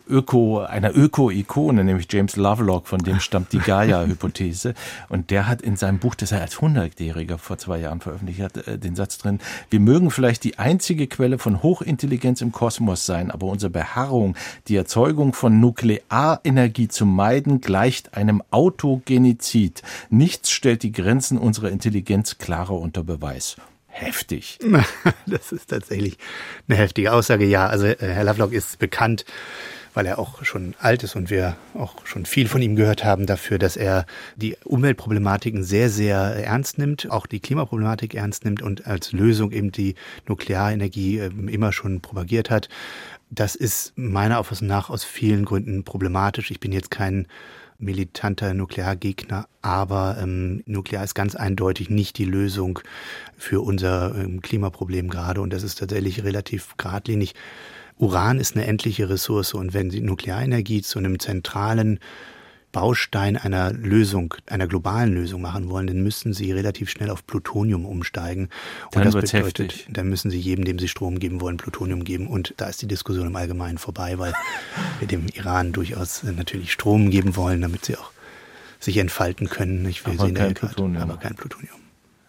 Öko, 0.09 0.61
einer 0.61 0.97
Öko-Ikone, 0.97 1.85
nämlich 1.85 2.07
James 2.11 2.37
Lovelock, 2.37 2.87
von 2.87 3.01
dem 3.01 3.21
stammt 3.21 3.53
die 3.53 3.59
Gaia-Hypothese. 3.59 4.75
Und 5.09 5.31
der 5.31 5.47
hat 5.47 5.63
in 5.63 5.77
seinem 5.77 5.99
Buch, 5.99 6.15
das 6.15 6.33
er 6.33 6.41
als 6.41 6.61
Hundertjähriger 6.61 7.39
vor 7.39 7.59
zwei 7.59 7.79
Jahren 7.79 8.01
veröffentlicht 8.01 8.41
hat, 8.41 8.57
äh, 8.67 8.79
den 8.79 8.97
Satz 8.97 9.19
drin, 9.19 9.41
wir 9.71 9.81
mögen 9.81 10.11
vielleicht 10.11 10.45
die 10.45 10.59
einzige 10.59 11.07
Quelle 11.07 11.39
von 11.39 11.63
Hochintelligenz 11.63 12.41
im 12.41 12.53
Kosmos 12.53 13.07
sein, 13.07 13.31
aber 13.31 13.47
unsere 13.47 13.71
Beharrung, 13.71 14.37
die 14.69 14.77
Erzeugung 14.77 15.33
von 15.33 15.61
Nuklearenergie 15.61 16.89
zu 16.89 17.07
meiden, 17.07 17.61
gleicht 17.61 18.15
einem 18.15 18.43
Autogenizid. 18.51 19.83
Nichts 20.11 20.51
stellt 20.51 20.83
die 20.83 20.93
Grenzen 20.93 21.39
unserer 21.39 21.71
Intelligenz 21.71 22.39
klarer 22.39 22.79
unter 22.79 23.05
Beweis 23.05 23.57
heftig. 23.99 24.59
Das 25.27 25.53
ist 25.53 25.69
tatsächlich 25.69 26.17
eine 26.69 26.79
heftige 26.79 27.13
Aussage. 27.13 27.45
Ja, 27.45 27.67
also 27.67 27.87
äh, 27.87 27.97
Herr 28.01 28.25
Lovelock 28.25 28.53
ist 28.53 28.79
bekannt, 28.79 29.25
weil 29.99 30.07
er 30.07 30.21
auch 30.21 30.45
schon 30.45 30.77
alt 30.79 31.03
ist 31.03 31.17
und 31.17 31.29
wir 31.29 31.57
auch 31.75 32.07
schon 32.07 32.25
viel 32.25 32.47
von 32.47 32.63
ihm 32.63 32.77
gehört 32.77 33.05
haben 33.05 33.27
dafür, 33.27 33.59
dass 33.59 33.77
er 33.77 34.07
die 34.37 34.57
Umweltproblematiken 34.63 35.65
sehr, 35.65 35.91
sehr 35.91 36.21
ernst 36.21 36.79
nimmt, 36.79 37.11
auch 37.11 37.27
die 37.27 37.41
Klimaproblematik 37.41 38.15
ernst 38.15 38.45
nimmt 38.45 38.63
und 38.63 38.87
als 38.87 39.11
Lösung 39.11 39.51
eben 39.51 39.73
die 39.73 39.97
Nuklearenergie 40.29 41.19
ähm, 41.19 41.49
immer 41.49 41.73
schon 41.73 42.01
propagiert 42.01 42.49
hat. 42.49 42.69
Das 43.31 43.57
ist 43.57 43.93
meiner 43.97 44.39
Auffassung 44.39 44.69
nach 44.69 44.89
aus 44.89 45.03
vielen 45.03 45.45
Gründen 45.45 45.83
problematisch. 45.83 46.53
Ich 46.53 46.61
bin 46.61 46.71
jetzt 46.71 46.93
kein 46.93 47.27
militanter 47.81 48.55
Nukleargegner, 48.55 49.49
aber 49.63 50.19
ähm, 50.23 50.63
Nuklear 50.67 51.03
ist 51.03 51.17
ganz 51.17 51.35
eindeutig 51.35 51.91
nicht 51.91 52.19
die 52.19 52.25
Lösung 52.25 52.79
für 53.37 53.63
unser 53.63 54.15
ähm, 54.15 54.43
Klimaproblem 54.43 55.09
gerade 55.09 55.41
und 55.41 55.53
das 55.53 55.65
ist 55.65 55.81
tatsächlich 55.81 56.23
relativ 56.23 56.77
geradlinig. 56.77 57.35
Uran 57.99 58.39
ist 58.39 58.57
eine 58.57 58.67
endliche 58.67 59.09
Ressource 59.09 59.55
und 59.55 59.75
wenn 59.75 59.91
Sie 59.91 60.01
Nuklearenergie 60.01 60.83
zu 60.83 60.99
einem 60.99 61.19
zentralen 61.19 61.99
Baustein 62.73 63.37
einer 63.37 63.73
Lösung, 63.73 64.35
einer 64.47 64.67
globalen 64.67 65.15
Lösung 65.15 65.41
machen 65.41 65.71
wollen, 65.71 65.87
dann 65.87 66.03
müssen 66.03 66.35
sie 66.35 66.53
relativ 66.53 66.91
schnell 66.91 67.11
auf 67.11 67.27
Plutonium 67.27 67.87
umsteigen. 67.87 68.51
Und 68.95 68.97
dann 68.97 69.11
das 69.11 69.15
bedeutet, 69.15 69.73
heftig. 69.73 69.87
dann 69.91 70.09
müssen 70.09 70.31
sie 70.31 70.39
jedem, 70.39 70.65
dem 70.65 70.79
sie 70.79 70.89
Strom 70.89 71.19
geben 71.19 71.41
wollen, 71.41 71.57
Plutonium 71.57 72.05
geben. 72.05 72.27
Und 72.27 72.53
da 72.59 72.69
ist 72.69 72.83
die 72.83 72.87
Diskussion 72.87 73.27
im 73.27 73.37
Allgemeinen 73.37 73.79
vorbei, 73.79 74.19
weil 74.19 74.35
wir 74.99 75.09
dem 75.09 75.27
Iran 75.35 75.73
durchaus 75.73 76.23
natürlich 76.23 76.73
Strom 76.73 77.11
geben 77.11 77.37
wollen, 77.37 77.63
damit 77.63 77.87
sie 77.87 77.97
auch 77.97 78.13
sich 78.81 78.99
entfalten 78.99 79.49
können. 79.49 79.87
Ich 79.87 80.07
will 80.07 80.15
aber 80.15 80.27
sie 80.27 80.35
kein 80.35 80.55
Plutonium. 80.55 81.03
aber 81.03 81.17
kein 81.17 81.35
Plutonium. 81.35 81.78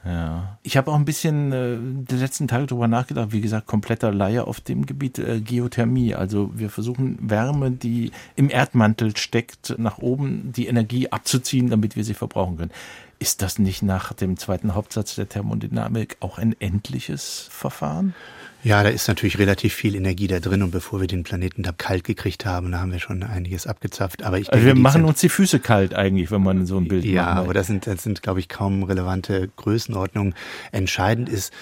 Ja. 0.05 0.57
Ich 0.63 0.77
habe 0.77 0.91
auch 0.91 0.95
ein 0.95 1.05
bisschen 1.05 1.51
äh, 1.51 1.77
die 2.09 2.15
letzten 2.15 2.47
Tage 2.47 2.67
darüber 2.67 2.87
nachgedacht, 2.87 3.31
wie 3.31 3.41
gesagt, 3.41 3.67
kompletter 3.67 4.13
Laie 4.13 4.47
auf 4.47 4.61
dem 4.61 4.85
Gebiet 4.85 5.19
äh, 5.19 5.41
Geothermie. 5.41 6.15
Also 6.15 6.51
wir 6.53 6.69
versuchen 6.69 7.17
Wärme, 7.21 7.71
die 7.71 8.11
im 8.35 8.49
Erdmantel 8.49 9.17
steckt, 9.17 9.75
nach 9.77 9.97
oben 9.97 10.53
die 10.53 10.67
Energie 10.67 11.11
abzuziehen, 11.11 11.69
damit 11.69 11.97
wir 11.97 12.05
sie 12.05 12.13
verbrauchen 12.13 12.57
können. 12.57 12.71
Ist 13.19 13.41
das 13.41 13.59
nicht 13.59 13.83
nach 13.83 14.13
dem 14.13 14.37
zweiten 14.37 14.73
Hauptsatz 14.73 15.15
der 15.15 15.27
Thermodynamik 15.27 16.15
auch 16.21 16.37
ein 16.37 16.55
endliches 16.59 17.47
Verfahren? 17.51 18.15
Ja, 18.63 18.83
da 18.83 18.89
ist 18.89 19.07
natürlich 19.07 19.39
relativ 19.39 19.73
viel 19.73 19.95
Energie 19.95 20.27
da 20.27 20.39
drin 20.39 20.63
und 20.63 20.71
bevor 20.71 20.99
wir 20.99 21.07
den 21.07 21.23
Planeten 21.23 21.63
da 21.63 21.71
kalt 21.71 22.03
gekriegt 22.03 22.45
haben, 22.45 22.71
da 22.71 22.79
haben 22.79 22.91
wir 22.91 22.99
schon 22.99 23.23
einiges 23.23 23.67
abgezapft. 23.67 24.23
Aber 24.23 24.37
ich 24.37 24.51
also 24.51 24.63
denke, 24.63 24.75
wir 24.75 24.81
machen 24.81 25.05
uns 25.05 25.21
die 25.21 25.29
Füße 25.29 25.59
kalt 25.59 25.93
eigentlich, 25.93 26.29
wenn 26.29 26.43
man 26.43 26.65
so 26.65 26.77
ein 26.77 26.87
Bild 26.87 27.05
ja, 27.05 27.23
macht. 27.23 27.35
Ja, 27.35 27.41
aber 27.41 27.53
das 27.53 27.67
sind, 27.67 27.87
das 27.87 28.03
sind, 28.03 28.21
glaube 28.21 28.41
ich, 28.41 28.49
kaum 28.49 28.83
relevante 28.83 29.49
Größenordnungen. 29.55 30.35
Entscheidend 30.71 31.29
ist, 31.29 31.53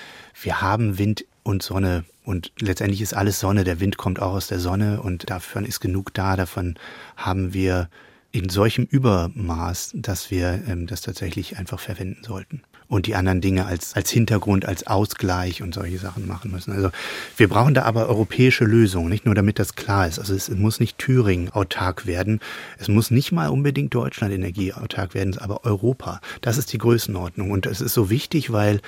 wir 0.41 0.61
haben 0.61 0.97
Wind 0.97 1.25
und 1.43 1.61
Sonne 1.61 2.03
und 2.23 2.51
letztendlich 2.59 3.01
ist 3.01 3.13
alles 3.13 3.39
Sonne. 3.39 3.63
Der 3.63 3.79
Wind 3.79 3.97
kommt 3.97 4.19
auch 4.19 4.33
aus 4.33 4.47
der 4.47 4.59
Sonne 4.59 5.01
und 5.01 5.29
davon 5.29 5.65
ist 5.65 5.79
genug 5.79 6.13
da. 6.15 6.35
Davon 6.35 6.75
haben 7.15 7.53
wir 7.53 7.89
in 8.31 8.49
solchem 8.49 8.85
Übermaß, 8.85 9.91
dass 9.95 10.31
wir 10.31 10.63
ähm, 10.67 10.87
das 10.87 11.01
tatsächlich 11.01 11.57
einfach 11.57 11.79
verwenden 11.79 12.23
sollten 12.23 12.63
und 12.87 13.05
die 13.07 13.15
anderen 13.15 13.41
Dinge 13.41 13.65
als, 13.65 13.95
als 13.95 14.09
Hintergrund, 14.09 14.65
als 14.65 14.87
Ausgleich 14.87 15.61
und 15.61 15.73
solche 15.73 15.97
Sachen 15.97 16.27
machen 16.27 16.51
müssen. 16.51 16.71
Also 16.71 16.89
wir 17.35 17.49
brauchen 17.49 17.73
da 17.73 17.83
aber 17.83 18.07
europäische 18.07 18.65
Lösungen, 18.65 19.09
nicht 19.09 19.25
nur 19.25 19.35
damit 19.35 19.59
das 19.59 19.75
klar 19.75 20.07
ist. 20.07 20.19
Also 20.19 20.33
es 20.33 20.49
muss 20.49 20.79
nicht 20.79 20.97
Thüringen 20.97 21.49
autark 21.49 22.05
werden, 22.05 22.39
es 22.77 22.87
muss 22.87 23.11
nicht 23.11 23.31
mal 23.31 23.49
unbedingt 23.49 23.93
Deutschland 23.93 24.33
energieautark 24.33 25.13
werden, 25.13 25.37
aber 25.37 25.65
Europa. 25.65 26.21
Das 26.41 26.57
ist 26.57 26.71
die 26.73 26.77
Größenordnung 26.77 27.51
und 27.51 27.65
es 27.65 27.81
ist 27.81 27.93
so 27.93 28.09
wichtig, 28.09 28.51
weil 28.51 28.81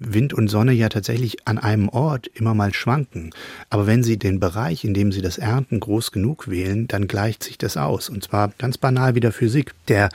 Wind 0.00 0.32
und 0.32 0.48
Sonne 0.48 0.72
ja 0.72 0.88
tatsächlich 0.88 1.46
an 1.46 1.58
einem 1.58 1.90
Ort 1.90 2.26
immer 2.28 2.54
mal 2.54 2.72
schwanken. 2.72 3.30
Aber 3.68 3.86
wenn 3.86 4.02
Sie 4.02 4.18
den 4.18 4.40
Bereich, 4.40 4.82
in 4.82 4.94
dem 4.94 5.12
Sie 5.12 5.20
das 5.20 5.36
ernten, 5.36 5.78
groß 5.78 6.10
genug 6.10 6.48
wählen, 6.48 6.88
dann 6.88 7.06
gleicht 7.06 7.44
sich 7.44 7.58
das 7.58 7.76
aus. 7.76 8.08
Und 8.08 8.24
zwar 8.24 8.48
ganz 8.56 8.78
banal 8.78 9.14
wie 9.14 9.20
der 9.20 9.32
Physik. 9.32 9.74
Der 9.88 10.08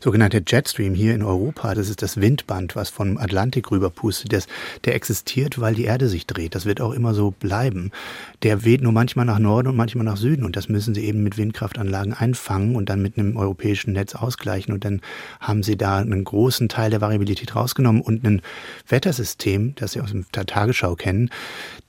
sogenannte 0.00 0.42
Jetstream 0.46 0.94
hier 0.94 1.14
in 1.14 1.24
Europa, 1.24 1.74
das 1.74 1.88
ist 1.88 2.02
das 2.02 2.20
Windband, 2.20 2.76
was 2.76 2.88
vom 2.88 3.18
Atlantik 3.18 3.70
rüberpustet, 3.72 4.32
das, 4.32 4.46
der 4.84 4.94
existiert, 4.94 5.60
weil 5.60 5.74
die 5.74 5.84
Erde 5.84 6.08
sich 6.08 6.26
dreht. 6.26 6.54
Das 6.54 6.64
wird 6.64 6.80
auch 6.80 6.92
immer 6.92 7.12
so 7.12 7.32
bleiben. 7.32 7.90
Der 8.44 8.64
weht 8.64 8.82
nur 8.82 8.92
manchmal 8.92 9.26
nach 9.26 9.40
Norden 9.40 9.68
und 9.68 9.76
manchmal 9.76 10.04
nach 10.04 10.16
Süden. 10.16 10.44
Und 10.44 10.54
das 10.54 10.68
müssen 10.68 10.94
Sie 10.94 11.04
eben 11.04 11.24
mit 11.24 11.36
Windkraftanlagen 11.36 12.14
einfangen 12.14 12.76
und 12.76 12.88
dann 12.88 13.02
mit 13.02 13.18
einem 13.18 13.36
europäischen 13.36 13.92
Netz 13.92 14.14
ausgleichen. 14.14 14.72
Und 14.72 14.84
dann 14.84 15.00
haben 15.40 15.64
Sie 15.64 15.76
da 15.76 15.98
einen 15.98 16.22
großen 16.22 16.68
Teil 16.68 16.90
der 16.90 17.00
Variabilität 17.00 17.56
rausgenommen 17.56 18.02
und 18.02 18.24
ein 18.24 18.40
Wettersystem 18.86 19.31
System, 19.32 19.74
das 19.76 19.92
Sie 19.92 20.00
aus 20.00 20.14
der 20.34 20.46
Tagesschau 20.46 20.94
kennen, 20.94 21.30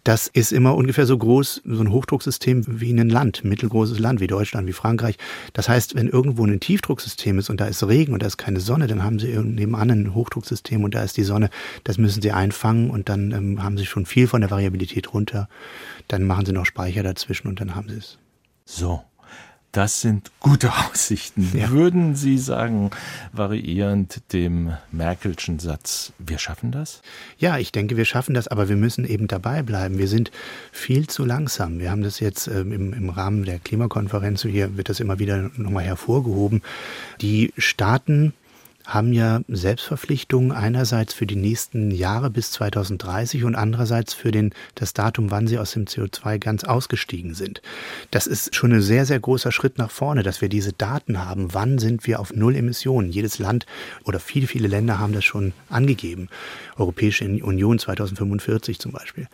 das 0.04 0.28
ist 0.28 0.52
immer 0.52 0.76
ungefähr 0.76 1.06
so 1.06 1.18
groß, 1.18 1.62
so 1.66 1.82
ein 1.82 1.92
Hochdrucksystem 1.92 2.66
wie 2.68 2.92
ein 2.92 3.10
Land, 3.10 3.46
mittelgroßes 3.46 4.00
Land 4.00 4.20
wie 4.20 4.28
Deutschland, 4.28 4.68
wie 4.68 4.74
Frankreich. 4.74 5.18
Das 5.54 5.70
heißt, 5.70 5.96
wenn 5.96 6.10
irgendwo 6.10 6.46
ein 6.46 6.60
Tiefdrucksystem 6.60 7.40
ist 7.40 7.50
und 7.50 7.62
da 7.62 7.66
ist 7.66 7.88
Regen 7.88 8.14
und 8.14 8.22
da 8.22 8.28
ist 8.28 8.38
keine 8.38 8.60
Sonne, 8.60 8.88
dann 8.88 9.04
haben 9.04 9.20
Sie 9.20 9.38
nebenan 9.38 9.92
ein 9.92 10.14
Hochdrucksystem 10.14 10.84
und 10.84 10.94
da 10.94 11.04
ist 11.04 11.16
die 11.16 11.24
Sonne. 11.24 11.50
Das 11.86 11.98
müssen 11.98 12.22
Sie 12.22 12.32
einfangen 12.32 12.90
und 12.90 13.08
dann 13.08 13.32
ähm, 13.32 13.64
haben 13.64 13.78
Sie 13.78 13.86
schon 13.86 14.06
viel 14.06 14.28
von 14.28 14.42
der 14.42 14.52
Variabilität 14.52 15.14
runter. 15.14 15.48
Dann 16.10 16.26
machen 16.26 16.46
Sie 16.46 16.52
noch 16.52 16.66
Speicher 16.66 17.04
dazwischen 17.04 17.48
und 17.48 17.62
dann 17.62 17.76
haben 17.76 17.88
Sie 17.88 17.98
es. 17.98 18.18
So. 18.66 19.04
Das 19.74 20.02
sind 20.02 20.32
gute 20.40 20.72
Aussichten. 20.92 21.52
Ja. 21.58 21.72
Würden 21.72 22.16
Sie 22.16 22.38
sagen, 22.38 22.92
variierend 23.34 24.22
dem 24.32 24.72
Merkelschen 24.92 25.58
Satz, 25.58 26.14
wir 26.20 26.38
schaffen 26.38 26.72
das? 26.72 27.02
Ja, 27.40 27.58
ich 27.58 27.72
denke, 27.72 27.98
wir 27.98 28.06
schaffen 28.06 28.36
das, 28.36 28.48
aber 28.48 28.70
wir 28.70 28.76
müssen 28.76 29.04
eben 29.04 29.28
dabei 29.28 29.64
bleiben. 29.64 29.98
Wir 29.98 30.08
sind 30.08 30.32
viel 30.72 31.08
zu 31.08 31.26
langsam. 31.26 31.80
Wir 31.80 31.90
haben 31.90 32.04
das 32.04 32.20
jetzt 32.20 32.48
ähm, 32.48 32.72
im, 32.72 32.94
im 32.94 33.10
Rahmen 33.10 33.46
der 33.46 33.58
Klimakonferenz, 33.58 34.44
hier 34.44 34.78
wird 34.78 34.90
das 34.90 35.00
immer 35.00 35.18
wieder 35.18 35.50
nochmal 35.58 35.86
hervorgehoben. 35.86 36.62
Die 37.22 37.52
Staaten 37.58 38.34
haben 38.86 39.14
ja 39.14 39.42
Selbstverpflichtungen 39.48 40.52
einerseits 40.52 41.14
für 41.14 41.26
die 41.26 41.36
nächsten 41.36 41.92
Jahre 41.92 42.30
bis 42.30 42.52
2030 42.52 43.44
und 43.44 43.56
andererseits 43.56 44.14
für 44.14 44.32
den, 44.32 44.54
das 44.76 44.94
Datum, 44.94 45.32
wann 45.32 45.48
sie 45.48 45.58
aus 45.58 45.72
dem 45.72 45.86
CO2 45.86 46.38
ganz 46.40 46.64
ausgestiegen 46.64 47.34
sind. 47.34 47.62
Das 48.12 48.28
ist 48.28 48.56
schon 48.56 48.74
ein 48.74 48.82
sehr, 48.82 49.06
sehr 49.06 49.20
großer 49.20 49.52
Schritt 49.52 49.78
nach 49.78 49.92
vorne, 49.92 50.24
dass 50.24 50.42
wir 50.42 50.50
diese 50.50 50.74
Daten 50.74 51.24
haben. 51.26 51.54
Wann 51.54 51.80
sind 51.80 52.06
wir 52.06 52.20
auf 52.20 52.34
Null 52.34 52.56
Emissionen? 52.56 53.10
Jedes 53.10 53.40
Land 53.40 53.66
oder 54.04 54.20
viele, 54.20 54.48
viele 54.48 54.68
Länder 54.68 55.00
haben 55.00 55.14
das 55.14 55.24
schon 55.24 55.54
angegeben. 55.70 56.30
Europäische 56.78 57.26
Union 57.26 57.80
2045 57.80 58.80
zum 58.80 58.92
Beispiel. 58.92 59.28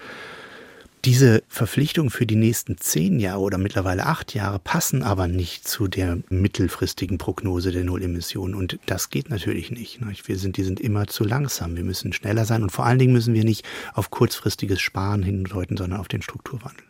Diese 1.05 1.43
Verpflichtungen 1.47 2.09
für 2.09 2.25
die 2.25 2.35
nächsten 2.35 2.77
zehn 2.77 3.19
Jahre 3.19 3.39
oder 3.39 3.57
mittlerweile 3.57 4.05
acht 4.05 4.33
Jahre 4.33 4.59
passen 4.59 5.01
aber 5.01 5.29
nicht 5.29 5.65
zu 5.65 5.87
der 5.87 6.17
mittelfristigen 6.29 7.17
Prognose 7.17 7.71
der 7.71 7.85
Nullemissionen. 7.85 8.53
Und 8.53 8.79
das 8.85 9.09
geht 9.09 9.29
natürlich 9.29 9.71
nicht. 9.71 10.01
Wir 10.27 10.37
sind, 10.37 10.57
die 10.57 10.63
sind 10.63 10.81
immer 10.81 11.07
zu 11.07 11.23
langsam. 11.23 11.77
Wir 11.77 11.85
müssen 11.85 12.11
schneller 12.11 12.43
sein. 12.43 12.63
Und 12.63 12.71
vor 12.71 12.85
allen 12.85 12.99
Dingen 12.99 13.13
müssen 13.13 13.33
wir 13.33 13.45
nicht 13.45 13.65
auf 13.93 14.11
kurzfristiges 14.11 14.81
Sparen 14.81 15.23
hindeuten, 15.23 15.77
sondern 15.77 16.01
auf 16.01 16.09
den 16.09 16.21
Strukturwandel. 16.21 16.83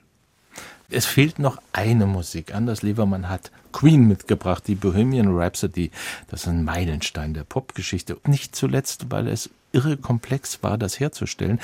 Es 0.89 1.05
fehlt 1.05 1.38
noch 1.38 1.62
eine 1.72 2.07
Musik. 2.07 2.55
Anders 2.55 2.82
Liebermann 2.82 3.30
hat 3.30 3.51
Queen 3.72 4.07
mitgebracht, 4.07 4.64
die 4.66 4.74
Bohemian 4.74 5.38
Rhapsody. 5.38 5.91
Das 6.30 6.41
ist 6.41 6.47
ein 6.47 6.64
Meilenstein 6.64 7.36
der 7.36 7.43
Popgeschichte. 7.43 8.18
Nicht 8.26 8.55
zuletzt, 8.55 9.12
weil 9.12 9.28
es 9.28 9.51
irre 9.72 9.97
komplex 9.97 10.64
war, 10.64 10.80
das 10.80 10.99
herzustellen 10.99 11.60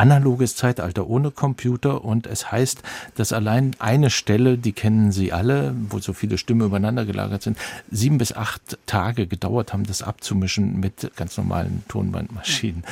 analoges 0.00 0.56
Zeitalter 0.56 1.08
ohne 1.08 1.30
Computer 1.30 2.02
und 2.02 2.26
es 2.26 2.50
heißt, 2.50 2.82
dass 3.16 3.34
allein 3.34 3.76
eine 3.80 4.08
Stelle, 4.08 4.56
die 4.56 4.72
kennen 4.72 5.12
Sie 5.12 5.30
alle, 5.30 5.74
wo 5.90 5.98
so 5.98 6.14
viele 6.14 6.38
Stimmen 6.38 6.66
übereinander 6.66 7.04
gelagert 7.04 7.42
sind, 7.42 7.58
sieben 7.90 8.16
bis 8.16 8.32
acht 8.32 8.78
Tage 8.86 9.26
gedauert 9.26 9.74
haben, 9.74 9.84
das 9.84 10.02
abzumischen 10.02 10.80
mit 10.80 11.14
ganz 11.16 11.36
normalen 11.36 11.84
Tonbandmaschinen. 11.88 12.82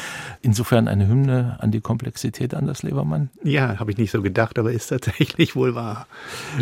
Insofern 0.43 0.86
eine 0.86 1.09
Hymne 1.09 1.56
an 1.60 1.70
die 1.70 1.80
Komplexität 1.80 2.52
Anders 2.52 2.82
Lebermann. 2.82 3.30
Ja, 3.43 3.78
habe 3.78 3.90
ich 3.90 3.97
nicht 3.97 4.10
so 4.10 4.20
gedacht, 4.20 4.59
aber 4.59 4.72
ist 4.72 4.89
tatsächlich 4.89 5.56
wohl 5.56 5.74
wahr. 5.74 6.06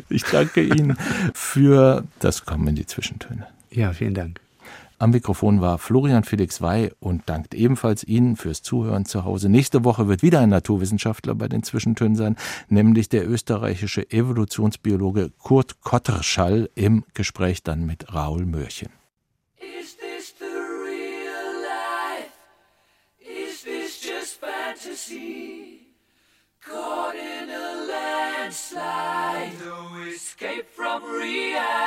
Ich 0.09 0.23
danke 0.23 0.63
Ihnen 0.63 0.97
für 1.35 2.05
das 2.21 2.45
Kommen 2.45 2.69
in 2.69 2.77
die 2.77 2.87
Zwischentöne. 2.87 3.49
Ja, 3.73 3.93
vielen 3.93 4.15
Dank. 4.15 4.46
Am 4.99 5.11
Mikrofon 5.11 5.61
war 5.61 5.77
Florian 5.77 6.25
Felix 6.25 6.63
Wey 6.63 6.91
und 7.01 7.29
dankt 7.29 7.53
ebenfalls 7.55 8.03
Ihnen 8.03 8.37
fürs 8.37 8.63
Zuhören 8.63 9.05
zu 9.05 9.27
Hause. 9.27 9.51
Nächste 9.51 9.85
Woche 9.85 10.09
wird 10.09 10.23
wieder 10.23 10.41
ein 10.41 10.49
Naturwissenschaftler 10.49 11.35
bei 11.35 11.49
den 11.49 11.63
Zwischentönen 11.63 12.17
sein, 12.17 12.37
nämlich 12.71 13.11
der 13.11 13.29
österreichische 13.29 14.11
Evolutionsbiologe 14.11 15.33
Kurt 15.37 15.83
Kotterschall 15.83 16.71
im 16.75 17.05
Gespräch 17.13 17.63
dann 17.63 17.85
mit 17.85 18.15
Raoul 18.15 18.47
Mörchen. 18.47 18.89
Is 19.59 19.99
this 19.99 20.35
the 20.39 20.47
real 20.47 21.53
life? 21.61 22.33
Is 23.21 23.65
this 23.65 24.03
just 24.03 24.41
fantasy? 24.41 25.89
Caught 26.65 27.17
in 27.17 27.51
a 27.51 27.85
landslide, 28.41 29.53
no 29.63 30.07
escape 30.09 30.65
from 30.75 31.03
reality. 31.05 31.87